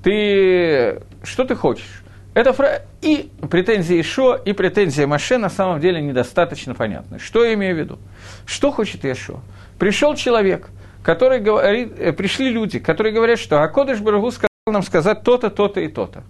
ты 0.03 1.01
что 1.23 1.43
ты 1.45 1.55
хочешь? 1.55 2.03
Это 2.33 2.53
фра... 2.53 2.83
И 3.01 3.31
претензия 3.49 3.99
Ишо, 3.99 4.35
и 4.35 4.53
претензия 4.53 5.07
Маше 5.07 5.37
на 5.37 5.49
самом 5.49 5.79
деле 5.79 6.01
недостаточно 6.01 6.75
понятны. 6.75 7.17
Что 7.19 7.43
я 7.43 7.55
имею 7.55 7.75
в 7.75 7.79
виду? 7.79 7.99
Что 8.45 8.71
хочет 8.71 9.03
Ишо? 9.05 9.41
Пришел 9.79 10.15
человек, 10.15 10.69
который 11.01 11.39
говорит, 11.39 11.93
э, 11.97 12.13
пришли 12.13 12.49
люди, 12.49 12.79
которые 12.79 13.13
говорят, 13.13 13.39
что 13.39 13.63
Акодыш 13.63 14.01
Барагу 14.01 14.29
сказал 14.31 14.49
нам 14.67 14.83
сказать 14.83 15.23
то-то, 15.23 15.49
то-то 15.49 15.79
и 15.79 15.87
то-то. 15.87 16.23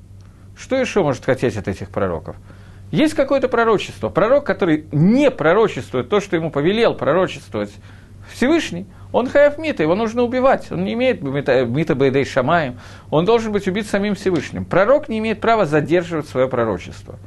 Что 0.58 0.76
еще 0.78 1.04
может 1.04 1.26
хотеть 1.26 1.58
от 1.58 1.68
этих 1.68 1.90
пророков? 1.90 2.36
Есть 2.92 3.14
какое-то 3.14 3.50
пророчество. 3.50 4.10
Пророк, 4.10 4.46
который 4.46 4.86
не 4.92 5.30
пророчествует 5.30 6.10
то, 6.10 6.22
что 6.22 6.36
ему 6.36 6.52
повелел 6.52 6.96
пророчествовать 6.96 7.72
Всевышний, 8.34 8.86
он 9.12 9.30
хаяв 9.30 9.58
мита, 9.58 9.84
его 9.84 9.96
нужно 9.96 10.24
убивать. 10.24 10.72
Он 10.72 10.84
не 10.84 10.94
имеет 10.94 11.22
мита 11.22 11.96
бейдей 11.96 12.26
шамаем. 12.26 12.80
Он 13.10 13.26
должен 13.26 13.52
быть 13.52 13.68
убит 13.68 13.88
самим 13.88 14.16
Всевышним. 14.16 14.66
Пророк 14.66 15.08
не 15.10 15.20
имеет 15.20 15.40
права 15.40 15.66
задерживать 15.66 16.28
свое 16.28 16.48
пророчество. 16.48 17.18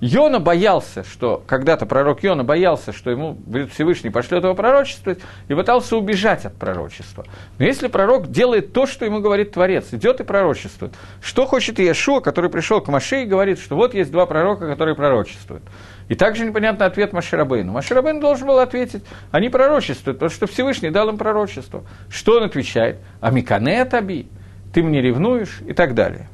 Йона 0.00 0.40
боялся, 0.40 1.04
что 1.04 1.42
когда-то 1.46 1.84
пророк 1.84 2.22
Йона 2.22 2.42
боялся, 2.42 2.92
что 2.92 3.10
ему 3.10 3.38
Всевышний 3.72 4.08
пошлет 4.08 4.44
его 4.44 4.54
пророчествовать, 4.54 5.18
и 5.48 5.54
пытался 5.54 5.96
убежать 5.96 6.46
от 6.46 6.56
пророчества. 6.56 7.26
Но 7.58 7.66
если 7.66 7.86
пророк 7.88 8.30
делает 8.30 8.72
то, 8.72 8.86
что 8.86 9.04
ему 9.04 9.20
говорит 9.20 9.52
Творец, 9.52 9.88
идет 9.92 10.20
и 10.20 10.24
пророчествует, 10.24 10.94
что 11.20 11.44
хочет 11.44 11.78
Иешуа, 11.78 12.20
который 12.20 12.48
пришел 12.48 12.80
к 12.80 12.88
Маше 12.88 13.24
и 13.24 13.26
говорит, 13.26 13.58
что 13.58 13.76
вот 13.76 13.92
есть 13.92 14.10
два 14.10 14.24
пророка, 14.24 14.66
которые 14.66 14.94
пророчествуют. 14.94 15.62
И 16.10 16.16
также 16.16 16.44
непонятный 16.44 16.86
ответ 16.86 17.12
Маширабейну. 17.12 17.70
Маширабейн 17.70 18.18
должен 18.18 18.48
был 18.48 18.58
ответить, 18.58 19.04
они 19.30 19.48
пророчествуют, 19.48 20.18
потому 20.18 20.30
что 20.30 20.48
Всевышний 20.48 20.90
дал 20.90 21.08
им 21.08 21.16
пророчество. 21.16 21.84
Что 22.08 22.38
он 22.38 22.42
отвечает? 22.42 22.98
Амикане 23.20 23.84
таби, 23.84 24.26
ты 24.74 24.82
мне 24.82 25.00
ревнуешь 25.00 25.60
и 25.64 25.72
так 25.72 25.94
далее. 25.94 26.28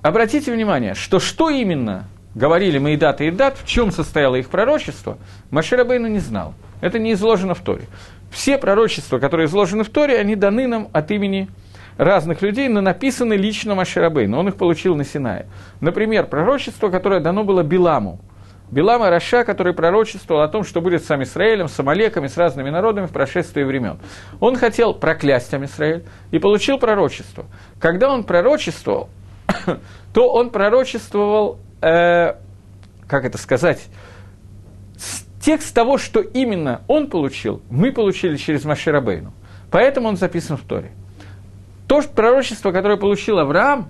Обратите 0.00 0.50
внимание, 0.50 0.94
что 0.94 1.20
что 1.20 1.50
именно 1.50 2.08
говорили 2.34 2.78
Маидат 2.78 3.20
и 3.20 3.28
Идат, 3.28 3.58
в 3.58 3.66
чем 3.66 3.92
состояло 3.92 4.36
их 4.36 4.48
пророчество, 4.48 5.18
Маширабейну 5.50 6.08
не 6.08 6.20
знал. 6.20 6.54
Это 6.80 6.98
не 6.98 7.12
изложено 7.12 7.54
в 7.54 7.60
Торе. 7.60 7.84
Все 8.30 8.56
пророчества, 8.56 9.18
которые 9.18 9.48
изложены 9.48 9.84
в 9.84 9.90
Торе, 9.90 10.18
они 10.18 10.34
даны 10.34 10.66
нам 10.66 10.88
от 10.94 11.10
имени 11.10 11.50
разных 11.96 12.42
людей, 12.42 12.68
но 12.68 12.80
написаны 12.80 13.34
лично 13.34 13.74
Маширабейну. 13.74 14.38
Он 14.38 14.48
их 14.48 14.56
получил 14.56 14.96
на 14.96 15.04
Синае. 15.04 15.46
Например, 15.80 16.26
пророчество, 16.26 16.88
которое 16.88 17.20
дано 17.20 17.44
было 17.44 17.62
Биламу. 17.62 18.20
Билама 18.70 19.10
Раша, 19.10 19.44
который 19.44 19.74
пророчествовал 19.74 20.42
о 20.42 20.48
том, 20.48 20.64
что 20.64 20.80
будет 20.80 21.04
с 21.04 21.10
Амисраэлем, 21.10 21.68
с 21.68 21.78
Амалеками, 21.78 22.26
с 22.26 22.36
разными 22.36 22.70
народами 22.70 23.06
в 23.06 23.12
прошествии 23.12 23.62
времен. 23.62 23.98
Он 24.40 24.56
хотел 24.56 24.94
проклясть 24.94 25.52
Амисраэль 25.54 26.04
и 26.32 26.38
получил 26.38 26.78
пророчество. 26.78 27.44
Когда 27.78 28.10
он 28.10 28.24
пророчествовал, 28.24 29.10
то 30.14 30.32
он 30.32 30.50
пророчествовал, 30.50 31.58
э, 31.82 32.34
как 33.06 33.24
это 33.24 33.38
сказать, 33.38 33.86
текст 35.40 35.74
того, 35.74 35.98
что 35.98 36.20
именно 36.20 36.82
он 36.88 37.08
получил, 37.08 37.62
мы 37.70 37.92
получили 37.92 38.36
через 38.36 38.64
Маширабейну. 38.64 39.32
Поэтому 39.70 40.08
он 40.08 40.16
записан 40.16 40.56
в 40.56 40.62
Торе. 40.62 40.92
То 41.86 42.02
что 42.02 42.12
пророчество, 42.12 42.72
которое 42.72 42.96
получил 42.96 43.38
Авраам, 43.38 43.88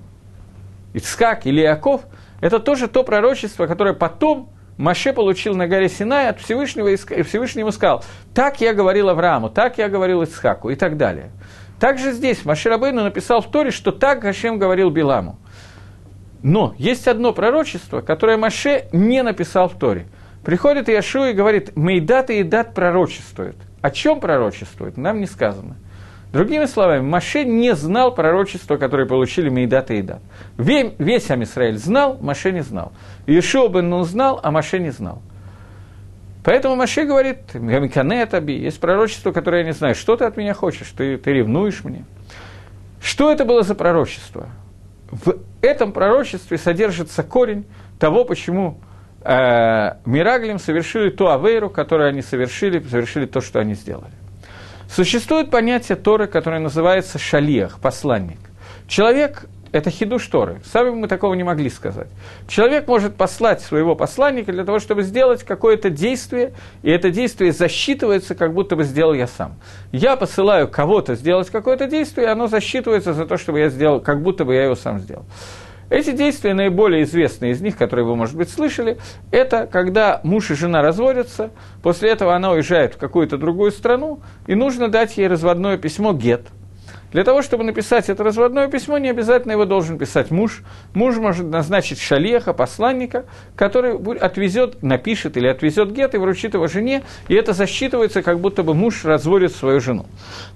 Ицхак 0.95 1.47
или 1.47 1.61
Иаков, 1.61 2.03
это 2.41 2.59
тоже 2.59 2.89
то 2.89 3.05
пророчество, 3.05 3.67
которое 3.67 3.95
потом 3.95 4.51
Маше 4.77 5.13
получил 5.13 5.55
на 5.55 5.69
горе 5.69 5.89
Синай 5.89 6.29
от 6.29 6.41
Всевышнего, 6.41 6.89
и 6.89 7.23
Всевышний 7.23 7.61
ему 7.61 7.71
сказал, 7.71 8.05
так 8.35 8.61
я 8.61 8.75
говорил 8.75 9.09
Аврааму, 9.09 9.49
так 9.49 9.79
я 9.79 9.89
говорил 9.89 10.23
Ицхаку 10.23 10.71
и 10.71 10.75
так 10.75 10.97
далее. 10.97 11.31
Также 11.79 12.13
здесь 12.13 12.45
Маше 12.45 12.69
Рабейну 12.69 13.03
написал 13.03 13.41
в 13.41 13.51
Торе, 13.51 13.71
что 13.71 13.93
так 13.93 14.21
Гашем 14.21 14.59
говорил 14.59 14.91
Биламу. 14.91 15.39
Но 16.43 16.75
есть 16.77 17.09
одно 17.09 17.33
пророчество, 17.33 18.01
которое 18.01 18.37
Маше 18.37 18.87
не 18.93 19.23
написал 19.23 19.69
в 19.69 19.79
Торе. 19.79 20.07
Приходит 20.45 20.89
Иешуа 20.89 21.31
и 21.31 21.33
говорит, 21.33 21.75
Мейдат 21.77 22.31
и 22.31 22.43
Идат 22.43 22.75
пророчествует. 22.75 23.57
О 23.81 23.91
чем 23.91 24.21
пророчествует, 24.21 24.97
нам 24.97 25.21
не 25.21 25.27
сказано. 25.27 25.77
Другими 26.35 26.65
словами, 26.65 27.01
Маше 27.01 27.45
не 27.45 27.77
знал 27.77 28.13
пророчества, 28.13 28.77
которое 28.77 29.07
получили 29.07 29.49
Мейдат 29.49 29.93
и 29.93 30.01
Идат. 30.01 30.21
Весь 30.59 31.31
Амисраэль 31.31 31.79
знал, 31.79 32.19
Маше 32.21 32.51
не 32.51 32.63
знал. 32.63 32.91
Иешуа 33.29 33.69
бен 33.69 33.89
Нун 33.89 34.05
знал, 34.05 34.41
а 34.43 34.51
Маше 34.51 34.81
не 34.81 34.91
знал. 34.91 35.23
Поэтому 36.43 36.75
Маше 36.75 37.05
говорит, 37.05 37.39
Гамикане 37.55 38.27
Таби, 38.27 38.59
есть 38.59 38.81
пророчество, 38.81 39.31
которое 39.31 39.59
я 39.59 39.67
не 39.69 39.75
знаю, 39.75 39.95
что 39.95 40.17
ты 40.17 40.25
от 40.25 40.37
меня 40.37 40.55
хочешь, 40.55 40.89
ты, 40.89 41.19
ты 41.19 41.33
ревнуешь 41.33 41.85
мне. 41.85 42.05
Что 43.01 43.31
это 43.31 43.45
было 43.45 43.63
за 43.63 43.77
пророчество? 43.77 44.49
В 45.13 45.37
этом 45.63 45.93
пророчестве 45.93 46.59
содержится 46.59 47.23
корень 47.23 47.65
того, 48.01 48.25
почему 48.25 48.81
э, 49.23 49.93
Мираглим 50.05 50.59
совершили 50.59 51.11
ту 51.11 51.29
авейру, 51.29 51.71
которую 51.71 52.09
они 52.09 52.23
совершили, 52.23 52.81
совершили 52.81 53.27
то, 53.27 53.41
что 53.41 53.61
они 53.61 53.75
сделали. 53.75 54.24
Существует 54.89 55.51
понятие 55.51 55.97
Торы, 55.97 56.27
которое 56.27 56.61
называется 56.61 57.19
шалиях, 57.19 57.79
посланник. 57.81 58.39
Человек– 58.87 59.47
это 59.73 59.91
хидуш 59.91 60.27
Торы. 60.29 60.61
Сами 60.73 60.91
мы 60.91 61.09
такого 61.09 61.35
не 61.35 61.43
могли 61.43 61.69
сказать. 61.69 62.07
Человек 62.47 62.87
может 62.87 63.17
послать 63.17 63.61
своего 63.61 63.97
посланника 63.97 64.53
для 64.53 64.65
того, 64.65 64.79
чтобы 64.79 65.03
сделать 65.03 65.43
какое-то 65.43 65.91
действие, 65.91 66.53
и 66.83 66.91
это 66.91 67.11
действие 67.11 67.53
засчитывается, 67.53 68.35
как 68.37 68.55
будто 68.55 68.77
бы 68.77 68.85
сделал 68.85 69.15
я 69.15 69.27
сам. 69.27 69.57
Я 69.91 70.17
посылаю 70.17 70.69
кого-то 70.69 71.17
сделать 71.17 71.51
какое-то 71.51 71.87
действие, 71.87 72.29
и 72.29 72.31
оно 72.31 72.47
засчитывается 72.47 73.15
за 73.15 73.27
то, 73.27 73.37
чтобы 73.37 73.59
я 73.59 73.69
сделал, 73.69 74.01
как 74.01 74.23
будто 74.23 74.45
бы 74.45 74.55
я 74.55 74.65
его 74.65 74.77
сам 74.77 75.01
сделал. 75.01 75.25
Эти 75.91 76.13
действия, 76.13 76.55
наиболее 76.55 77.05
известные 77.05 77.53
из 77.53 77.61
них, 77.61 77.77
которые 77.77 78.07
вы, 78.07 78.17
может 78.17 78.37
быть, 78.37 78.49
слышали, 78.49 78.99
это 79.31 79.67
когда 79.67 80.21
муж 80.25 80.51
и 80.51 80.55
жена 80.55 80.83
разводятся, 80.83 81.51
после 81.83 82.11
этого 82.11 82.35
она 82.35 82.53
уезжает 82.53 82.95
в 82.95 82.99
какую-то 82.99 83.37
другую 83.37 83.71
страну, 83.71 84.21
и 84.47 84.55
нужно 84.55 84.89
дать 84.89 85.17
ей 85.17 85.29
разводное 85.29 85.77
письмо 85.77 86.13
«гет», 86.13 86.47
для 87.15 87.23
того, 87.23 87.43
чтобы 87.43 87.63
написать 87.63 88.11
это 88.11 88.25
разводное 88.25 88.67
письмо, 88.67 88.99
не 88.99 89.09
обязательно 89.09 89.53
его 89.53 89.67
должен 89.67 89.99
писать 89.99 90.33
муж. 90.33 90.63
Муж 90.95 91.17
может 91.17 91.47
назначить 91.47 92.01
шалеха, 92.01 92.53
посланника, 92.53 93.25
который 93.55 93.97
отвезет, 94.19 94.83
напишет 94.83 95.37
или 95.37 95.47
отвезет 95.47 95.93
гет 95.93 96.17
и 96.17 96.19
вручит 96.19 96.55
его 96.55 96.67
жене, 96.67 97.05
и 97.29 97.35
это 97.37 97.53
засчитывается, 97.53 98.21
как 98.21 98.41
будто 98.41 98.65
бы 98.65 98.75
муж 98.75 99.05
разводит 99.05 99.55
свою 99.55 99.79
жену. 99.79 100.07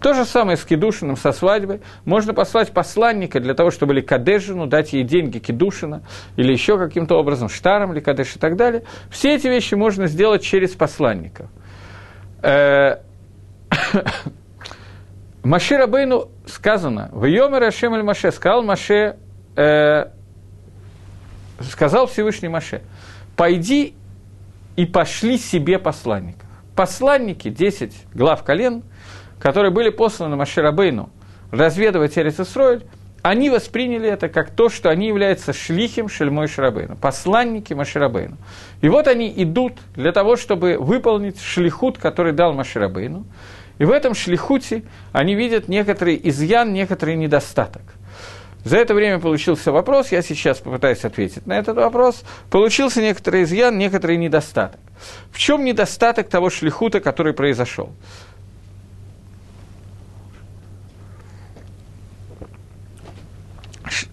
То 0.02 0.14
же 0.14 0.24
самое 0.24 0.56
с 0.56 0.64
кедушином, 0.64 1.16
со 1.16 1.30
свадьбой. 1.30 1.80
Можно 2.04 2.34
послать 2.34 2.72
посланника 2.72 3.38
для 3.38 3.54
того, 3.54 3.70
чтобы 3.70 3.94
ли 3.94 4.02
кадежину, 4.02 4.66
дать 4.66 4.92
ей 4.92 5.04
деньги 5.04 5.38
кедушина, 5.38 6.02
или 6.34 6.50
еще 6.50 6.76
каким-то 6.76 7.14
образом, 7.20 7.48
штаром 7.48 7.92
или 7.92 8.00
кадеш 8.00 8.34
и 8.34 8.40
так 8.40 8.56
далее. 8.56 8.82
Все 9.12 9.36
эти 9.36 9.46
вещи 9.46 9.76
можно 9.76 10.08
сделать 10.08 10.42
через 10.42 10.72
посланника. 10.72 11.50
Маше 15.48 15.78
Рабейну 15.78 16.28
сказано, 16.44 17.08
в 17.10 17.24
Йомер 17.24 17.62
Ашем 17.62 17.94
Эль 17.94 18.02
Маше, 18.02 18.32
сказал 18.32 18.62
Маше, 18.62 19.16
э, 19.56 20.08
сказал 21.62 22.06
Всевышний 22.06 22.48
Маше, 22.48 22.82
пойди 23.34 23.94
и 24.76 24.84
пошли 24.84 25.38
себе 25.38 25.78
посланников. 25.78 26.46
Посланники, 26.76 27.48
10 27.48 27.94
глав 28.12 28.44
колен, 28.44 28.82
которые 29.40 29.72
были 29.72 29.88
посланы 29.88 30.36
Маше 30.36 30.60
Рабейну 30.60 31.08
разведывать 31.50 32.18
Эрицесройль, 32.18 32.82
они 33.22 33.50
восприняли 33.50 34.08
это 34.08 34.28
как 34.28 34.50
то, 34.50 34.68
что 34.68 34.90
они 34.90 35.08
являются 35.08 35.52
шлихим 35.52 36.08
Шельмой 36.08 36.46
Шарабейну, 36.46 36.96
посланники 36.96 37.72
Маширабейну. 37.72 38.36
И 38.80 38.88
вот 38.88 39.08
они 39.08 39.32
идут 39.36 39.74
для 39.96 40.12
того, 40.12 40.36
чтобы 40.36 40.76
выполнить 40.78 41.40
шлихут, 41.40 41.98
который 41.98 42.32
дал 42.32 42.52
Маширабейну. 42.52 43.24
И 43.78 43.84
в 43.84 43.90
этом 43.90 44.14
шлихуте 44.14 44.82
они 45.12 45.34
видят 45.34 45.68
некоторый 45.68 46.20
изъян, 46.24 46.72
некоторый 46.72 47.16
недостаток. 47.16 47.82
За 48.64 48.76
это 48.76 48.92
время 48.92 49.20
получился 49.20 49.70
вопрос, 49.70 50.10
я 50.10 50.20
сейчас 50.20 50.58
попытаюсь 50.58 51.04
ответить 51.04 51.46
на 51.46 51.54
этот 51.54 51.76
вопрос. 51.76 52.22
Получился 52.50 53.00
некоторый 53.00 53.44
изъян, 53.44 53.78
некоторый 53.78 54.16
недостаток. 54.16 54.80
В 55.30 55.38
чем 55.38 55.64
недостаток 55.64 56.28
того 56.28 56.50
шлихута, 56.50 57.00
который 57.00 57.32
произошел? 57.32 57.92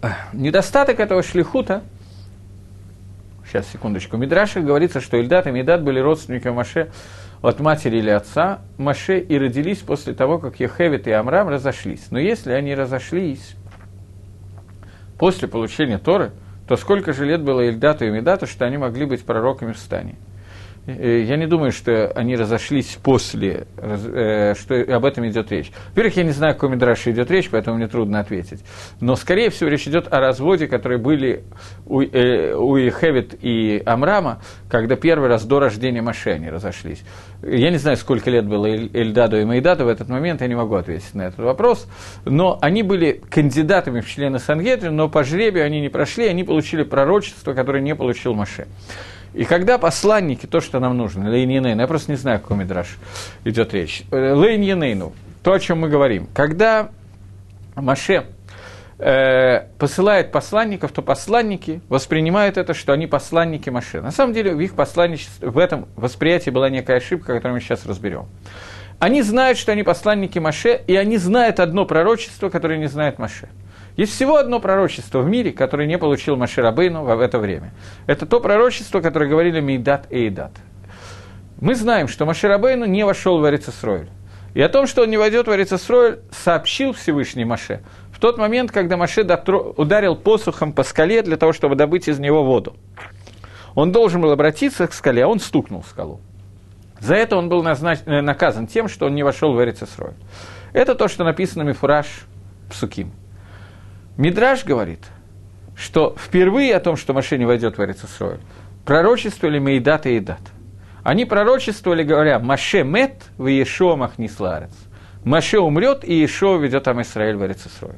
Э, 0.01 0.11
недостаток 0.33 0.99
этого 0.99 1.23
шлихута, 1.23 1.83
сейчас, 3.47 3.67
секундочку, 3.71 4.17
в 4.17 4.19
Мидраше 4.19 4.61
говорится, 4.61 5.01
что 5.01 5.17
Ильдат 5.17 5.47
и 5.47 5.51
Медат 5.51 5.83
были 5.83 5.99
родственниками 5.99 6.53
Маше 6.53 6.91
от 7.47 7.59
матери 7.59 7.97
или 7.97 8.09
отца 8.09 8.61
Маше 8.77 9.19
и 9.19 9.37
родились 9.37 9.79
после 9.79 10.13
того, 10.13 10.39
как 10.39 10.59
Ехевит 10.59 11.07
и 11.07 11.11
Амрам 11.11 11.47
разошлись. 11.47 12.07
Но 12.09 12.17
если 12.17 12.51
они 12.51 12.73
разошлись 12.73 13.55
после 15.19 15.47
получения 15.47 15.99
Торы, 15.99 16.31
то 16.67 16.75
сколько 16.75 17.13
же 17.13 17.25
лет 17.25 17.43
было 17.43 17.61
Ильдату 17.61 18.05
и 18.05 18.09
Медату, 18.09 18.47
что 18.47 18.65
они 18.65 18.77
могли 18.77 19.05
быть 19.05 19.23
пророками 19.23 19.73
в 19.73 19.77
стане? 19.77 20.15
Э, 20.87 21.21
я 21.21 21.35
не 21.37 21.47
думаю, 21.47 21.71
что 21.71 22.11
они 22.15 22.35
разошлись 22.35 22.97
после, 23.01 23.67
э, 23.77 24.53
что 24.55 24.75
об 24.95 25.05
этом 25.05 25.27
идет 25.27 25.51
речь. 25.51 25.71
Во-первых, 25.89 26.17
я 26.17 26.23
не 26.23 26.31
знаю, 26.31 26.51
о 26.51 26.53
каком 26.53 26.73
Мидраше 26.73 27.11
идет 27.11 27.31
речь, 27.31 27.49
поэтому 27.49 27.77
мне 27.77 27.87
трудно 27.87 28.19
ответить. 28.19 28.63
Но, 29.01 29.15
скорее 29.15 29.49
всего, 29.49 29.69
речь 29.69 29.87
идет 29.87 30.11
о 30.13 30.19
разводе, 30.19 30.67
которые 30.67 30.99
были 30.99 31.43
у, 31.85 32.01
э, 32.01 32.53
у 32.53 32.77
Хевит 32.77 33.35
и 33.41 33.81
Амрама, 33.85 34.41
когда 34.69 34.95
первый 34.95 35.27
раз 35.27 35.45
до 35.45 35.59
рождения 35.59 36.01
Маше 36.01 36.31
они 36.31 36.49
разошлись. 36.49 37.03
Я 37.41 37.71
не 37.71 37.77
знаю, 37.77 37.97
сколько 37.97 38.29
лет 38.29 38.47
было 38.47 38.67
Эльдаду 38.67 39.39
и 39.39 39.45
Майдаду 39.45 39.85
в 39.85 39.87
этот 39.87 40.09
момент, 40.09 40.41
я 40.41 40.47
не 40.47 40.55
могу 40.55 40.75
ответить 40.75 41.15
на 41.15 41.23
этот 41.23 41.39
вопрос. 41.39 41.87
Но 42.25 42.59
они 42.61 42.83
были 42.83 43.21
кандидатами 43.29 44.01
в 44.01 44.09
члены 44.09 44.37
Сангедрин, 44.37 44.95
но 44.95 45.09
по 45.09 45.23
жребию 45.23 45.65
они 45.65 45.81
не 45.81 45.89
прошли, 45.89 46.27
они 46.27 46.43
получили 46.43 46.83
пророчество, 46.83 47.53
которое 47.53 47.81
не 47.81 47.95
получил 47.95 48.33
Маше. 48.35 48.67
И 49.35 49.43
когда 49.43 49.77
посланники, 49.77 50.45
то, 50.45 50.61
что 50.61 50.79
нам 50.79 50.95
нужно, 50.95 51.29
Лейньенейну, 51.29 51.81
я 51.81 51.87
просто 51.87 52.09
не 52.09 52.17
знаю, 52.17 52.37
о 52.37 52.39
каком 52.39 52.59
Мидраш 52.61 52.97
идет 53.43 53.73
речь, 53.73 54.03
э, 54.11 54.33
Лейньенейну, 54.33 55.11
то, 55.43 55.51
о 55.51 55.59
чем 55.59 55.81
мы 55.81 55.89
говорим, 55.89 56.29
когда 56.33 56.89
Маше 57.75 58.27
э, 58.97 59.67
посылает 59.77 60.31
посланников, 60.31 60.93
то 60.93 61.01
посланники 61.01 61.81
воспринимают 61.89 62.55
это, 62.57 62.73
что 62.73 62.93
они 62.93 63.07
посланники 63.07 63.69
Маше. 63.69 64.01
На 64.01 64.11
самом 64.11 64.33
деле 64.33 64.55
в 64.55 64.61
их 64.61 64.73
посланничестве, 64.73 65.49
в 65.49 65.57
этом 65.57 65.89
восприятии 65.97 66.49
была 66.49 66.69
некая 66.69 66.97
ошибка, 66.97 67.33
которую 67.33 67.55
мы 67.55 67.59
сейчас 67.59 67.85
разберем. 67.85 68.27
Они 68.99 69.21
знают, 69.21 69.57
что 69.57 69.73
они 69.73 69.83
посланники 69.83 70.39
Маше, 70.39 70.81
и 70.87 70.95
они 70.95 71.17
знают 71.17 71.59
одно 71.59 71.85
пророчество, 71.85 72.49
которое 72.49 72.79
не 72.79 72.87
знает 72.87 73.19
Маше. 73.19 73.49
Есть 73.97 74.13
всего 74.13 74.35
одно 74.35 74.59
пророчество 74.59 75.19
в 75.19 75.27
мире, 75.27 75.53
которое 75.53 75.87
не 75.87 75.97
получил 75.97 76.35
Маширабейну 76.35 77.03
в 77.03 77.19
это 77.19 77.39
время. 77.39 77.73
Это 78.07 78.25
то 78.25 78.41
пророчество, 78.41 78.99
которое 78.99 79.29
говорили 79.29 79.61
Мейдат 79.61 80.07
и 80.09 80.25
Эйдат. 80.25 80.51
Мы 81.61 81.75
знаем, 81.75 82.09
что 82.09 82.25
Маширабейну 82.25 82.85
не 82.85 83.05
вошел 83.05 83.39
в 83.39 83.47
Эрицесройль. 83.47 84.09
И 84.53 84.61
о 84.61 84.69
том, 84.69 84.87
что 84.87 85.03
он 85.03 85.09
не 85.09 85.17
войдет 85.17 85.47
в 85.47 85.53
Эрицесройль, 85.53 86.19
сообщил 86.31 86.93
Всевышний 86.93 87.45
Маше 87.45 87.81
в 88.11 88.19
тот 88.19 88.37
момент, 88.37 88.71
когда 88.71 88.97
Маше 88.97 89.23
дотро... 89.23 89.59
ударил 89.59 90.15
посухом 90.15 90.73
по 90.73 90.83
скале 90.83 91.21
для 91.21 91.37
того, 91.37 91.53
чтобы 91.53 91.75
добыть 91.75 92.07
из 92.07 92.19
него 92.19 92.43
воду. 92.43 92.75
Он 93.75 93.91
должен 93.91 94.21
был 94.21 94.31
обратиться 94.31 94.87
к 94.87 94.93
скале, 94.93 95.23
а 95.23 95.27
он 95.27 95.39
стукнул 95.39 95.81
в 95.81 95.87
скалу. 95.87 96.19
За 96.99 97.15
это 97.15 97.35
он 97.35 97.49
был 97.49 97.63
назнач... 97.63 97.99
Э, 98.05 98.21
наказан 98.21 98.67
тем, 98.67 98.87
что 98.87 99.05
он 99.05 99.15
не 99.15 99.23
вошел 99.23 99.53
в 99.53 99.61
Эрицесройль. 99.61 100.15
Это 100.71 100.95
то, 100.95 101.07
что 101.07 101.23
написано 101.23 101.63
Мифураж 101.63 102.07
Псуким. 102.69 103.11
Мидраж 104.17 104.63
говорит, 104.63 105.03
что 105.75 106.15
впервые 106.17 106.75
о 106.75 106.79
том, 106.79 106.95
что 106.95 107.13
Маше 107.13 107.37
не 107.37 107.45
войдет 107.45 107.77
в 107.77 107.83
Эрицесройль, 107.83 108.39
пророчествовали 108.85 109.59
Мейдат 109.59 110.05
и 110.05 110.17
Идат. 110.17 110.39
Они 111.03 111.25
пророчествовали, 111.25 112.03
говоря, 112.03 112.39
Маше 112.39 112.83
мет 112.83 113.25
в 113.37 113.47
Иешуа 113.47 113.95
махнисларец. 113.95 114.71
Маше 115.23 115.59
умрет, 115.59 116.03
и 116.03 116.13
Иешуа 116.13 116.57
ведет 116.57 116.83
там 116.83 117.01
Израиль 117.01 117.35
в 117.35 117.45
Эрицесройль. 117.45 117.97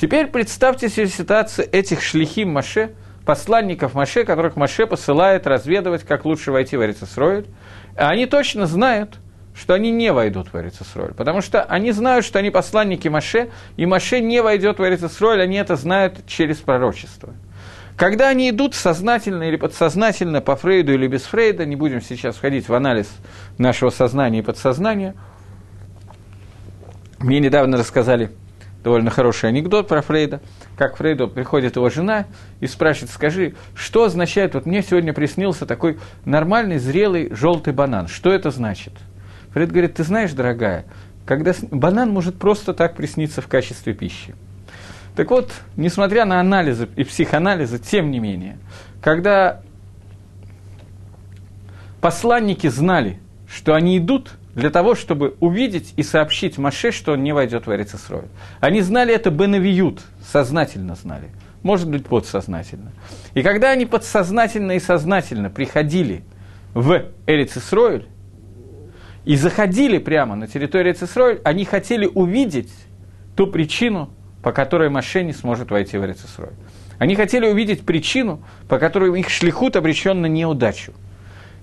Теперь 0.00 0.28
представьте 0.28 0.88
себе 0.88 1.06
ситуацию 1.06 1.68
этих 1.70 2.02
шлихим 2.02 2.50
Маше, 2.50 2.94
посланников 3.26 3.94
Маше, 3.94 4.24
которых 4.24 4.56
Маше 4.56 4.86
посылает 4.86 5.46
разведывать, 5.46 6.02
как 6.02 6.24
лучше 6.24 6.50
войти 6.50 6.76
в 6.76 6.82
Эрицесройль. 6.82 7.46
Они 7.94 8.26
точно 8.26 8.66
знают, 8.66 9.18
что 9.54 9.74
они 9.74 9.90
не 9.90 10.12
войдут 10.12 10.52
в 10.52 10.56
Эрицесроль, 10.56 11.14
потому 11.14 11.42
что 11.42 11.62
они 11.62 11.92
знают, 11.92 12.24
что 12.24 12.38
они 12.38 12.50
посланники 12.50 13.08
Маше, 13.08 13.50
и 13.76 13.86
Маше 13.86 14.20
не 14.20 14.42
войдет 14.42 14.78
в 14.78 14.84
Эрицесроль, 14.84 15.42
они 15.42 15.56
это 15.56 15.76
знают 15.76 16.26
через 16.26 16.56
пророчество. 16.58 17.34
Когда 17.96 18.28
они 18.28 18.48
идут 18.48 18.74
сознательно 18.74 19.44
или 19.44 19.56
подсознательно 19.56 20.40
по 20.40 20.56
Фрейду 20.56 20.94
или 20.94 21.06
без 21.06 21.22
Фрейда, 21.24 21.66
не 21.66 21.76
будем 21.76 22.00
сейчас 22.00 22.36
входить 22.36 22.68
в 22.68 22.74
анализ 22.74 23.10
нашего 23.58 23.90
сознания 23.90 24.38
и 24.38 24.42
подсознания, 24.42 25.14
мне 27.18 27.38
недавно 27.38 27.76
рассказали 27.76 28.32
довольно 28.82 29.10
хороший 29.10 29.50
анекдот 29.50 29.86
про 29.86 30.00
Фрейда, 30.00 30.40
как 30.76 30.96
Фрейду 30.96 31.28
приходит 31.28 31.76
его 31.76 31.90
жена 31.90 32.24
и 32.60 32.66
спрашивает, 32.66 33.12
скажи, 33.12 33.54
что 33.74 34.04
означает, 34.04 34.54
вот 34.54 34.64
мне 34.64 34.82
сегодня 34.82 35.12
приснился 35.12 35.66
такой 35.66 35.98
нормальный, 36.24 36.78
зрелый, 36.78 37.32
желтый 37.32 37.74
банан, 37.74 38.08
что 38.08 38.32
это 38.32 38.50
значит– 38.50 38.94
Фред 39.52 39.70
говорит, 39.70 39.94
ты 39.94 40.04
знаешь, 40.04 40.32
дорогая, 40.32 40.84
когда 41.26 41.52
банан 41.70 42.10
может 42.10 42.38
просто 42.38 42.74
так 42.74 42.96
присниться 42.96 43.40
в 43.40 43.48
качестве 43.48 43.92
пищи. 43.94 44.34
Так 45.14 45.30
вот, 45.30 45.52
несмотря 45.76 46.24
на 46.24 46.40
анализы 46.40 46.88
и 46.96 47.04
психоанализы, 47.04 47.78
тем 47.78 48.10
не 48.10 48.18
менее, 48.18 48.58
когда 49.02 49.60
посланники 52.00 52.66
знали, 52.68 53.18
что 53.46 53.74
они 53.74 53.98
идут 53.98 54.32
для 54.54 54.70
того, 54.70 54.94
чтобы 54.94 55.36
увидеть 55.40 55.92
и 55.96 56.02
сообщить 56.02 56.58
Маше, 56.58 56.92
что 56.92 57.12
он 57.12 57.22
не 57.22 57.32
войдет 57.32 57.66
в 57.66 57.72
Эрицесрой. 57.74 58.24
Они 58.60 58.80
знали 58.80 59.14
это 59.14 59.30
Бенавиют, 59.30 60.02
сознательно 60.22 60.94
знали, 60.94 61.28
может 61.62 61.88
быть, 61.88 62.06
подсознательно. 62.06 62.92
И 63.34 63.42
когда 63.42 63.70
они 63.70 63.86
подсознательно 63.86 64.72
и 64.72 64.80
сознательно 64.80 65.50
приходили 65.50 66.24
в 66.74 67.04
Эрицесройль, 67.26 68.06
и 69.24 69.36
заходили 69.36 69.98
прямо 69.98 70.34
на 70.34 70.46
территорию 70.48 70.94
Цисроль, 70.94 71.40
они 71.44 71.64
хотели 71.64 72.06
увидеть 72.06 72.72
ту 73.36 73.46
причину, 73.46 74.10
по 74.42 74.52
которой 74.52 74.88
Маше 74.88 75.22
не 75.22 75.32
сможет 75.32 75.70
войти 75.70 75.96
в 75.96 76.04
Эрицесрой. 76.04 76.50
Они 76.98 77.14
хотели 77.14 77.46
увидеть 77.46 77.86
причину, 77.86 78.42
по 78.68 78.78
которой 78.78 79.18
их 79.18 79.28
шлихут 79.28 79.76
обречен 79.76 80.20
на 80.20 80.26
неудачу. 80.26 80.92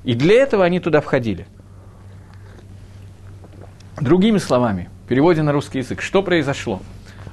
И 0.03 0.13
для 0.13 0.41
этого 0.41 0.63
они 0.63 0.79
туда 0.79 1.01
входили. 1.01 1.45
Другими 3.99 4.37
словами, 4.37 4.89
переводе 5.09 5.41
на 5.41 5.51
русский 5.51 5.79
язык, 5.79 6.01
что 6.01 6.23
произошло? 6.23 6.81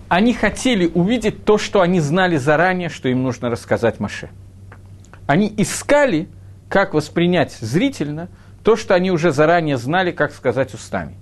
Они 0.09 0.35
хотели 0.35 0.91
увидеть 0.93 1.45
то, 1.45 1.59
что 1.59 1.81
они 1.81 2.01
знали 2.01 2.37
заранее, 2.37 2.89
что 2.89 3.09
им 3.09 3.22
нужно 3.22 3.51
рассказать 3.51 4.01
Моше. 4.01 4.31
Они 5.27 5.53
искали, 5.57 6.29
как 6.68 6.95
воспринять 6.95 7.53
зрительно– 7.53 8.29
то, 8.67 8.75
что 8.75 8.97
они 8.97 9.12
уже 9.12 9.31
заранее 9.31 9.77
знали, 9.77 10.11
как 10.11 10.33
сказать 10.33 10.75
устами. 10.75 11.14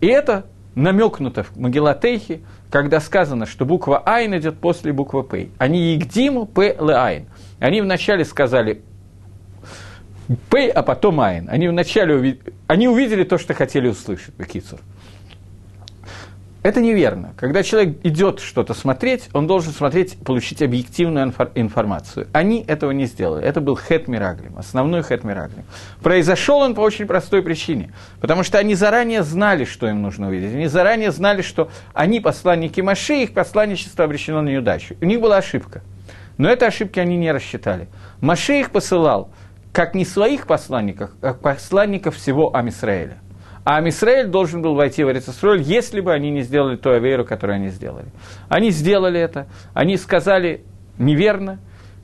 И 0.00 0.08
это 0.08 0.46
намекнуто 0.74 1.44
в 1.44 1.56
Мегилат 1.56 2.01
Эйхе, 2.01 2.40
когда 2.68 2.98
сказано, 2.98 3.46
что 3.46 3.64
буква 3.64 4.02
Айн 4.04 4.36
идет 4.36 4.58
после 4.58 4.92
буквы 4.92 5.22
П. 5.22 5.50
Они 5.56 5.92
הקדימו 5.92 6.46
פה 6.46 6.74
לעין. 6.76 7.26
Они 7.60 7.80
вначале 7.80 8.24
сказали 8.24 8.82
П, 10.48 10.68
а 10.68 10.82
потом 10.82 11.20
Айн. 11.20 11.48
Они 11.48 11.68
вначале 11.68 12.16
увидели, 12.16 12.54
они 12.66 12.88
увидели 12.88 13.22
то, 13.22 13.38
что 13.38 13.54
хотели 13.54 13.86
услышать, 13.86 14.34
בקיצור. 14.34 14.80
Это 16.62 16.82
неверно. 16.82 17.32
Когда 17.38 17.62
человек 17.62 17.98
идет 18.04 18.40
что-то 18.40 18.74
смотреть, 18.74 19.30
он 19.32 19.46
должен 19.46 19.72
смотреть, 19.72 20.18
получить 20.18 20.60
объективную 20.60 21.32
информацию. 21.54 22.28
Они 22.34 22.62
этого 22.66 22.90
не 22.90 23.06
сделали. 23.06 23.44
Это 23.44 23.62
был 23.62 23.76
Хет 23.76 24.08
Мираглим, 24.08 24.58
основной 24.58 25.02
Хет 25.02 25.24
Мираглим. 25.24 25.64
Произошел 26.02 26.58
он 26.58 26.74
по 26.74 26.80
очень 26.80 27.06
простой 27.06 27.42
причине. 27.42 27.92
Потому 28.20 28.42
что 28.42 28.58
они 28.58 28.74
заранее 28.74 29.22
знали, 29.22 29.64
что 29.64 29.88
им 29.88 30.02
нужно 30.02 30.28
увидеть. 30.28 30.54
Они 30.54 30.66
заранее 30.66 31.12
знали, 31.12 31.40
что 31.40 31.70
они 31.94 32.20
посланники 32.20 32.82
Маши, 32.82 33.22
их 33.22 33.32
посланничество 33.32 34.04
обречено 34.04 34.42
на 34.42 34.50
неудачу. 34.50 34.96
У 35.00 35.06
них 35.06 35.20
была 35.20 35.38
ошибка. 35.38 35.80
Но 36.36 36.50
этой 36.50 36.68
ошибки 36.68 36.98
они 37.00 37.16
не 37.16 37.32
рассчитали. 37.32 37.88
Маше 38.20 38.60
их 38.60 38.70
посылал 38.70 39.30
как 39.72 39.94
не 39.94 40.04
своих 40.04 40.46
посланников, 40.46 41.10
а 41.22 41.32
посланников 41.32 42.16
всего 42.16 42.54
Амисраэля. 42.54 43.18
А 43.64 43.76
Амисраэль 43.76 44.26
должен 44.26 44.62
был 44.62 44.74
войти 44.74 45.04
в 45.04 45.10
Эрицесроль, 45.10 45.60
если 45.60 46.00
бы 46.00 46.12
они 46.12 46.30
не 46.30 46.42
сделали 46.42 46.76
ту 46.76 46.90
аверу, 46.90 47.24
которую 47.24 47.56
они 47.56 47.68
сделали. 47.68 48.06
Они 48.48 48.70
сделали 48.70 49.20
это, 49.20 49.46
они 49.74 49.96
сказали 49.96 50.64
неверно, 50.98 51.58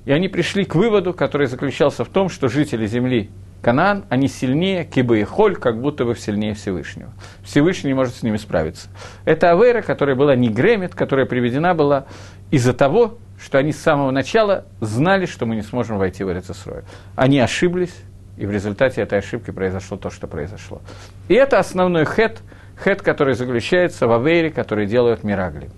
и 0.04 0.12
они 0.12 0.28
пришли 0.28 0.64
к 0.64 0.74
выводу, 0.74 1.12
который 1.14 1.46
заключался 1.46 2.04
в 2.04 2.08
том, 2.08 2.28
что 2.28 2.48
жители 2.48 2.86
земли 2.86 3.30
Канан, 3.62 4.04
они 4.10 4.28
сильнее 4.28 4.84
Кибы 4.84 5.20
и 5.20 5.24
Холь, 5.24 5.56
как 5.56 5.80
будто 5.80 6.04
бы 6.04 6.14
сильнее 6.14 6.54
Всевышнего. 6.54 7.10
Всевышний 7.42 7.88
не 7.88 7.94
может 7.94 8.14
с 8.14 8.22
ними 8.22 8.36
справиться. 8.36 8.88
Это 9.24 9.50
Авера, 9.50 9.82
которая 9.82 10.14
была 10.14 10.36
не 10.36 10.48
Гремет, 10.48 10.94
которая 10.94 11.26
приведена 11.26 11.74
была 11.74 12.06
из-за 12.52 12.74
того, 12.74 13.18
что 13.40 13.58
они 13.58 13.72
с 13.72 13.78
самого 13.78 14.12
начала 14.12 14.66
знали, 14.80 15.26
что 15.26 15.46
мы 15.46 15.56
не 15.56 15.62
сможем 15.62 15.98
войти 15.98 16.22
в 16.22 16.30
Эрицесрой. 16.30 16.82
Они 17.16 17.40
ошиблись, 17.40 17.94
и 18.36 18.46
в 18.46 18.50
результате 18.50 19.02
этой 19.02 19.18
ошибки 19.18 19.50
произошло 19.50 19.96
то, 19.96 20.10
что 20.10 20.26
произошло. 20.26 20.80
И 21.28 21.34
это 21.34 21.58
основной 21.58 22.04
хет, 22.04 22.40
хет, 22.82 23.02
который 23.02 23.34
заключается 23.34 24.06
в 24.06 24.12
Авере, 24.12 24.50
который 24.50 24.86
делают 24.86 25.24
Мирагли. 25.24 25.70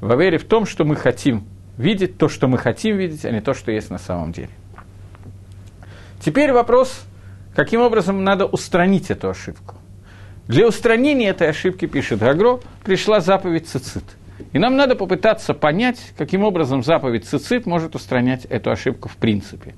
В 0.00 0.10
Авере 0.12 0.38
в 0.38 0.44
том, 0.44 0.66
что 0.66 0.84
мы 0.84 0.96
хотим 0.96 1.44
видеть 1.76 2.18
то, 2.18 2.28
что 2.28 2.46
мы 2.46 2.58
хотим 2.58 2.96
видеть, 2.96 3.24
а 3.24 3.30
не 3.30 3.40
то, 3.40 3.54
что 3.54 3.72
есть 3.72 3.90
на 3.90 3.98
самом 3.98 4.32
деле. 4.32 4.50
Теперь 6.20 6.52
вопрос, 6.52 7.02
каким 7.54 7.80
образом 7.80 8.22
надо 8.24 8.46
устранить 8.46 9.10
эту 9.10 9.28
ошибку. 9.28 9.74
Для 10.46 10.66
устранения 10.68 11.28
этой 11.28 11.48
ошибки, 11.48 11.86
пишет 11.86 12.22
Агро, 12.22 12.60
пришла 12.84 13.20
заповедь 13.20 13.68
цицит. 13.68 14.04
И 14.52 14.58
нам 14.58 14.76
надо 14.76 14.94
попытаться 14.94 15.54
понять, 15.54 16.12
каким 16.16 16.44
образом 16.44 16.82
заповедь 16.82 17.24
цицит 17.24 17.66
может 17.66 17.94
устранять 17.94 18.44
эту 18.46 18.70
ошибку 18.70 19.08
в 19.08 19.16
принципе. 19.16 19.74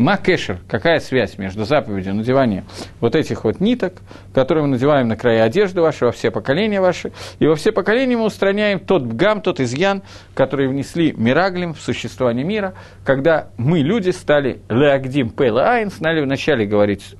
Макешер, 0.00 0.60
какая 0.66 0.98
связь 0.98 1.36
между 1.36 1.66
заповедью 1.66 2.14
надевания 2.14 2.64
вот 3.00 3.14
этих 3.14 3.44
вот 3.44 3.60
ниток, 3.60 4.00
которые 4.32 4.64
мы 4.64 4.70
надеваем 4.70 5.08
на 5.08 5.16
края 5.16 5.44
одежды 5.44 5.82
вашей, 5.82 6.04
во 6.04 6.12
все 6.12 6.30
поколения 6.30 6.80
ваши, 6.80 7.12
и 7.38 7.46
во 7.46 7.54
все 7.54 7.70
поколения 7.70 8.16
мы 8.16 8.24
устраняем 8.24 8.80
тот 8.80 9.02
бгам, 9.02 9.42
тот 9.42 9.60
изъян, 9.60 10.02
который 10.32 10.68
внесли 10.68 11.12
мираглем 11.12 11.74
в 11.74 11.80
существование 11.82 12.44
мира, 12.44 12.72
когда 13.04 13.50
мы, 13.58 13.80
люди, 13.80 14.08
стали 14.08 14.62
леагдим 14.70 15.28
пейла 15.28 15.72
айн, 15.72 15.90
стали 15.90 16.22
вначале 16.22 16.64
говорить, 16.64 17.14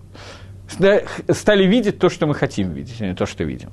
стали 0.69 1.67
видеть 1.67 1.99
то, 1.99 2.09
что 2.09 2.27
мы 2.27 2.35
хотим 2.35 2.73
видеть, 2.73 3.03
а 3.03 3.05
не 3.05 3.15
то, 3.15 3.27
что 3.27 3.45
видим. 3.45 3.69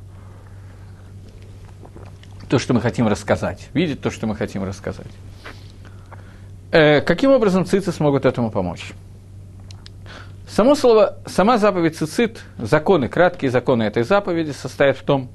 То, 2.49 2.59
что 2.59 2.73
мы 2.73 2.81
хотим 2.81 3.07
рассказать, 3.07 3.69
видеть 3.73 4.01
то, 4.01 4.11
что 4.11 4.27
мы 4.27 4.35
хотим 4.35 4.65
рассказать. 4.65 5.07
Э, 6.71 7.01
каким 7.01 7.31
образом 7.31 7.65
цицы 7.65 7.91
смогут 7.91 8.25
этому 8.25 8.51
помочь? 8.51 8.91
Само 10.47 10.75
слово, 10.75 11.17
сама 11.25 11.57
заповедь 11.57 11.97
цицит, 11.97 12.41
законы, 12.57 13.07
краткие 13.07 13.51
законы 13.51 13.83
этой 13.83 14.03
заповеди 14.03 14.51
состоят 14.51 14.97
в 14.97 15.03
том, 15.03 15.29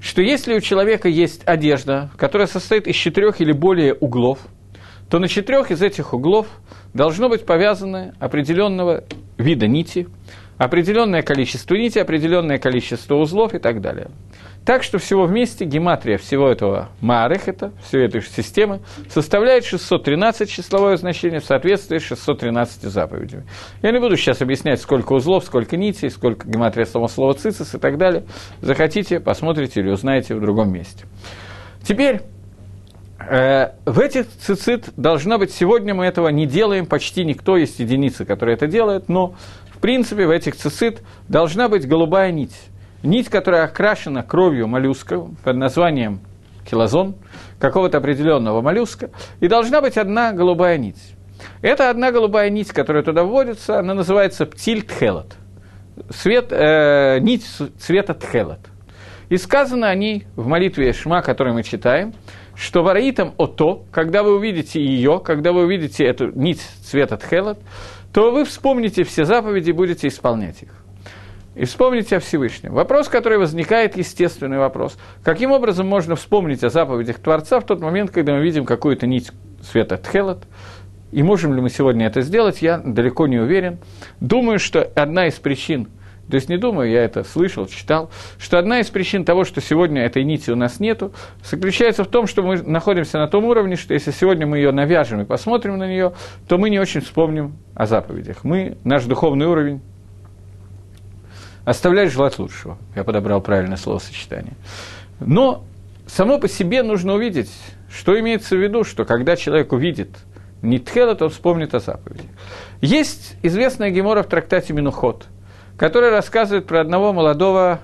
что 0.00 0.22
если 0.22 0.54
у 0.54 0.60
человека 0.60 1.08
есть 1.08 1.42
одежда, 1.46 2.10
которая 2.16 2.46
состоит 2.46 2.86
из 2.86 2.94
четырех 2.94 3.40
или 3.40 3.52
более 3.52 3.94
углов, 3.94 4.38
то 5.10 5.18
на 5.18 5.28
четырех 5.28 5.70
из 5.70 5.82
этих 5.82 6.14
углов 6.14 6.46
должно 6.94 7.28
быть 7.28 7.44
повязаны 7.44 8.14
определенного 8.18 9.04
вида 9.36 9.66
нити, 9.66 10.08
определенное 10.56 11.22
количество 11.22 11.74
нити, 11.74 11.98
определенное 11.98 12.58
количество 12.58 13.16
узлов 13.16 13.54
и 13.54 13.58
так 13.58 13.80
далее. 13.80 14.08
Так 14.64 14.82
что 14.82 14.98
всего 14.98 15.24
вместе 15.24 15.64
гематрия 15.64 16.18
всего 16.18 16.48
этого 16.48 16.90
Маарехета, 17.00 17.72
всей 17.82 18.04
этой 18.04 18.20
системы, 18.20 18.80
составляет 19.08 19.64
613 19.64 20.50
числовое 20.50 20.96
значение 20.96 21.40
в 21.40 21.44
соответствии 21.44 21.98
с 21.98 22.02
613 22.02 22.82
заповедями. 22.82 23.44
Я 23.82 23.90
не 23.90 23.98
буду 23.98 24.16
сейчас 24.16 24.42
объяснять, 24.42 24.80
сколько 24.80 25.14
узлов, 25.14 25.44
сколько 25.44 25.76
нитей, 25.78 26.10
сколько 26.10 26.46
гематрия 26.46 26.84
самого 26.84 27.08
слова 27.08 27.32
цицис 27.32 27.74
и 27.74 27.78
так 27.78 27.96
далее. 27.96 28.24
Захотите, 28.60 29.18
посмотрите 29.18 29.80
или 29.80 29.90
узнаете 29.90 30.34
в 30.34 30.40
другом 30.40 30.70
месте. 30.72 31.06
Теперь, 31.82 32.20
э, 33.18 33.72
в 33.86 33.98
этих 33.98 34.28
цицит 34.28 34.90
должно 34.96 35.38
быть, 35.38 35.52
сегодня 35.52 35.94
мы 35.94 36.04
этого 36.04 36.28
не 36.28 36.44
делаем, 36.44 36.84
почти 36.84 37.24
никто, 37.24 37.56
есть 37.56 37.78
единицы, 37.78 38.26
которые 38.26 38.56
это 38.56 38.66
делают, 38.66 39.08
но 39.08 39.34
в 39.70 39.78
принципе 39.78 40.26
в 40.26 40.30
этих 40.30 40.56
цицит 40.56 41.02
должна 41.28 41.70
быть 41.70 41.88
голубая 41.88 42.30
нить 42.30 42.69
нить, 43.02 43.28
которая 43.28 43.64
окрашена 43.64 44.22
кровью 44.22 44.66
моллюска 44.68 45.20
под 45.42 45.56
названием 45.56 46.20
килозон, 46.68 47.16
какого-то 47.58 47.98
определенного 47.98 48.60
моллюска, 48.60 49.10
и 49.40 49.48
должна 49.48 49.80
быть 49.80 49.96
одна 49.96 50.32
голубая 50.32 50.78
нить. 50.78 51.14
Это 51.62 51.90
одна 51.90 52.12
голубая 52.12 52.50
нить, 52.50 52.70
которая 52.70 53.02
туда 53.02 53.24
вводится, 53.24 53.78
она 53.78 53.94
называется 53.94 54.46
птиль 54.46 54.82
тхелот. 54.82 55.34
Свет, 56.10 56.48
э, 56.50 57.18
нить 57.20 57.46
цвета 57.78 58.14
тхелот. 58.14 58.60
И 59.28 59.36
сказано 59.36 59.88
о 59.88 59.94
ней 59.94 60.26
в 60.36 60.46
молитве 60.46 60.92
Шма, 60.92 61.22
которую 61.22 61.54
мы 61.54 61.62
читаем, 61.62 62.12
что 62.54 62.82
вараитам 62.82 63.32
ото, 63.38 63.84
когда 63.90 64.22
вы 64.22 64.34
увидите 64.34 64.82
ее, 64.82 65.20
когда 65.24 65.52
вы 65.52 65.64
увидите 65.64 66.04
эту 66.04 66.30
нить 66.38 66.60
цвета 66.82 67.16
тхелот, 67.16 67.58
то 68.12 68.32
вы 68.32 68.44
вспомните 68.44 69.04
все 69.04 69.24
заповеди 69.24 69.70
и 69.70 69.72
будете 69.72 70.08
исполнять 70.08 70.62
их 70.62 70.79
и 71.54 71.64
вспомните 71.64 72.16
о 72.16 72.20
Всевышнем. 72.20 72.72
Вопрос, 72.72 73.08
который 73.08 73.38
возникает, 73.38 73.96
естественный 73.96 74.58
вопрос. 74.58 74.96
Каким 75.24 75.50
образом 75.50 75.86
можно 75.86 76.16
вспомнить 76.16 76.62
о 76.62 76.70
заповедях 76.70 77.18
Творца 77.18 77.60
в 77.60 77.66
тот 77.66 77.80
момент, 77.80 78.10
когда 78.10 78.34
мы 78.34 78.42
видим 78.42 78.64
какую-то 78.64 79.06
нить 79.06 79.32
света 79.62 79.96
Тхелот? 79.96 80.44
И 81.12 81.22
можем 81.24 81.54
ли 81.54 81.60
мы 81.60 81.70
сегодня 81.70 82.06
это 82.06 82.20
сделать, 82.20 82.62
я 82.62 82.78
далеко 82.78 83.26
не 83.26 83.38
уверен. 83.38 83.78
Думаю, 84.20 84.60
что 84.60 84.88
одна 84.94 85.26
из 85.26 85.34
причин, 85.34 85.88
то 86.30 86.36
есть 86.36 86.48
не 86.48 86.56
думаю, 86.56 86.88
я 86.88 87.02
это 87.02 87.24
слышал, 87.24 87.66
читал, 87.66 88.10
что 88.38 88.60
одна 88.60 88.78
из 88.78 88.86
причин 88.86 89.24
того, 89.24 89.42
что 89.42 89.60
сегодня 89.60 90.02
этой 90.02 90.22
нити 90.22 90.50
у 90.50 90.56
нас 90.56 90.78
нету, 90.78 91.12
заключается 91.42 92.04
в 92.04 92.06
том, 92.06 92.28
что 92.28 92.44
мы 92.44 92.62
находимся 92.62 93.18
на 93.18 93.26
том 93.26 93.44
уровне, 93.44 93.74
что 93.74 93.92
если 93.92 94.12
сегодня 94.12 94.46
мы 94.46 94.58
ее 94.58 94.70
навяжем 94.70 95.20
и 95.22 95.24
посмотрим 95.24 95.78
на 95.78 95.88
нее, 95.88 96.12
то 96.46 96.58
мы 96.58 96.70
не 96.70 96.78
очень 96.78 97.00
вспомним 97.00 97.56
о 97.74 97.86
заповедях. 97.86 98.44
Мы, 98.44 98.78
наш 98.84 99.04
духовный 99.04 99.46
уровень 99.46 99.80
оставляет 101.70 102.12
желать 102.12 102.38
лучшего. 102.38 102.78
Я 102.94 103.04
подобрал 103.04 103.40
правильное 103.40 103.76
словосочетание. 103.76 104.54
Но 105.20 105.64
само 106.06 106.38
по 106.38 106.48
себе 106.48 106.82
нужно 106.82 107.14
увидеть, 107.14 107.50
что 107.90 108.18
имеется 108.18 108.56
в 108.56 108.58
виду, 108.58 108.84
что 108.84 109.04
когда 109.04 109.36
человек 109.36 109.72
увидит 109.72 110.10
Нитхела, 110.62 111.14
то 111.14 111.26
он 111.26 111.30
вспомнит 111.30 111.74
о 111.74 111.80
заповеди. 111.80 112.28
Есть 112.80 113.36
известная 113.42 113.90
гемора 113.90 114.22
в 114.22 114.26
трактате 114.26 114.72
Минухот, 114.72 115.26
которая 115.76 116.10
рассказывает 116.10 116.66
про 116.66 116.80
одного 116.80 117.12
молодого 117.12 117.80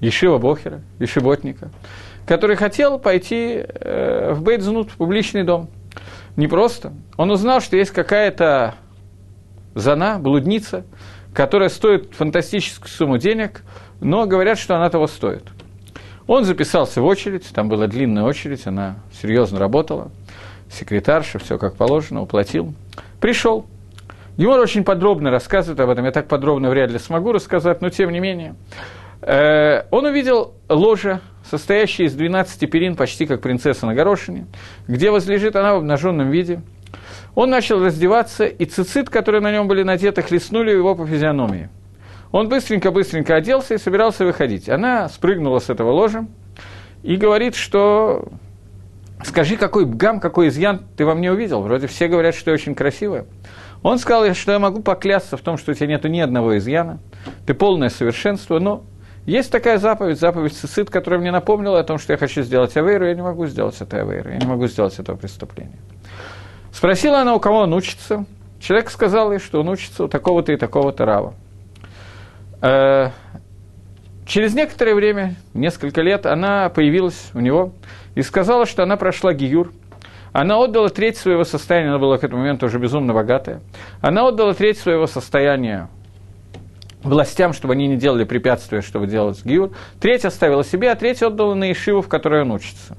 Ешива 0.00 0.38
Бохера, 0.38 0.82
Ешиботника, 1.00 1.70
который 2.26 2.56
хотел 2.56 2.98
пойти 2.98 3.64
э, 3.64 4.32
в 4.32 4.42
Бейдзнут, 4.42 4.90
в 4.90 4.96
публичный 4.96 5.42
дом. 5.42 5.68
Не 6.36 6.46
просто. 6.46 6.92
Он 7.16 7.30
узнал, 7.30 7.60
что 7.60 7.76
есть 7.76 7.90
какая-то 7.90 8.74
зана, 9.74 10.18
блудница, 10.20 10.84
которая 11.32 11.68
стоит 11.68 12.14
фантастическую 12.14 12.88
сумму 12.88 13.18
денег, 13.18 13.62
но 14.00 14.26
говорят, 14.26 14.58
что 14.58 14.76
она 14.76 14.90
того 14.90 15.06
стоит. 15.06 15.44
Он 16.26 16.44
записался 16.44 17.00
в 17.00 17.06
очередь, 17.06 17.46
там 17.54 17.68
была 17.68 17.86
длинная 17.86 18.24
очередь, 18.24 18.66
она 18.66 18.96
серьезно 19.20 19.58
работала, 19.58 20.10
секретарша, 20.70 21.38
все 21.38 21.58
как 21.58 21.76
положено, 21.76 22.22
уплатил. 22.22 22.74
Пришел. 23.20 23.66
Гемор 24.36 24.60
очень 24.60 24.84
подробно 24.84 25.30
рассказывает 25.30 25.80
об 25.80 25.90
этом, 25.90 26.04
я 26.04 26.12
так 26.12 26.28
подробно 26.28 26.70
вряд 26.70 26.90
ли 26.90 26.98
смогу 26.98 27.32
рассказать, 27.32 27.80
но 27.80 27.90
тем 27.90 28.10
не 28.10 28.20
менее. 28.20 28.54
Э, 29.20 29.84
он 29.90 30.04
увидел 30.04 30.54
ложе, 30.68 31.20
состоящее 31.44 32.06
из 32.06 32.14
12 32.14 32.70
перин, 32.70 32.94
почти 32.94 33.26
как 33.26 33.40
принцесса 33.40 33.86
на 33.86 33.94
горошине, 33.94 34.46
где 34.86 35.10
возлежит 35.10 35.56
она 35.56 35.74
в 35.74 35.78
обнаженном 35.78 36.30
виде– 36.30 36.62
он 37.38 37.50
начал 37.50 37.80
раздеваться, 37.80 38.46
и 38.46 38.64
цицит, 38.64 39.10
которые 39.10 39.40
на 39.40 39.52
нем 39.52 39.68
были 39.68 39.84
надеты, 39.84 40.22
хлестнули 40.22 40.72
его 40.72 40.96
по 40.96 41.06
физиономии. 41.06 41.68
Он 42.32 42.48
быстренько-быстренько 42.48 43.36
оделся 43.36 43.74
и 43.74 43.78
собирался 43.78 44.24
выходить. 44.24 44.68
Она 44.68 45.08
спрыгнула 45.08 45.60
с 45.60 45.70
этого 45.70 45.92
ложа 45.92 46.26
и 47.04 47.14
говорит, 47.14 47.54
что 47.54 48.26
скажи, 49.22 49.56
какой 49.56 49.84
бгам, 49.84 50.18
какой 50.18 50.48
изъян 50.48 50.82
ты 50.96 51.06
во 51.06 51.14
мне 51.14 51.30
увидел? 51.30 51.62
Вроде 51.62 51.86
все 51.86 52.08
говорят, 52.08 52.34
что 52.34 52.50
я 52.50 52.56
очень 52.56 52.74
красивая. 52.74 53.26
Он 53.84 54.00
сказал, 54.00 54.34
что 54.34 54.50
я 54.50 54.58
могу 54.58 54.82
поклясться 54.82 55.36
в 55.36 55.40
том, 55.40 55.58
что 55.58 55.70
у 55.70 55.74
тебя 55.76 55.86
нет 55.86 56.02
ни 56.02 56.18
одного 56.18 56.58
изъяна, 56.58 56.98
ты 57.46 57.54
полное 57.54 57.90
совершенство, 57.90 58.58
но 58.58 58.82
есть 59.26 59.52
такая 59.52 59.78
заповедь, 59.78 60.18
заповедь 60.18 60.54
Цицит, 60.54 60.90
которая 60.90 61.20
мне 61.20 61.30
напомнила 61.30 61.78
о 61.78 61.84
том, 61.84 61.98
что 61.98 62.14
я 62.14 62.16
хочу 62.16 62.42
сделать 62.42 62.76
авейру, 62.76 63.06
я 63.06 63.14
не 63.14 63.22
могу 63.22 63.46
сделать 63.46 63.76
это 63.78 64.00
авейру, 64.00 64.30
я 64.30 64.38
не 64.38 64.46
могу 64.46 64.66
сделать 64.66 64.98
этого 64.98 65.16
преступления. 65.16 65.78
Спросила 66.78 67.22
она, 67.22 67.34
у 67.34 67.40
кого 67.40 67.62
он 67.62 67.74
учится. 67.74 68.24
Человек 68.60 68.90
сказал 68.90 69.32
ей, 69.32 69.40
что 69.40 69.58
он 69.58 69.68
учится 69.68 70.04
у 70.04 70.08
такого-то 70.08 70.52
и 70.52 70.56
такого-то 70.56 71.04
рава. 71.04 71.34
Э, 72.62 73.10
через 74.24 74.54
некоторое 74.54 74.94
время, 74.94 75.34
несколько 75.54 76.02
лет, 76.02 76.24
она 76.24 76.68
появилась 76.68 77.30
у 77.34 77.40
него 77.40 77.72
и 78.14 78.22
сказала, 78.22 78.64
что 78.64 78.84
она 78.84 78.96
прошла 78.96 79.34
гиюр. 79.34 79.72
Она 80.32 80.62
отдала 80.62 80.88
треть 80.88 81.16
своего 81.16 81.42
состояния, 81.42 81.88
она 81.88 81.98
была 81.98 82.16
к 82.16 82.22
этому 82.22 82.42
моменту 82.42 82.66
уже 82.66 82.78
безумно 82.78 83.12
богатая. 83.12 83.60
Она 84.00 84.28
отдала 84.28 84.54
треть 84.54 84.78
своего 84.78 85.08
состояния 85.08 85.88
властям, 87.02 87.54
чтобы 87.54 87.74
они 87.74 87.88
не 87.88 87.96
делали 87.96 88.22
препятствия, 88.22 88.82
чтобы 88.82 89.08
делать 89.08 89.44
гиур. 89.44 89.72
Треть 90.00 90.24
оставила 90.24 90.62
себе, 90.62 90.92
а 90.92 90.94
треть 90.94 91.24
отдала 91.24 91.56
на 91.56 91.72
Ишиву, 91.72 92.02
в 92.02 92.08
которой 92.08 92.42
он 92.42 92.52
учится. 92.52 92.96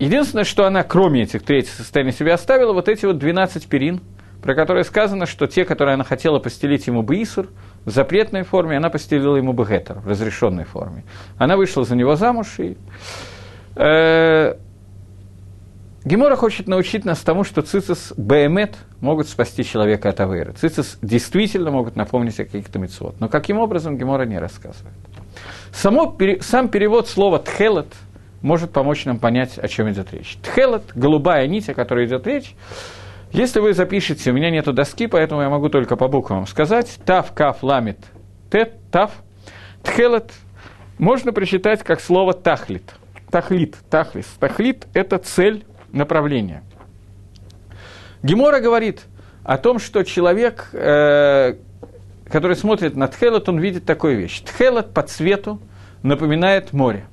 Единственное, 0.00 0.44
что 0.44 0.64
она, 0.64 0.82
кроме 0.82 1.22
этих 1.22 1.42
третьих 1.42 1.74
состояний 1.74 2.12
себе 2.12 2.32
оставила, 2.32 2.72
вот 2.72 2.88
эти 2.88 3.04
вот 3.04 3.18
12 3.18 3.66
перин, 3.66 4.00
про 4.42 4.54
которые 4.54 4.84
сказано, 4.84 5.26
что 5.26 5.46
те, 5.46 5.66
которые 5.66 5.92
она 5.92 6.04
хотела 6.04 6.38
постелить 6.38 6.86
ему 6.86 7.02
Баисур, 7.02 7.48
в 7.84 7.90
запретной 7.90 8.42
форме, 8.42 8.78
она 8.78 8.88
постелила 8.88 9.36
ему 9.36 9.52
Бегетер, 9.52 9.98
в 9.98 10.08
разрешенной 10.08 10.64
форме. 10.64 11.04
Она 11.36 11.58
вышла 11.58 11.84
за 11.84 11.94
него 11.94 12.16
замуж 12.16 12.58
и... 12.58 12.78
Э, 13.76 14.54
Гемора 16.02 16.34
хочет 16.34 16.66
научить 16.66 17.04
нас 17.04 17.18
тому, 17.18 17.44
что 17.44 17.60
цицис 17.60 18.14
беемет 18.16 18.76
могут 19.00 19.28
спасти 19.28 19.62
человека 19.62 20.08
от 20.08 20.18
авейры. 20.20 20.54
Цицис 20.54 20.96
действительно 21.02 21.70
могут 21.70 21.94
напомнить 21.94 22.40
о 22.40 22.46
каких-то 22.46 22.78
митцвот. 22.78 23.20
Но 23.20 23.28
каким 23.28 23.58
образом 23.58 23.98
Гемора 23.98 24.24
не 24.24 24.38
рассказывает. 24.38 24.96
Само, 25.72 26.16
сам 26.40 26.68
перевод 26.68 27.06
слова 27.06 27.38
«тхелет» 27.38 27.88
может 28.42 28.72
помочь 28.72 29.04
нам 29.04 29.18
понять, 29.18 29.58
о 29.58 29.68
чем 29.68 29.90
идет 29.90 30.12
речь. 30.12 30.38
Тхелет, 30.42 30.84
голубая 30.94 31.46
нить, 31.46 31.68
о 31.68 31.74
которой 31.74 32.06
идет 32.06 32.26
речь, 32.26 32.54
если 33.32 33.60
вы 33.60 33.74
запишете, 33.74 34.30
у 34.30 34.34
меня 34.34 34.50
нету 34.50 34.72
доски, 34.72 35.06
поэтому 35.06 35.42
я 35.42 35.48
могу 35.48 35.68
только 35.68 35.96
по 35.96 36.08
буквам 36.08 36.46
сказать, 36.46 36.98
тав, 37.04 37.32
каф, 37.32 37.62
ламит, 37.62 37.98
тет, 38.50 38.74
тав, 38.90 39.12
тхелет, 39.84 40.32
можно 40.98 41.32
прочитать 41.32 41.84
как 41.84 42.00
слово 42.00 42.34
тахлит. 42.34 42.94
Тахлит, 43.30 43.76
тахлис. 43.88 44.26
Тахлит– 44.40 44.88
это 44.94 45.18
цель 45.18 45.64
направления. 45.92 46.64
Гемора 48.22 48.60
говорит 48.60 49.02
о 49.44 49.56
том, 49.56 49.78
что 49.78 50.02
человек, 50.02 50.68
э, 50.72 51.54
который 52.28 52.56
смотрит 52.56 52.96
на 52.96 53.08
Тхелот, 53.08 53.48
он 53.48 53.58
видит 53.60 53.86
такую 53.86 54.18
вещь. 54.18 54.40
Тхелот 54.40 54.92
по 54.92 55.02
цвету 55.02 55.60
напоминает 56.02 56.72
море. 56.72 57.06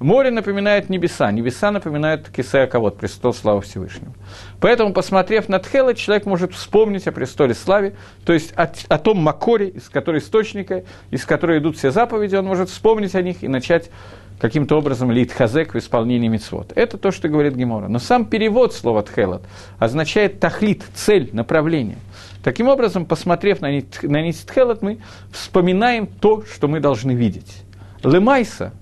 Море 0.00 0.30
напоминает 0.30 0.88
небеса, 0.88 1.30
небеса 1.30 1.70
напоминают 1.70 2.30
Кисея 2.30 2.66
Кавод, 2.66 2.96
престол 2.96 3.34
славы 3.34 3.60
Всевышнего. 3.60 4.14
Поэтому, 4.58 4.94
посмотрев 4.94 5.50
на 5.50 5.58
Тхела, 5.58 5.94
человек 5.94 6.24
может 6.24 6.54
вспомнить 6.54 7.06
о 7.06 7.12
престоле 7.12 7.54
славы, 7.54 7.92
то 8.24 8.32
есть 8.32 8.54
о, 8.56 8.72
о 8.88 8.98
том 8.98 9.18
Макоре, 9.18 9.68
из 9.68 9.90
которого 9.90 10.18
источника, 10.18 10.84
из 11.10 11.26
которого 11.26 11.58
идут 11.58 11.76
все 11.76 11.90
заповеди, 11.90 12.34
он 12.34 12.46
может 12.46 12.70
вспомнить 12.70 13.14
о 13.14 13.20
них 13.20 13.42
и 13.42 13.48
начать 13.48 13.90
каким-то 14.38 14.78
образом 14.78 15.10
лит 15.10 15.32
хазек 15.32 15.74
в 15.74 15.78
исполнении 15.78 16.28
мицвод. 16.28 16.72
Это 16.74 16.96
то, 16.96 17.10
что 17.10 17.28
говорит 17.28 17.54
Гемора. 17.54 17.88
Но 17.88 17.98
сам 17.98 18.24
перевод 18.24 18.72
слова 18.72 19.02
тхелот 19.02 19.42
означает 19.78 20.40
тахлит, 20.40 20.82
цель, 20.94 21.28
направление. 21.34 21.98
Таким 22.42 22.68
образом, 22.68 23.04
посмотрев 23.04 23.60
на 23.60 23.70
нить, 23.70 24.02
на 24.02 24.22
нить 24.22 24.46
тхелот, 24.46 24.80
мы 24.80 25.00
вспоминаем 25.30 26.06
то, 26.06 26.42
что 26.50 26.68
мы 26.68 26.80
должны 26.80 27.12
видеть. 27.12 27.64
Лемайса, 28.02 28.72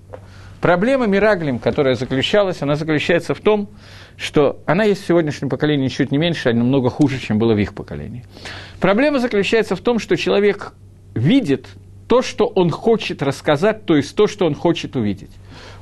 проблема 0.61 1.07
Мираглим, 1.07 1.59
которая 1.59 1.95
заключалась, 1.95 2.61
она 2.61 2.75
заключается 2.75 3.33
в 3.33 3.39
том, 3.39 3.69
что 4.17 4.61
она 4.65 4.83
есть 4.83 5.03
в 5.03 5.07
сегодняшнем 5.07 5.49
поколении 5.49 5.87
чуть 5.87 6.11
не 6.11 6.17
меньше, 6.17 6.49
а 6.49 6.53
намного 6.53 6.89
хуже, 6.89 7.19
чем 7.19 7.39
было 7.39 7.53
в 7.53 7.57
их 7.57 7.73
поколении. 7.73 8.25
Проблема 8.79 9.19
заключается 9.19 9.75
в 9.75 9.81
том, 9.81 9.99
что 9.99 10.17
человек 10.17 10.73
видит 11.15 11.67
то, 12.07 12.21
что 12.21 12.47
он 12.47 12.71
хочет 12.71 13.21
рассказать, 13.21 13.85
то 13.85 13.95
есть 13.95 14.15
то, 14.15 14.27
что 14.27 14.45
он 14.45 14.55
хочет 14.55 14.95
увидеть. 14.95 15.31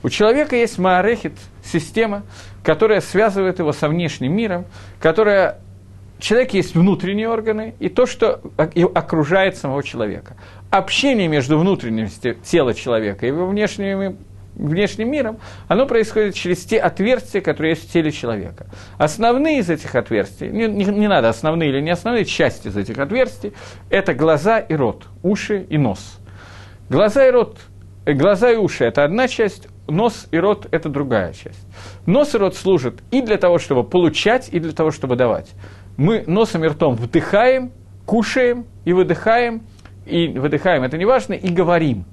У 0.03 0.09
человека 0.09 0.55
есть 0.55 0.78
маарехит, 0.78 1.34
система, 1.63 2.23
которая 2.63 3.01
связывает 3.01 3.59
его 3.59 3.71
со 3.71 3.88
внешним 3.88 4.36
миром, 4.36 4.65
которая 4.99 5.59
у 6.19 6.21
человека 6.21 6.57
есть 6.57 6.75
внутренние 6.75 7.30
органы 7.30 7.75
и 7.80 7.89
то, 7.89 8.05
что 8.05 8.41
окружает 8.57 9.55
самого 9.55 9.84
человека. 9.84 10.36
Общение 10.69 11.28
между 11.28 11.57
внутренностью 11.57 12.36
тела 12.36 12.73
человека 12.73 13.25
и 13.25 13.30
его 13.30 13.47
внешним, 13.47 14.17
внешним 14.58 15.12
миром, 15.12 15.38
оно 15.68 15.86
происходит 15.86 16.36
через 16.36 16.66
те 16.66 16.80
отверстия, 16.80 17.41
которые 17.41 17.72
есть 17.72 17.89
в 17.89 17.93
теле 17.93 18.12
человека. 18.12 18.68
Основные 18.97 19.60
из 19.60 19.70
этих 19.70 19.95
отверстий, 19.95 20.49
не, 20.49 20.68
не, 20.68 20.86
не 20.86 21.08
надо 21.08 21.30
основные 21.30 21.70
или 21.70 21.82
не 21.82 21.91
основные, 21.91 22.26
части 22.26 22.68
из 22.68 22.78
этих 22.78 22.97
отверстий, 22.97 23.53
это 23.89 24.14
глаза 24.14 24.60
и 24.60 24.74
рот, 24.74 25.05
уши 25.24 25.66
и 25.70 25.78
нос. 25.78 26.20
Глаза 26.89 27.28
и 27.28 27.32
рот, 27.32 27.58
э, 28.05 28.14
глаза 28.14 28.51
и 28.51 28.55
уши– 28.55 28.84
это 28.86 29.03
одна 29.03 29.28
часть, 29.28 29.68
нос 29.88 30.28
и 30.32 30.38
рот– 30.38 30.68
это 30.72 30.89
другая 30.89 31.34
часть. 31.34 31.66
Нос 32.05 32.34
и 32.34 32.38
рот 32.38 32.55
служат 32.55 32.95
и 33.12 33.22
для 33.22 33.38
того, 33.38 33.60
чтобы 33.60 33.84
получать, 33.84 34.49
и 34.51 34.60
для 34.60 34.72
того, 34.72 34.91
чтобы 34.91 35.16
давать. 35.16 35.51
Мы 35.97 36.24
носом 36.28 36.64
и 36.64 36.68
ртом 36.68 36.95
вдыхаем, 36.95 37.72
кушаем 38.05 38.66
и 38.86 38.93
выдыхаем, 38.93 39.64
и 40.05 40.28
выдыхаем, 40.30 40.84
это 40.84 40.97
не 40.97 41.05
важно, 41.05 41.34
и 41.34 41.49
говорим. 41.49 42.05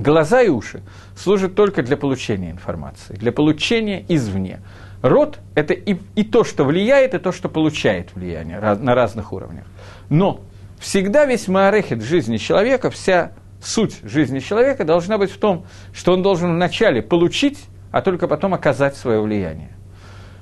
Глаза 0.00 0.40
и 0.40 0.48
уши 0.48 0.80
служат 1.14 1.54
только 1.54 1.82
для 1.82 1.98
получения 1.98 2.50
информации, 2.50 3.16
для 3.16 3.32
получения 3.32 4.02
извне. 4.08 4.60
Рот– 5.02 5.40
это 5.54 5.74
и, 5.74 5.98
и 6.14 6.24
то, 6.24 6.42
что 6.42 6.64
влияет, 6.64 7.12
и 7.12 7.18
то, 7.18 7.32
что 7.32 7.50
получает 7.50 8.14
влияние 8.14 8.60
на 8.60 8.94
разных 8.94 9.30
уровнях. 9.30 9.66
Но 10.08 10.40
всегда 10.78 11.26
весь 11.26 11.48
маарехет 11.48 12.02
жизни 12.02 12.38
человека, 12.38 12.88
вся 12.90 13.32
суть 13.62 13.98
жизни 14.02 14.38
человека 14.38 14.86
должна 14.86 15.18
быть 15.18 15.30
в 15.30 15.36
том, 15.36 15.66
что 15.92 16.14
он 16.14 16.22
должен 16.22 16.54
вначале 16.54 17.02
получить, 17.02 17.62
а 17.92 18.00
только 18.00 18.26
потом 18.26 18.54
оказать 18.54 18.96
свое 18.96 19.20
влияние. 19.20 19.72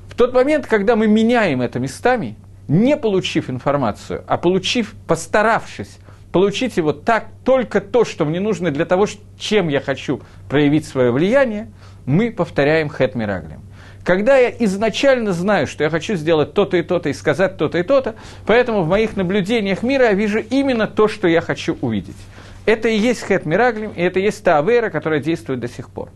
В 0.09 0.15
тот 0.15 0.33
момент, 0.35 0.69
когда 0.69 0.95
мы 0.95 1.09
меняем 1.09 1.63
это 1.63 1.81
местами, 1.81 2.37
не 2.69 2.97
получив 2.97 3.51
информацию, 3.51 4.23
а 4.29 4.37
получив, 4.39 4.95
постаравшись 5.09 5.99
получить 6.33 6.77
его 6.77 6.93
так, 6.93 7.29
только 7.45 7.81
то, 7.81 8.05
что 8.05 8.25
мне 8.25 8.41
нужно 8.41 8.71
для 8.71 8.85
того, 8.85 9.07
чем 9.39 9.69
я 9.69 9.81
хочу 9.81 10.21
проявить 10.49 10.87
свое 10.87 11.11
влияние, 11.11 11.69
мы 12.07 12.31
повторяем 12.31 12.89
хэт 12.89 13.15
мираглем. 13.15 13.63
Когда 14.05 14.37
я 14.39 14.51
изначально 14.61 15.33
знаю, 15.33 15.67
что 15.67 15.85
я 15.85 15.91
хочу 15.91 16.15
сделать 16.15 16.55
то-то 16.55 16.77
и 16.77 16.83
то-то 16.83 17.11
и 17.11 17.13
сказать 17.13 17.59
то-то 17.59 17.79
и 17.79 17.83
то-то, 17.83 18.15
поэтому 18.47 18.83
в 18.83 18.89
моих 18.89 19.17
наблюдениях 19.17 19.83
мира 19.83 20.07
я 20.07 20.13
вижу 20.13 20.39
именно 20.39 20.87
то, 20.87 21.09
что 21.09 21.29
я 21.29 21.41
хочу 21.41 21.77
увидеть. 21.83 22.17
Это 22.65 22.89
и 22.89 22.97
есть 22.97 23.27
хет 23.27 23.45
мираглим, 23.45 23.93
и 23.95 24.03
это 24.03 24.21
и 24.21 24.23
есть 24.23 24.43
та 24.43 24.59
авера, 24.59 24.91
которая 24.91 25.21
действует 25.21 25.61
до 25.61 25.69
сих 25.69 25.91
пор. 25.91 26.11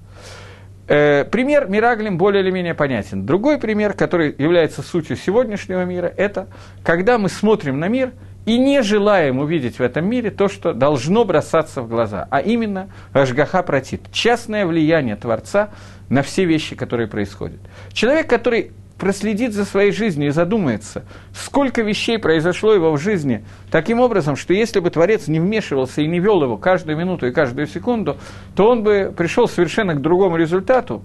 Э, 0.88 1.24
пример 1.24 1.68
мираглим 1.68 2.18
более 2.18 2.42
или 2.42 2.50
менее 2.50 2.74
понятен. 2.74 3.24
Другой 3.24 3.58
пример, 3.58 3.94
который 3.94 4.34
является 4.36 4.82
сутью 4.82 5.16
сегодняшнего 5.16 5.84
мира, 5.84 6.12
это 6.16 6.48
когда 6.82 7.18
мы 7.18 7.28
смотрим 7.28 7.78
на 7.78 7.88
мир 7.88 8.12
и 8.44 8.58
не 8.58 8.82
желаем 8.82 9.38
увидеть 9.38 9.78
в 9.78 9.82
этом 9.82 10.08
мире 10.08 10.30
то, 10.30 10.48
что 10.48 10.72
должно 10.72 11.24
бросаться 11.24 11.82
в 11.82 11.88
глаза, 11.88 12.26
а 12.30 12.40
именно 12.40 12.88
Ашгаха 13.12 13.62
протит, 13.62 14.12
частное 14.12 14.66
влияние 14.66 15.16
Творца 15.16 15.70
на 16.08 16.22
все 16.22 16.44
вещи, 16.44 16.74
которые 16.74 17.08
происходят. 17.08 17.60
Человек, 17.92 18.28
который 18.28 18.72
проследит 18.98 19.52
за 19.52 19.64
своей 19.64 19.90
жизнью 19.90 20.28
и 20.28 20.30
задумается, 20.30 21.04
сколько 21.34 21.82
вещей 21.82 22.18
произошло 22.18 22.72
его 22.72 22.92
в 22.92 23.00
жизни, 23.00 23.44
таким 23.70 23.98
образом, 23.98 24.36
что 24.36 24.54
если 24.54 24.78
бы 24.78 24.90
Творец 24.90 25.26
не 25.26 25.40
вмешивался 25.40 26.02
и 26.02 26.06
не 26.06 26.20
вел 26.20 26.40
его 26.42 26.56
каждую 26.56 26.96
минуту 26.96 27.26
и 27.26 27.32
каждую 27.32 27.66
секунду, 27.66 28.16
то 28.54 28.68
он 28.68 28.84
бы 28.84 29.12
пришел 29.16 29.48
совершенно 29.48 29.94
к 29.94 30.00
другому 30.00 30.36
результату, 30.36 31.02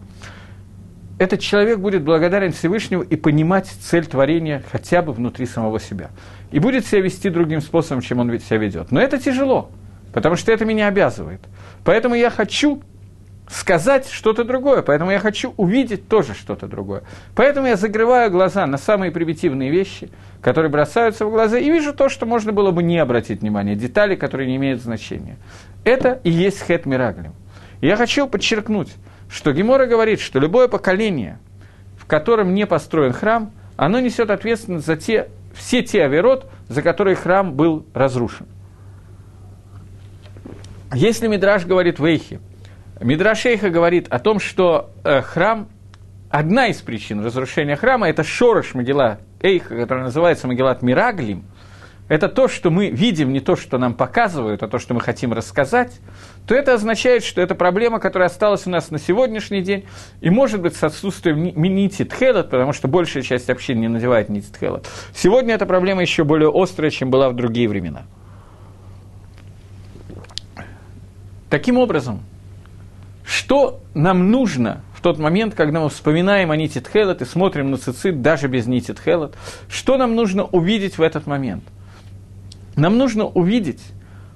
этот 1.20 1.40
человек 1.40 1.80
будет 1.80 2.04
благодарен 2.04 2.52
Всевышнему 2.52 3.04
и 3.04 3.16
понимать 3.16 3.68
цель 3.68 4.06
творения 4.06 4.64
хотя 4.72 5.02
бы 5.02 5.14
внутри 5.14 5.46
самого 5.46 5.80
себя. 5.80 6.10
И 6.52 6.60
будет 6.60 6.86
себя 6.86 7.02
вести 7.02 7.30
другим 7.30 7.62
способом, 7.62 8.02
чем 8.02 8.20
он 8.20 8.40
себя 8.40 8.58
ведет. 8.58 8.92
Но 8.92 9.02
это 9.02 9.18
тяжело, 9.18 9.72
потому 10.14 10.36
что 10.36 10.52
это 10.52 10.64
меня 10.66 10.88
обязывает. 10.88 11.42
Поэтому 11.84 12.16
я 12.16 12.30
хочу 12.30 12.82
сказать 13.50 14.10
что-то 14.10 14.44
другое, 14.44 14.82
поэтому 14.82 15.12
я 15.12 15.20
хочу 15.20 15.54
увидеть 15.58 16.08
тоже 16.08 16.34
что-то 16.34 16.68
другое. 16.68 17.04
Поэтому 17.36 17.68
я 17.68 17.78
закрываю 17.78 18.30
глаза 18.30 18.66
на 18.66 18.78
самые 18.78 19.12
примитивные 19.12 19.72
вещи, 19.72 20.10
которые 20.42 20.70
бросаются 20.70 21.26
в 21.26 21.32
глаза, 21.32 21.58
и 21.58 21.72
вижу 21.72 21.94
то, 21.94 22.10
что 22.10 22.26
можно 22.26 22.52
было 22.52 22.72
бы 22.72 22.84
не 22.84 22.98
обратить 22.98 23.42
внимания, 23.42 23.76
детали, 23.76 24.16
которые 24.16 24.48
не 24.48 24.58
имеют 24.58 24.82
значения. 24.82 25.38
Это 25.84 26.20
и 26.24 26.30
есть 26.30 26.62
хет 26.62 26.86
мираглим. 26.86 27.34
я 27.82 27.96
хочу 27.96 28.28
подчеркнуть, 28.28 28.90
что 29.30 29.52
Гемора 29.52 29.86
говорит, 29.86 30.20
что 30.20 30.40
любое 30.40 30.68
поколение, 30.68 31.40
в 31.98 32.06
котором 32.06 32.54
не 32.54 32.66
построен 32.66 33.14
храм, 33.14 33.52
оно 33.76 34.00
несет 34.00 34.30
ответственность 34.30 34.86
за 34.86 34.96
те, 34.96 35.30
все 35.54 35.84
те 35.84 36.04
аверот, 36.04 36.50
за 36.68 36.82
которые 36.82 37.16
храм 37.16 37.54
был 37.54 37.86
разрушен. 37.94 38.48
Если 40.94 41.28
Мидраш 41.28 41.66
говорит 41.66 42.00
в 42.00 42.06
Эйхе, 42.06 42.40
Мидрашейха 43.02 43.70
говорит 43.70 44.08
о 44.10 44.20
том, 44.20 44.40
что 44.40 44.92
э, 45.04 45.22
храм, 45.22 45.68
одна 46.30 46.68
из 46.68 46.78
причин 46.82 47.24
разрушения 47.24 47.76
храма, 47.76 48.10
это 48.10 48.24
шорош 48.24 48.74
Магела 48.74 49.20
Эйха, 49.42 49.76
который 49.76 50.04
называется 50.04 50.48
Магелат 50.48 50.82
Мираглим, 50.82 51.44
это 52.08 52.30
то, 52.30 52.48
что 52.48 52.72
мы 52.72 52.90
видим, 52.90 53.34
не 53.34 53.40
то, 53.40 53.56
что 53.56 53.78
нам 53.78 53.94
показывают, 53.94 54.64
а 54.64 54.68
то, 54.68 54.80
что 54.80 54.94
мы 54.94 55.02
хотим 55.02 55.34
рассказать, 55.34 56.00
то 56.48 56.56
это 56.56 56.74
означает, 56.74 57.24
что 57.24 57.42
это 57.42 57.54
проблема, 57.54 58.00
которая 58.00 58.30
осталась 58.30 58.66
у 58.66 58.70
нас 58.70 58.92
на 58.92 59.00
сегодняшний 59.00 59.62
день, 59.62 59.86
и 60.22 60.30
может 60.30 60.62
быть 60.62 60.76
с 60.76 60.84
отсутствием 60.84 61.44
нити 61.44 62.06
тхелот, 62.06 62.50
потому 62.50 62.72
что 62.74 62.88
большая 62.88 63.24
часть 63.24 63.50
общин 63.50 63.80
не 63.80 63.90
надевает 63.90 64.30
нити 64.30 64.48
тхелот. 64.52 64.88
Сегодня 65.14 65.56
эта 65.56 65.66
проблема 65.66 66.02
еще 66.02 66.24
более 66.24 66.52
острая, 66.54 66.92
чем 66.92 67.10
была 67.10 67.30
в 67.30 67.36
другие 67.36 67.68
времена. 67.68 68.04
Таким 71.50 71.78
образом, 71.78 72.22
что 73.26 73.82
нам 73.94 74.32
нужно 74.32 74.82
в 74.94 75.02
тот 75.02 75.20
момент, 75.20 75.54
когда 75.54 75.80
мы 75.80 75.90
вспоминаем 75.90 76.52
о 76.52 76.58
Нитит 76.58 76.90
Хелот 76.92 77.22
и 77.22 77.26
смотрим 77.26 77.72
на 77.72 77.78
цицит 77.78 78.22
даже 78.22 78.48
без 78.48 78.66
Нитит 78.68 79.00
Хелот, 79.00 79.36
что 79.70 79.98
нам 79.98 80.16
нужно 80.16 80.44
увидеть 80.44 80.98
в 80.98 81.02
этот 81.02 81.28
момент? 81.28 81.64
Нам 82.78 82.98
нужно 82.98 83.26
увидеть 83.26 83.82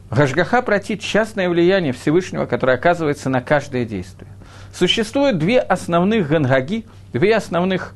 Гашгаха 0.10 0.62
протит 0.62 1.00
частное 1.00 1.48
влияние 1.48 1.94
Всевышнего, 1.94 2.46
которое 2.46 2.74
оказывается 2.74 3.30
на 3.30 3.40
каждое 3.40 3.86
действие. 3.86 4.30
Существует 4.74 5.38
две 5.38 5.60
основных 5.60 6.28
гангаги, 6.28 6.86
две 7.14 7.36
основных 7.36 7.96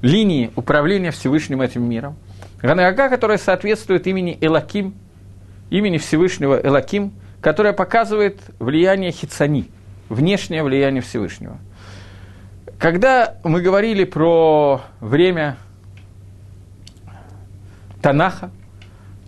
линии 0.00 0.50
управления 0.56 1.10
Всевышним 1.10 1.60
этим 1.60 1.82
миром. 1.86 2.16
Ганага, 2.62 3.10
которая 3.10 3.36
соответствует 3.36 4.06
имени 4.06 4.38
Элаким, 4.40 4.94
имени 5.68 5.98
Всевышнего 5.98 6.58
Элаким, 6.58 7.12
которая 7.42 7.74
показывает 7.74 8.40
влияние 8.58 9.10
Хицани, 9.10 9.70
внешнее 10.08 10.62
влияние 10.62 11.02
Всевышнего. 11.02 11.58
Когда 12.78 13.34
мы 13.44 13.60
говорили 13.60 14.04
про 14.04 14.80
время 15.00 15.58
Танаха, 18.00 18.50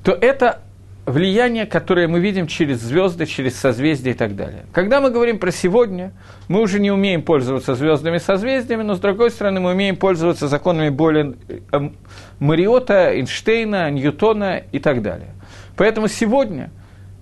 то 0.09 0.16
это 0.18 0.61
влияние, 1.04 1.66
которое 1.66 2.09
мы 2.09 2.18
видим 2.18 2.46
через 2.46 2.80
звезды, 2.80 3.26
через 3.26 3.61
созвездия 3.61 4.12
и 4.12 4.14
так 4.14 4.36
далее. 4.36 4.64
Когда 4.72 5.02
мы 5.02 5.11
говорим 5.11 5.38
про 5.38 5.50
сегодня, 5.52 6.12
мы 6.48 6.62
уже 6.62 6.80
не 6.80 6.90
умеем 6.90 7.20
пользоваться 7.20 7.74
звездами 7.74 8.16
созвездиями, 8.16 8.84
но 8.84 8.94
с 8.94 9.00
другой 9.00 9.30
стороны 9.30 9.61
мы 9.61 9.72
умеем 9.72 9.96
пользоваться 9.96 10.48
законами 10.48 10.88
более 10.88 11.34
э, 11.72 11.90
Мариота, 12.38 13.14
Эйнштейна, 13.16 13.90
Ньютона 13.90 14.62
и 14.72 14.78
так 14.78 15.02
далее. 15.02 15.28
Поэтому 15.76 16.09
сегодня, 16.09 16.70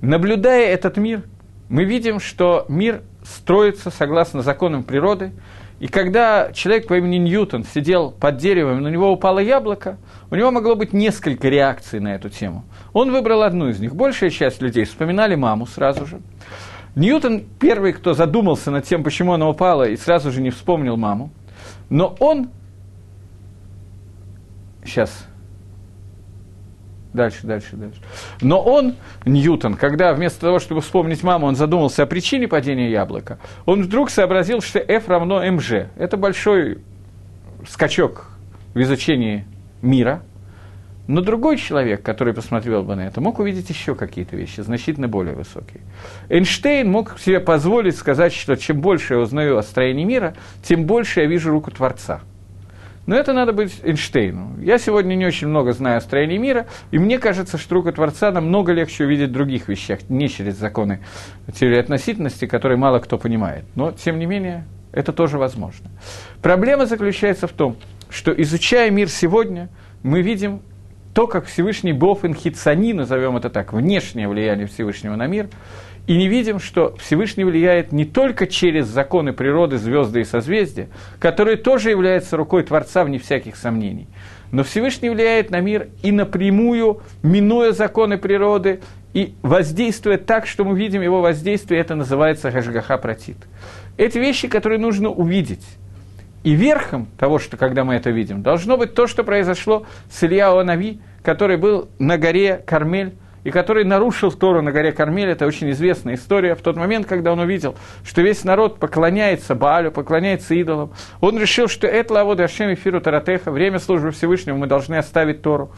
наблюдая 0.01 0.69
этот 0.69 0.97
мир, 0.97 1.25
мы 1.69 1.83
видим, 1.83 2.21
что 2.21 2.67
мир 2.69 3.03
строится 3.25 3.91
согласно 3.91 4.43
законам 4.43 4.85
природы, 4.85 5.33
и 5.79 5.89
когда 5.89 6.53
человек 6.53 6.87
по 6.87 6.97
имени 6.97 7.17
Ньютон 7.17 7.65
сидел 7.65 8.11
под 8.11 8.39
деревом, 8.39 8.83
на 8.83 8.89
него 8.89 9.13
упало 9.13 9.41
яблоко, 9.41 9.99
у 10.31 10.35
него 10.35 10.51
могло 10.51 10.75
быть 10.75 10.95
несколько 10.95 11.49
реакций 11.49 12.01
на 12.01 12.15
эту 12.15 12.31
тему. 12.31 12.65
Он 12.95 13.13
выбрал 13.13 13.43
одну 13.43 13.69
из 13.69 13.79
них. 13.79 13.95
Большая 13.95 14.31
часть 14.31 14.63
людей 14.63 14.85
вспоминали 14.85 15.35
маму 15.35 15.67
сразу 15.67 16.07
же. 16.07 16.21
Ньютон 16.95 17.45
первый, 17.61 17.93
кто 17.93 18.15
задумался 18.15 18.71
над 18.71 18.87
тем, 18.87 19.05
почему 19.05 19.35
она 19.35 19.49
упала, 19.49 19.87
и 19.87 19.97
сразу 19.97 20.31
же 20.33 20.41
не 20.41 20.51
вспомнил 20.51 20.97
маму. 20.97 21.31
Но 21.91 22.17
он... 22.21 22.49
Сейчас 24.83 25.27
дальше, 27.17 27.47
дальше, 27.47 27.77
дальше. 27.77 28.01
Но 28.41 28.63
он, 28.63 28.95
Ньютон, 29.25 29.75
когда 29.75 30.15
вместо 30.15 30.43
того, 30.43 30.61
чтобы 30.61 30.81
вспомнить 30.81 31.23
маму, 31.23 31.47
он 31.47 31.57
задумался 31.57 32.05
о 32.05 32.07
причине 32.07 32.47
падения 32.47 32.91
яблока, 32.91 33.39
он 33.65 33.83
вдруг 33.83 34.11
сообразил, 34.11 34.61
что 34.61 34.79
F 34.79 35.09
равно 35.09 35.45
mg. 35.45 35.89
Это 35.97 36.17
большой 36.17 36.79
скачок 37.69 38.29
в 38.75 38.81
изучении 38.81 39.45
мира. 39.83 40.23
Но 41.09 41.21
другой 41.21 41.57
человек, 41.57 42.03
который 42.03 42.35
посмотрел 42.35 42.83
бы 42.83 42.97
на 42.97 43.07
это, 43.07 43.21
мог 43.21 43.39
увидеть 43.39 43.71
еще 43.71 43.95
какие-то 43.95 44.37
вещи, 44.37 44.61
значительно 44.61 45.07
более 45.07 45.35
высокие. 45.35 45.83
Эйнштейн 46.29 46.91
мог 46.91 47.19
себе 47.21 47.39
позволить 47.39 47.97
сказать, 47.97 48.33
что 48.33 48.57
чем 48.57 48.81
больше 48.81 49.15
я 49.15 49.21
узнаю 49.21 49.57
о 49.57 49.63
строении 49.63 50.05
мира, 50.05 50.35
тем 50.63 50.85
больше 50.85 51.21
я 51.21 51.27
вижу 51.27 51.51
руку 51.51 51.71
Творца– 51.71 52.21
но 53.07 53.17
это 53.17 53.33
надо 53.33 53.53
быть 53.53 53.81
Эйнштейну. 53.83 54.61
Я 54.61 54.79
сегодня 54.79 55.15
не 55.15 55.27
очень 55.27 55.47
много 55.47 55.73
знаю 55.73 55.99
о 55.99 56.01
строении 56.01 56.37
мира, 56.37 56.67
и 56.91 56.99
мне 56.99 57.19
кажется, 57.19 57.57
что 57.57 57.77
рука 57.77 57.93
Творца 57.93 58.31
намного 58.31 58.73
легче 58.73 59.05
увидеть 59.05 59.31
в 59.31 59.33
других 59.33 59.69
вещах, 59.69 60.01
не 60.09 60.29
через 60.29 60.57
законы 60.57 61.01
теории 61.53 61.79
относительности, 61.79 62.47
которые 62.47 62.77
мало 62.77 62.99
кто 62.99 63.17
понимает. 63.19 63.65
Но, 63.75 63.93
тем 63.93 64.19
не 64.19 64.27
менее, 64.27 64.65
это 64.93 65.13
тоже 65.13 65.39
возможно. 65.39 65.91
Проблема 66.43 66.87
заключается 66.87 67.47
в 67.47 67.53
том, 67.53 67.77
что 68.11 68.33
изучая 68.33 68.91
мир 68.91 69.09
сегодня, 69.09 69.69
мы 70.03 70.23
видим 70.23 70.61
то, 71.15 71.27
как 71.27 71.47
Всевышний 71.47 71.93
Бог 71.93 72.25
Инхицани, 72.25 72.93
назовем 72.93 73.37
это 73.37 73.49
так, 73.49 73.73
внешнее 73.73 74.29
влияние 74.29 74.67
Всевышнего 74.67 75.17
на 75.17 75.27
мир– 75.27 75.49
и 76.07 76.17
не 76.17 76.29
видим, 76.29 76.61
что 76.61 76.95
Всевышний 76.99 77.45
влияет 77.45 77.93
не 77.93 78.05
только 78.05 78.47
через 78.47 78.87
законы 78.87 79.33
природы, 79.33 79.77
звезды 79.77 80.21
и 80.21 80.25
созвездия, 80.25 80.89
которые 81.19 81.57
тоже 81.57 81.91
являются 81.91 82.37
рукой 82.37 82.63
Творца, 82.63 83.05
вне 83.05 83.19
всяких 83.19 83.57
сомнений, 83.57 84.07
но 84.53 84.63
Всевышний 84.63 85.11
влияет 85.11 85.51
на 85.51 85.61
мир 85.61 85.89
и 86.03 86.13
напрямую, 86.13 87.01
минуя 87.23 87.73
законы 87.73 88.19
природы, 88.19 88.81
и 89.13 89.35
воздействуя 89.43 90.19
так, 90.19 90.47
что 90.47 90.65
мы 90.65 90.79
видим 90.79 91.03
его 91.03 91.21
воздействие, 91.21 91.81
это 91.81 91.95
называется 91.95 92.51
Гашгаха 92.51 92.99
Протит. 92.99 93.39
Эти 93.97 94.19
вещи, 94.19 94.47
которые 94.47 94.79
нужно 94.79 95.09
увидеть. 95.09 95.65
И 96.45 96.53
верхом 96.53 97.09
того, 97.19 97.41
что 97.41 97.57
когда 97.57 97.83
мы 97.83 97.95
это 97.95 98.11
видим, 98.11 98.43
должно 98.43 98.77
быть 98.77 98.95
то, 98.95 99.09
что 99.09 99.25
произошло 99.25 99.85
с 100.11 100.23
Илья 100.23 100.53
Нави, 100.63 101.01
который 101.25 101.57
был 101.57 101.89
на 101.99 102.19
горе 102.19 102.63
Кармель, 102.65 103.15
и 103.47 103.53
который 103.53 103.85
нарушил 103.85 104.33
Тору 104.33 104.61
на 104.61 104.73
горе 104.73 104.91
Кармель, 104.91 105.29
это 105.29 105.47
очень 105.47 105.71
известная 105.71 106.17
история, 106.17 106.57
в 106.57 106.63
тот 106.63 106.75
момент, 106.75 107.07
когда 107.07 107.31
он 107.31 107.39
увидел, 107.39 107.77
что 108.05 108.21
весь 108.21 108.43
народ 108.43 108.81
поклоняется 108.81 109.55
Баалю, 109.55 109.93
поклоняется 109.93 110.53
идолам, 110.57 110.93
он 111.21 111.39
решил, 111.39 111.69
что 111.69 111.87
это 111.87 112.13
лавода 112.13 112.43
Ашем 112.43 112.75
Эфиру 112.75 113.01
Таратеха, 113.01 113.53
время 113.53 113.79
службы 113.79 114.11
Всевышнему, 114.11 114.59
мы 114.59 114.67
должны 114.67 114.97
оставить 114.97 115.43
Тору. 115.43 115.71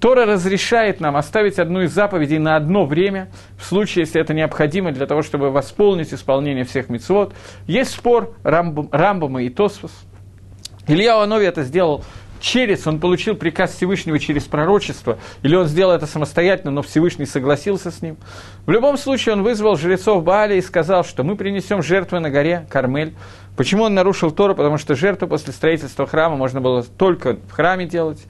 Тора 0.00 0.24
разрешает 0.24 1.00
нам 1.00 1.14
оставить 1.14 1.58
одну 1.58 1.82
из 1.82 1.92
заповедей 1.92 2.38
на 2.38 2.56
одно 2.56 2.86
время, 2.86 3.28
в 3.58 3.66
случае, 3.66 4.04
если 4.06 4.18
это 4.18 4.32
необходимо 4.32 4.90
для 4.90 5.04
того, 5.04 5.20
чтобы 5.20 5.50
восполнить 5.50 6.14
исполнение 6.14 6.64
всех 6.64 6.88
мецвод. 6.88 7.34
Есть 7.66 7.90
спор 7.90 8.34
Рамбама 8.44 9.42
и 9.42 9.50
Тосфос. 9.50 9.92
Илья 10.86 11.22
Анови 11.22 11.44
это 11.44 11.64
сделал 11.64 12.02
через, 12.40 12.86
он 12.86 12.98
получил 12.98 13.36
приказ 13.36 13.74
Всевышнего 13.74 14.18
через 14.18 14.44
пророчество, 14.44 15.18
или 15.42 15.54
он 15.54 15.66
сделал 15.66 15.92
это 15.92 16.06
самостоятельно, 16.06 16.70
но 16.70 16.82
Всевышний 16.82 17.26
согласился 17.26 17.90
с 17.90 18.02
ним. 18.02 18.16
В 18.66 18.70
любом 18.70 18.96
случае 18.96 19.34
он 19.34 19.42
вызвал 19.42 19.76
жрецов 19.76 20.24
Бааля 20.24 20.56
и 20.56 20.60
сказал, 20.60 21.04
что 21.04 21.22
мы 21.22 21.36
принесем 21.36 21.82
жертвы 21.82 22.20
на 22.20 22.30
горе 22.30 22.66
Кармель. 22.70 23.14
Почему 23.56 23.84
он 23.84 23.94
нарушил 23.94 24.30
Тору? 24.30 24.54
Потому 24.54 24.78
что 24.78 24.94
жертву 24.94 25.28
после 25.28 25.52
строительства 25.52 26.06
храма 26.06 26.36
можно 26.36 26.60
было 26.60 26.82
только 26.82 27.36
в 27.48 27.52
храме 27.52 27.86
делать. 27.86 28.24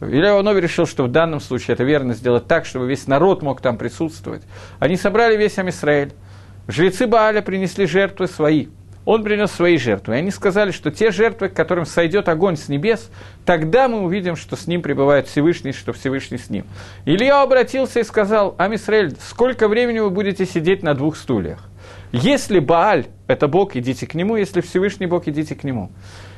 Илья 0.00 0.40
Нови 0.42 0.60
решил, 0.60 0.86
что 0.86 1.04
в 1.04 1.10
данном 1.10 1.40
случае 1.40 1.74
это 1.74 1.84
верно 1.84 2.14
сделать 2.14 2.46
так, 2.46 2.66
чтобы 2.66 2.86
весь 2.86 3.06
народ 3.06 3.42
мог 3.42 3.60
там 3.60 3.78
присутствовать. 3.78 4.42
Они 4.78 4.96
собрали 4.96 5.36
весь 5.36 5.58
Амисраэль. 5.58 6.12
Жрецы 6.68 7.06
Бааля 7.06 7.42
принесли 7.42 7.86
жертвы 7.86 8.26
свои– 8.26 8.68
он 9.04 9.22
принес 9.22 9.50
свои 9.50 9.76
жертвы. 9.76 10.14
И 10.14 10.18
они 10.18 10.30
сказали, 10.30 10.70
что 10.70 10.90
те 10.90 11.10
жертвы, 11.10 11.48
к 11.48 11.54
которым 11.54 11.86
сойдет 11.86 12.28
огонь 12.28 12.56
с 12.56 12.68
небес, 12.68 13.10
тогда 13.44 13.88
мы 13.88 14.02
увидим, 14.02 14.36
что 14.36 14.56
с 14.56 14.66
ним 14.66 14.82
пребывает 14.82 15.28
Всевышний, 15.28 15.72
что 15.72 15.92
Всевышний 15.92 16.38
с 16.38 16.50
ним. 16.50 16.64
Илья 17.04 17.42
обратился 17.42 18.00
и 18.00 18.04
сказал, 18.04 18.54
Амисраэль, 18.58 19.14
сколько 19.20 19.68
времени 19.68 19.98
вы 19.98 20.10
будете 20.10 20.46
сидеть 20.46 20.82
на 20.82 20.94
двух 20.94 21.16
стульях? 21.16 21.68
Если 22.12 22.60
Бааль– 22.60 23.06
это 23.26 23.48
Бог, 23.48 23.76
идите 23.76 24.06
к 24.06 24.14
нему, 24.14 24.36
если 24.36 24.60
Всевышний 24.60 25.06
Бог, 25.06 25.26
идите 25.26 25.54
к 25.54 25.64
нему. 25.64 25.90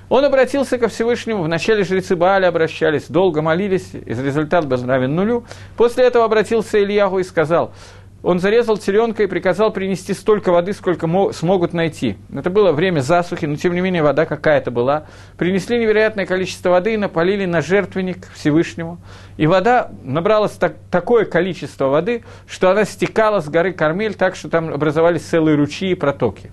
Он 0.09 0.25
обратился 0.25 0.79
ко 0.79 0.87
Всевышнему, 0.87 1.43
вначале 1.43 1.83
жрецы 1.83 2.14
Бааля 2.14 2.47
обращались, 2.47 3.09
долго 3.09 3.43
молились, 3.43 3.91
из 3.93 4.21
результат 4.21 4.67
был 4.67 4.85
равен 4.87 5.17
нулю. 5.17 5.45
После 5.77 6.05
этого 6.05 6.25
обратился 6.25 6.81
Ильяху 6.81 7.19
и 7.19 7.25
сказал, 7.25 7.73
он 8.27 8.41
зарезал 8.41 8.77
теленка 8.77 9.22
и 9.22 9.29
приказал 9.29 9.70
принести 9.70 10.12
столько 10.12 10.51
воды, 10.51 10.72
сколько 10.72 11.09
смогут 11.33 11.72
найти. 11.72 12.16
Это 12.35 12.51
было 12.51 12.72
время 12.72 12.99
засухи, 12.99 13.47
но 13.47 13.55
тем 13.55 13.72
не 13.72 13.81
менее 13.81 14.03
вода 14.03 14.27
какая-то 14.27 14.72
была. 14.72 15.05
Принесли 15.39 15.79
невероятное 15.79 16.27
количество 16.27 16.70
воды 16.70 16.95
и 16.95 16.97
напалили 16.97 17.45
на 17.45 17.62
жертвенник 17.62 18.27
Всевышнему. 18.35 18.99
И 19.37 19.47
вода 19.47 19.93
набралась 20.03 20.51
так, 20.51 20.74
такое 20.91 21.24
количество 21.24 21.85
воды, 21.85 22.24
что 22.49 22.68
она 22.68 22.85
стекала 22.85 23.39
с 23.39 23.49
горы 23.49 23.72
Кармель 23.72 24.14
так, 24.14 24.35
что 24.35 24.51
там 24.51 24.74
образовались 24.74 25.22
целые 25.22 25.57
ручьи 25.57 25.93
и 25.93 25.95
протоки. 25.95 26.51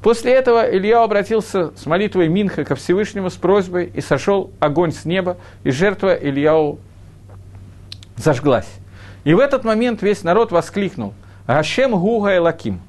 После 0.00 0.32
этого 0.32 0.66
Илья 0.74 1.02
обратился 1.02 1.76
с 1.76 1.84
молитвой 1.84 2.28
Минха 2.28 2.64
ко 2.64 2.76
Всевышнему 2.76 3.28
с 3.28 3.34
просьбой, 3.34 3.92
и 3.94 4.00
сошел 4.00 4.52
огонь 4.58 4.92
с 4.92 5.04
неба, 5.04 5.36
и 5.64 5.70
жертва 5.70 6.14
Ильяу 6.14 6.78
зажглась. 8.16 8.68
И 9.24 9.32
в 9.32 9.38
этот 9.38 9.64
момент 9.64 10.02
весь 10.02 10.22
народ 10.22 10.52
воскликнул 10.52 11.14
«Гашем 11.46 11.92
Гуга 11.92 12.36
Элаким». 12.36 12.80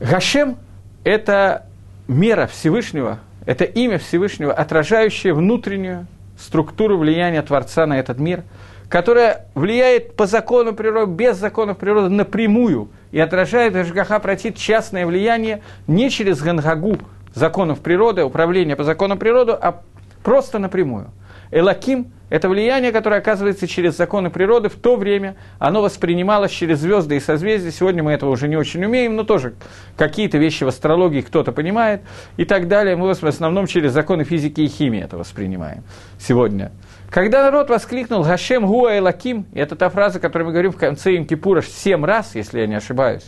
Гашем– 0.00 0.56
это 1.04 1.66
мера 2.08 2.46
Всевышнего, 2.46 3.18
это 3.44 3.64
имя 3.64 3.98
Всевышнего, 3.98 4.52
отражающее 4.52 5.34
внутреннюю 5.34 6.06
структуру 6.38 6.96
влияния 6.96 7.42
Творца 7.42 7.84
на 7.84 7.98
этот 7.98 8.18
мир, 8.18 8.44
которая 8.88 9.46
влияет 9.54 10.16
по 10.16 10.26
закону 10.26 10.72
природы, 10.72 11.12
без 11.12 11.36
законов 11.36 11.76
природы 11.76 12.08
напрямую 12.08 12.88
и 13.12 13.20
отражает 13.20 13.74
Гашгаха 13.74 14.18
протит 14.20 14.56
частное 14.56 15.06
влияние 15.06 15.60
не 15.86 16.08
через 16.08 16.40
Гангагу 16.40 16.96
законов 17.34 17.80
природы, 17.80 18.24
управления 18.24 18.74
по 18.74 18.84
законам 18.84 19.18
природы, 19.18 19.52
а 19.52 19.82
просто 20.22 20.58
напрямую. 20.58 21.08
Элаким– 21.50 22.12
это 22.30 22.48
влияние, 22.48 22.92
которое 22.92 23.20
оказывается 23.20 23.66
через 23.68 23.96
законы 23.96 24.30
природы, 24.30 24.68
в 24.68 24.76
то 24.76 24.96
время 24.96 25.36
оно 25.58 25.82
воспринималось 25.82 26.52
через 26.52 26.78
звезды 26.78 27.16
и 27.16 27.20
созвездия. 27.20 27.70
Сегодня 27.70 28.02
мы 28.02 28.12
этого 28.12 28.30
уже 28.30 28.48
не 28.48 28.56
очень 28.56 28.84
умеем, 28.84 29.16
но 29.16 29.24
тоже 29.24 29.54
какие-то 29.96 30.38
вещи 30.38 30.64
в 30.64 30.68
астрологии 30.68 31.20
кто-то 31.20 31.52
понимает 31.52 32.02
и 32.36 32.44
так 32.44 32.68
далее. 32.68 32.96
Мы 32.96 33.12
в 33.12 33.24
основном 33.24 33.66
через 33.66 33.92
законы 33.92 34.24
физики 34.24 34.62
и 34.62 34.68
химии 34.68 35.02
это 35.02 35.18
воспринимаем 35.18 35.82
сегодня. 36.18 36.72
Когда 37.10 37.42
народ 37.42 37.70
воскликнул 37.70 38.22
«Гашем 38.22 38.66
Гуа 38.66 38.96
Элаким», 38.96 39.44
это 39.52 39.74
та 39.74 39.88
фраза, 39.88 40.20
которую 40.20 40.46
мы 40.46 40.52
говорим 40.52 40.70
в 40.70 40.76
конце 40.76 41.16
Имкипура 41.16 41.60
семь 41.60 42.04
раз, 42.04 42.36
если 42.36 42.60
я 42.60 42.68
не 42.68 42.76
ошибаюсь, 42.76 43.26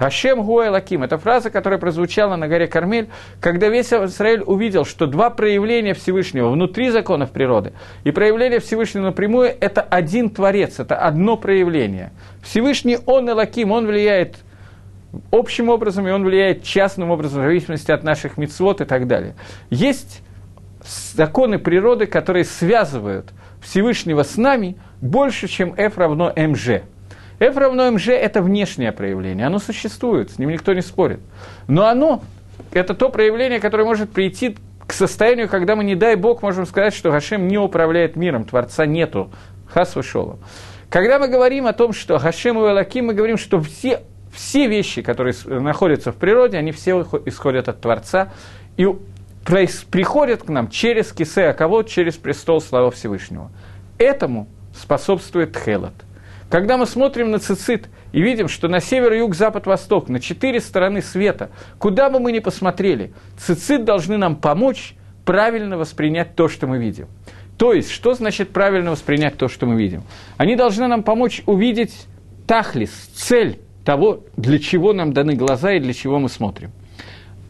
Гашем 0.00 0.42
Гуа 0.42 0.70
Лаким. 0.70 1.02
Это 1.02 1.18
фраза, 1.18 1.50
которая 1.50 1.78
прозвучала 1.78 2.36
на 2.36 2.48
горе 2.48 2.66
Кармель, 2.66 3.10
когда 3.38 3.68
весь 3.68 3.92
Израиль 3.92 4.42
увидел, 4.44 4.86
что 4.86 5.06
два 5.06 5.28
проявления 5.28 5.92
Всевышнего 5.92 6.48
внутри 6.48 6.88
законов 6.88 7.32
природы 7.32 7.74
и 8.04 8.10
проявление 8.10 8.60
Всевышнего 8.60 9.04
напрямую– 9.04 9.54
это 9.60 9.82
один 9.82 10.30
Творец, 10.30 10.80
это 10.80 10.96
одно 10.96 11.36
проявление. 11.36 12.12
Всевышний 12.42 12.96
Он 13.04 13.28
и 13.28 13.32
Лаким, 13.34 13.72
Он 13.72 13.86
влияет 13.86 14.38
общим 15.30 15.68
образом, 15.68 16.08
и 16.08 16.10
Он 16.10 16.24
влияет 16.24 16.62
частным 16.62 17.10
образом, 17.10 17.42
в 17.42 17.44
зависимости 17.44 17.90
от 17.90 18.02
наших 18.02 18.38
мицвод 18.38 18.80
и 18.80 18.86
так 18.86 19.06
далее. 19.06 19.34
Есть 19.68 20.22
законы 21.12 21.58
природы, 21.58 22.06
которые 22.06 22.46
связывают 22.46 23.34
Всевышнего 23.60 24.22
с 24.22 24.38
нами 24.38 24.78
больше, 25.02 25.46
чем 25.46 25.74
F 25.76 25.98
равно 25.98 26.32
МЖ. 26.34 26.84
F 27.40 27.56
равно 27.56 27.90
МЖ– 27.90 28.08
это 28.10 28.42
внешнее 28.42 28.92
проявление, 28.92 29.46
оно 29.46 29.58
существует, 29.58 30.30
с 30.30 30.38
ним 30.38 30.50
никто 30.50 30.74
не 30.74 30.82
спорит. 30.82 31.20
Но 31.68 31.86
оно– 31.86 32.22
это 32.72 32.94
то 32.94 33.08
проявление, 33.08 33.60
которое 33.60 33.84
может 33.84 34.12
прийти 34.12 34.58
к 34.86 34.92
состоянию, 34.92 35.48
когда 35.48 35.74
мы, 35.74 35.84
не 35.84 35.94
дай 35.94 36.16
Бог, 36.16 36.42
можем 36.42 36.66
сказать, 36.66 36.94
что 36.94 37.10
Гашем 37.10 37.48
не 37.48 37.56
управляет 37.56 38.14
миром, 38.14 38.44
Творца 38.44 38.84
нету, 38.84 39.30
хас 39.66 39.96
вышел. 39.96 40.38
Когда 40.90 41.18
мы 41.18 41.28
говорим 41.28 41.66
о 41.66 41.72
том, 41.72 41.94
что 41.94 42.18
Гашем 42.18 42.58
и 42.58 42.60
Элаким, 42.60 43.06
мы 43.06 43.14
говорим, 43.14 43.38
что 43.38 43.58
все, 43.58 44.02
все 44.34 44.66
вещи, 44.66 45.00
которые 45.00 45.34
находятся 45.46 46.12
в 46.12 46.16
природе, 46.16 46.58
они 46.58 46.72
все 46.72 47.00
исходят 47.24 47.70
от 47.70 47.80
Творца 47.80 48.34
и 48.76 48.86
приходят 49.90 50.42
к 50.42 50.48
нам 50.50 50.68
через 50.68 51.10
кисе, 51.10 51.54
кого 51.54 51.84
через 51.84 52.16
престол 52.16 52.60
славы 52.60 52.90
Всевышнего. 52.90 53.50
Этому 53.96 54.46
способствует 54.74 55.56
Хелот– 55.56 55.94
когда 56.50 56.76
мы 56.76 56.86
смотрим 56.86 57.30
на 57.30 57.38
цицит 57.38 57.88
и 58.12 58.20
видим, 58.20 58.48
что 58.48 58.68
на 58.68 58.80
север, 58.80 59.12
юг, 59.12 59.36
запад, 59.36 59.66
восток, 59.66 60.08
на 60.08 60.18
четыре 60.18 60.60
стороны 60.60 61.00
света, 61.00 61.50
куда 61.78 62.10
бы 62.10 62.18
мы 62.18 62.32
ни 62.32 62.40
посмотрели, 62.40 63.12
цицит 63.38 63.84
должны 63.84 64.16
нам 64.18 64.36
помочь 64.36 64.94
правильно 65.24 65.78
воспринять 65.78 66.34
то, 66.34 66.48
что 66.48 66.66
мы 66.66 66.78
видим. 66.78 67.06
То 67.56 67.72
есть, 67.72 67.90
что 67.90 68.14
значит 68.14 68.50
правильно 68.50 68.90
воспринять 68.90 69.36
то, 69.36 69.48
что 69.48 69.66
мы 69.66 69.76
видим? 69.76 70.02
Они 70.38 70.56
должны 70.56 70.88
нам 70.88 71.04
помочь 71.04 71.42
увидеть 71.46 72.06
тахлис, 72.48 72.90
цель 73.14 73.60
того, 73.84 74.24
для 74.36 74.58
чего 74.58 74.92
нам 74.92 75.12
даны 75.12 75.34
глаза 75.34 75.72
и 75.74 75.78
для 75.80 75.92
чего 75.92 76.18
мы 76.18 76.28
смотрим. 76.28 76.72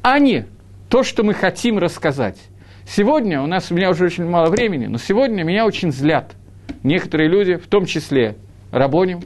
А 0.02 0.18
не 0.18 0.46
то, 0.90 1.04
что 1.04 1.22
мы 1.22 1.32
хотим 1.32 1.78
рассказать. 1.78 2.38
Сегодня, 2.86 3.40
у 3.40 3.46
нас 3.46 3.70
у 3.70 3.74
меня 3.74 3.90
уже 3.90 4.04
очень 4.04 4.26
мало 4.26 4.50
времени, 4.50 4.86
но 4.86 4.98
сегодня 4.98 5.42
меня 5.42 5.64
очень 5.64 5.90
злят 5.90 6.32
некоторые 6.82 7.30
люди, 7.30 7.56
в 7.56 7.66
том 7.66 7.86
числе 7.86 8.36
рабоним, 8.70 9.20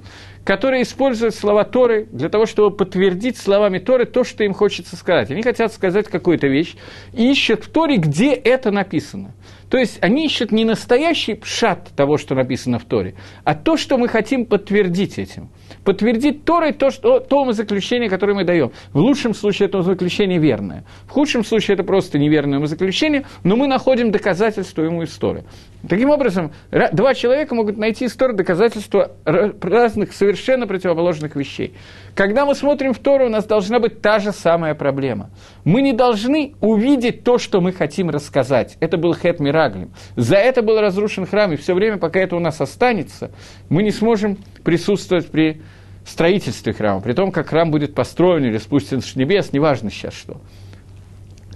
которые 0.45 0.83
используют 0.83 1.35
слова 1.35 1.65
Торы 1.65 2.07
для 2.13 2.29
того, 2.29 2.47
чтобы 2.47 2.77
подтвердить 2.77 3.39
словами 3.39 3.79
Торы 3.79 4.05
то, 4.05 4.25
что 4.25 4.45
им 4.45 4.53
хочется 4.53 4.97
сказать. 4.97 5.31
Они 5.31 5.43
хотят 5.43 5.73
сказать 5.73 6.09
какую-то 6.09 6.47
вещь 6.47 6.77
и 7.13 7.31
ищут 7.31 7.65
в 7.65 7.71
Торе, 7.71 7.97
где 7.97 8.33
это 8.33 8.71
написано. 8.71 9.35
То 9.71 9.79
есть 9.79 9.99
они 10.03 10.27
ищут 10.27 10.53
не 10.53 10.65
настоящий 10.65 11.35
пшат 11.35 11.89
того, 11.97 12.17
что 12.19 12.35
написано 12.35 12.79
в 12.79 12.85
Торе, 12.85 13.15
а 13.43 13.55
то, 13.55 13.77
что 13.77 13.97
мы 13.99 14.09
хотим 14.09 14.47
подтвердить 14.47 15.19
этим. 15.19 15.49
Подтвердить 15.83 16.45
Торой 16.45 16.73
то, 16.73 16.91
что, 16.91 17.19
то 17.19 17.51
заключение, 17.53 18.09
которое 18.09 18.35
мы 18.35 18.45
даем. 18.45 18.71
В 18.93 18.99
лучшем 18.99 19.35
случае 19.35 19.69
это 19.69 19.83
заключение 19.83 20.39
верное. 20.39 20.85
В 21.07 21.11
худшем 21.11 21.45
случае 21.45 21.75
это 21.75 21.83
просто 21.83 22.19
неверное 22.19 22.65
заключение, 22.67 23.25
но 23.43 23.57
мы 23.57 23.67
находим 23.67 24.13
доказательство 24.13 24.83
ему 24.83 25.03
из 25.03 25.11
Торы. 25.11 25.45
Таким 25.89 26.11
образом, 26.11 26.53
два 26.71 27.15
человека 27.15 27.55
могут 27.55 27.77
найти 27.77 28.05
из 28.05 28.15
Торы 28.15 28.35
доказательства 28.35 29.13
разных 29.25 30.13
совершенно 30.13 30.34
противоположных 30.67 31.37
вещей. 31.37 31.75
Когда 32.15 32.47
мы 32.47 32.55
смотрим 32.55 32.95
в 32.95 32.99
Тору, 32.99 33.27
у 33.27 33.29
нас 33.29 33.45
должна 33.45 33.79
быть 33.79 34.01
та 34.01 34.19
же 34.19 34.33
самая 34.33 34.75
проблема. 34.75 35.31
Мы 35.65 35.83
не 35.83 35.93
должны 35.93 36.55
увидеть 36.61 37.25
то, 37.25 37.39
что 37.39 37.61
мы 37.61 37.73
хотим 37.73 38.11
рассказать. 38.11 38.77
Это 38.81 38.97
был 38.97 39.15
Хет 39.15 39.41
Мираглим. 39.41 39.91
За 40.17 40.37
это 40.37 40.63
был 40.63 40.81
разрушен 40.81 41.27
храм, 41.27 41.53
и 41.53 41.57
все 41.57 41.75
время, 41.75 41.99
пока 41.99 42.21
это 42.21 42.37
у 42.37 42.41
нас 42.41 42.61
останется, 42.61 43.31
мы 43.69 43.83
не 43.83 43.91
сможем 43.91 44.39
присутствовать 44.63 45.29
при 45.29 45.63
строительстве 46.07 46.73
храма, 46.73 47.01
при 47.01 47.13
том, 47.13 47.33
как 47.33 47.49
храм 47.49 47.71
будет 47.71 47.95
построен 47.95 48.45
или 48.45 48.59
спустен 48.59 49.01
с 49.01 49.17
небес, 49.17 49.53
неважно 49.53 49.91
сейчас 49.91 50.15
что. 50.15 50.41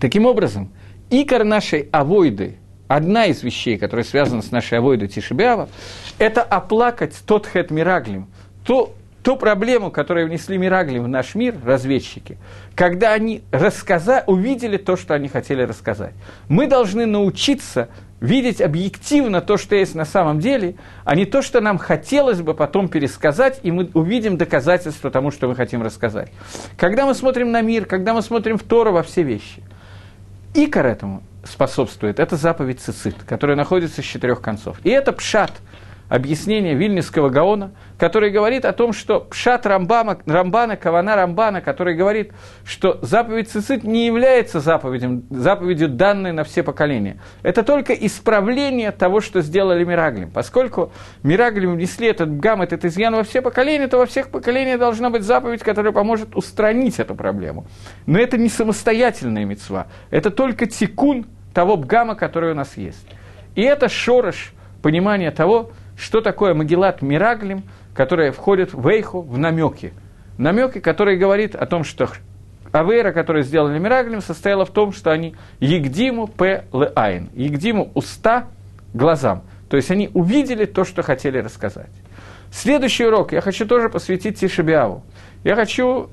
Таким 0.00 0.26
образом, 0.26 0.70
икор 1.10 1.44
нашей 1.44 1.88
авойды, 1.92 2.56
одна 2.86 3.26
из 3.26 3.42
вещей, 3.42 3.76
которая 3.76 4.04
связана 4.04 4.42
с 4.42 4.50
нашей 4.50 4.78
авойдой 4.78 5.08
Тишебиава, 5.08 5.68
это 6.18 6.42
оплакать 6.42 7.14
тот 7.26 7.46
хет 7.46 7.70
мираглим, 7.70 8.28
то, 8.68 8.94
ту 9.22 9.36
проблему, 9.36 9.90
которую 9.90 10.26
внесли 10.26 10.58
Мирагли 10.58 10.98
в 10.98 11.08
наш 11.08 11.34
мир, 11.34 11.54
разведчики, 11.64 12.36
когда 12.74 13.14
они 13.14 13.40
рассказа, 13.50 14.24
увидели 14.26 14.76
то, 14.76 14.98
что 14.98 15.14
они 15.14 15.28
хотели 15.28 15.62
рассказать. 15.62 16.12
Мы 16.50 16.66
должны 16.66 17.06
научиться 17.06 17.88
видеть 18.20 18.60
объективно 18.60 19.40
то, 19.40 19.56
что 19.56 19.74
есть 19.74 19.94
на 19.94 20.04
самом 20.04 20.38
деле, 20.38 20.74
а 21.06 21.16
не 21.16 21.24
то, 21.24 21.40
что 21.40 21.62
нам 21.62 21.78
хотелось 21.78 22.42
бы 22.42 22.52
потом 22.52 22.90
пересказать, 22.90 23.60
и 23.62 23.72
мы 23.72 23.88
увидим 23.94 24.36
доказательства 24.36 25.10
тому, 25.10 25.30
что 25.30 25.48
мы 25.48 25.56
хотим 25.56 25.82
рассказать. 25.82 26.30
Когда 26.76 27.06
мы 27.06 27.14
смотрим 27.14 27.50
на 27.50 27.62
мир, 27.62 27.86
когда 27.86 28.12
мы 28.12 28.20
смотрим 28.20 28.58
в 28.58 28.64
Тору 28.64 28.92
во 28.92 29.02
все 29.02 29.22
вещи, 29.22 29.62
икор 30.52 30.84
этому 30.84 31.22
способствует, 31.42 32.20
это 32.20 32.36
заповедь 32.36 32.80
Цицит, 32.80 33.16
которая 33.26 33.56
находится 33.56 34.02
с 34.02 34.04
четырех 34.04 34.42
концов. 34.42 34.76
И 34.84 34.90
это 34.90 35.12
пшат– 35.12 35.52
объяснение 36.08 36.74
Вильнюсского 36.74 37.28
Гаона, 37.28 37.72
который 37.98 38.30
говорит 38.30 38.64
о 38.64 38.72
том, 38.72 38.92
что 38.92 39.20
Пшат 39.20 39.66
Рамбама, 39.66 40.18
Рамбана, 40.26 40.76
Кавана 40.76 41.16
Рамбана, 41.16 41.60
который 41.60 41.94
говорит, 41.94 42.32
что 42.64 42.98
заповедь 43.02 43.50
Цицит 43.50 43.84
не 43.84 44.06
является 44.06 44.60
заповедью, 44.60 45.22
заповедью 45.30 45.88
данной 45.88 46.32
на 46.32 46.44
все 46.44 46.62
поколения. 46.62 47.18
Это 47.42 47.62
только 47.62 47.92
исправление 47.92 48.90
того, 48.90 49.20
что 49.20 49.42
сделали 49.42 49.84
Мираглим. 49.84 50.30
Поскольку 50.30 50.92
Мираглим 51.22 51.74
внесли 51.74 52.08
этот 52.08 52.38
гам, 52.38 52.62
этот 52.62 52.84
изъян 52.84 53.14
во 53.14 53.22
все 53.22 53.42
поколения, 53.42 53.88
то 53.88 53.98
во 53.98 54.06
всех 54.06 54.30
поколениях 54.30 54.78
должна 54.78 55.10
быть 55.10 55.22
заповедь, 55.22 55.62
которая 55.62 55.92
поможет 55.92 56.36
устранить 56.36 56.98
эту 56.98 57.14
проблему. 57.14 57.66
Но 58.06 58.18
это 58.18 58.38
не 58.38 58.48
самостоятельная 58.48 59.44
мецва, 59.44 59.88
это 60.10 60.30
только 60.30 60.66
тикун 60.66 61.26
того 61.52 61.76
бгама, 61.76 62.14
который 62.14 62.52
у 62.52 62.54
нас 62.54 62.76
есть. 62.76 63.06
И 63.54 63.62
это 63.62 63.88
шорош 63.88 64.52
понимания 64.82 65.30
того, 65.30 65.70
что 65.98 66.20
такое 66.20 66.54
Магеллат 66.54 67.02
Мираглим, 67.02 67.64
которая 67.94 68.32
входит 68.32 68.72
в 68.72 68.86
Эйху, 68.86 69.20
в 69.20 69.36
намеки. 69.36 69.92
Намеки, 70.38 70.78
которые 70.78 71.18
говорит 71.18 71.56
о 71.56 71.66
том, 71.66 71.82
что 71.82 72.08
Авера, 72.70 73.12
которую 73.12 73.42
сделали 73.42 73.78
Мираглим, 73.78 74.20
состояла 74.20 74.64
в 74.64 74.70
том, 74.70 74.92
что 74.92 75.10
они 75.10 75.34
Егдиму 75.58 76.28
П. 76.28 76.64
Леайн. 76.72 77.28
Егдиму 77.34 77.90
уста 77.94 78.46
глазам. 78.94 79.42
То 79.68 79.76
есть 79.76 79.90
они 79.90 80.10
увидели 80.14 80.64
то, 80.64 80.84
что 80.84 81.02
хотели 81.02 81.38
рассказать. 81.38 81.90
Следующий 82.52 83.04
урок 83.04 83.32
я 83.32 83.40
хочу 83.40 83.66
тоже 83.66 83.88
посвятить 83.88 84.38
Тишебиаву. 84.38 85.02
Я 85.44 85.56
хочу 85.56 86.10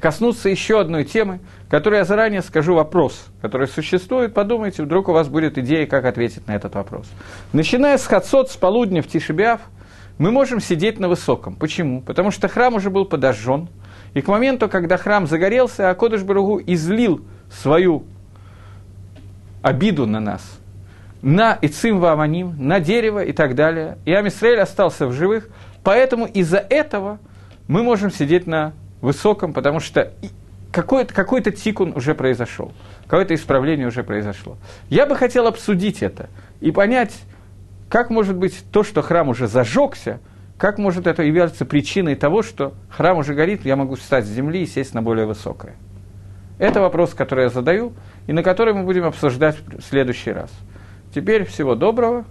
коснуться 0.00 0.48
еще 0.48 0.80
одной 0.80 1.04
темы, 1.04 1.40
которую 1.68 1.98
я 1.98 2.04
заранее 2.04 2.42
скажу 2.42 2.74
вопрос, 2.74 3.26
который 3.42 3.66
существует. 3.66 4.34
Подумайте, 4.34 4.82
вдруг 4.82 5.08
у 5.08 5.12
вас 5.12 5.28
будет 5.28 5.58
идея, 5.58 5.86
как 5.86 6.04
ответить 6.04 6.46
на 6.46 6.54
этот 6.54 6.74
вопрос. 6.74 7.08
Начиная 7.52 7.98
с 7.98 8.06
Хацот, 8.06 8.50
с 8.50 8.56
полудня 8.56 9.02
в 9.02 9.06
Тишебиав, 9.08 9.60
мы 10.18 10.30
можем 10.30 10.60
сидеть 10.60 10.98
на 10.98 11.08
высоком. 11.08 11.54
Почему? 11.54 12.00
Потому 12.02 12.30
что 12.30 12.48
храм 12.48 12.74
уже 12.74 12.90
был 12.90 13.04
подожжен, 13.04 13.68
и 14.14 14.20
к 14.20 14.28
моменту, 14.28 14.68
когда 14.68 14.96
храм 14.96 15.26
загорелся, 15.26 15.90
Акодыш 15.90 16.22
Баругу 16.22 16.60
излил 16.66 17.20
свою 17.52 18.04
обиду 19.62 20.06
на 20.06 20.20
нас, 20.20 20.58
на 21.22 21.52
Ицим 21.60 22.00
Вааманим, 22.00 22.54
на 22.58 22.80
дерево 22.80 23.22
и 23.22 23.32
так 23.32 23.54
далее. 23.54 23.98
И 24.04 24.12
Амисраэль 24.12 24.60
остался 24.60 25.06
в 25.06 25.12
живых, 25.12 25.48
поэтому 25.84 26.26
из-за 26.26 26.58
этого 26.58 27.18
мы 27.66 27.82
можем 27.82 28.10
сидеть 28.10 28.46
на 28.46 28.72
высоком, 29.00 29.52
потому 29.52 29.80
что 29.80 30.12
какой-то 30.72 31.14
какой 31.14 31.42
тикун 31.42 31.92
уже 31.96 32.14
произошел, 32.14 32.72
какое-то 33.04 33.34
исправление 33.34 33.86
уже 33.86 34.02
произошло. 34.02 34.56
Я 34.90 35.06
бы 35.06 35.16
хотел 35.16 35.46
обсудить 35.46 36.02
это 36.02 36.28
и 36.60 36.70
понять, 36.70 37.14
как 37.88 38.10
может 38.10 38.36
быть 38.36 38.64
то, 38.70 38.82
что 38.82 39.02
храм 39.02 39.28
уже 39.28 39.46
зажегся, 39.46 40.20
как 40.58 40.78
может 40.78 41.06
это 41.06 41.22
являться 41.22 41.64
причиной 41.64 42.16
того, 42.16 42.42
что 42.42 42.74
храм 42.90 43.18
уже 43.18 43.34
горит, 43.34 43.64
я 43.64 43.76
могу 43.76 43.94
встать 43.94 44.26
с 44.26 44.28
земли 44.28 44.62
и 44.62 44.66
сесть 44.66 44.92
на 44.92 45.02
более 45.02 45.26
высокое. 45.26 45.74
Это 46.58 46.80
вопрос, 46.80 47.14
который 47.14 47.44
я 47.44 47.50
задаю, 47.50 47.92
и 48.26 48.32
на 48.32 48.42
который 48.42 48.74
мы 48.74 48.82
будем 48.82 49.04
обсуждать 49.04 49.56
в 49.70 49.82
следующий 49.82 50.32
раз. 50.32 50.50
Теперь 51.14 51.44
всего 51.44 51.74
доброго. 51.76 52.24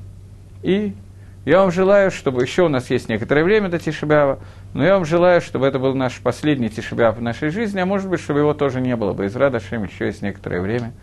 И 0.63 0.93
я 1.45 1.61
вам 1.61 1.71
желаю, 1.71 2.11
чтобы 2.11 2.41
еще 2.41 2.63
у 2.63 2.69
нас 2.69 2.89
есть 2.89 3.07
некоторое 3.07 3.43
время 3.45 3.69
до 3.69 3.79
Тишебява, 3.79 4.39
но 4.77 4.85
я 4.85 4.93
вам 4.93 5.05
желаю, 5.05 5.41
чтобы 5.41 5.65
это 5.65 5.79
был 5.79 5.95
наш 5.95 6.19
последний 6.21 6.69
Тишебяв 6.69 7.17
в 7.17 7.21
нашей 7.21 7.49
жизни, 7.49 7.79
а 7.79 7.87
может 7.87 8.07
быть, 8.09 8.19
чтобы 8.19 8.41
его 8.41 8.53
тоже 8.53 8.79
не 8.79 8.95
было 8.95 9.13
бы. 9.13 9.25
Из 9.25 9.35
Радашем 9.35 9.83
еще 9.83 10.05
есть 10.05 10.21
некоторое 10.21 10.61
время. 10.61 10.93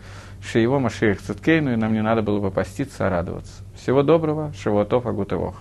Шиево 0.41 0.79
Машиих 0.79 1.21
Циткейну, 1.21 1.73
и 1.73 1.75
нам 1.75 1.91
не 1.91 2.01
надо 2.01 2.21
было 2.21 2.39
бы 2.39 2.51
поститься, 2.51 3.05
а 3.05 3.09
радоваться. 3.09 3.63
Всего 3.75 4.01
доброго, 4.01 4.53
Шивотов, 4.53 5.05
Агутывох. 5.05 5.55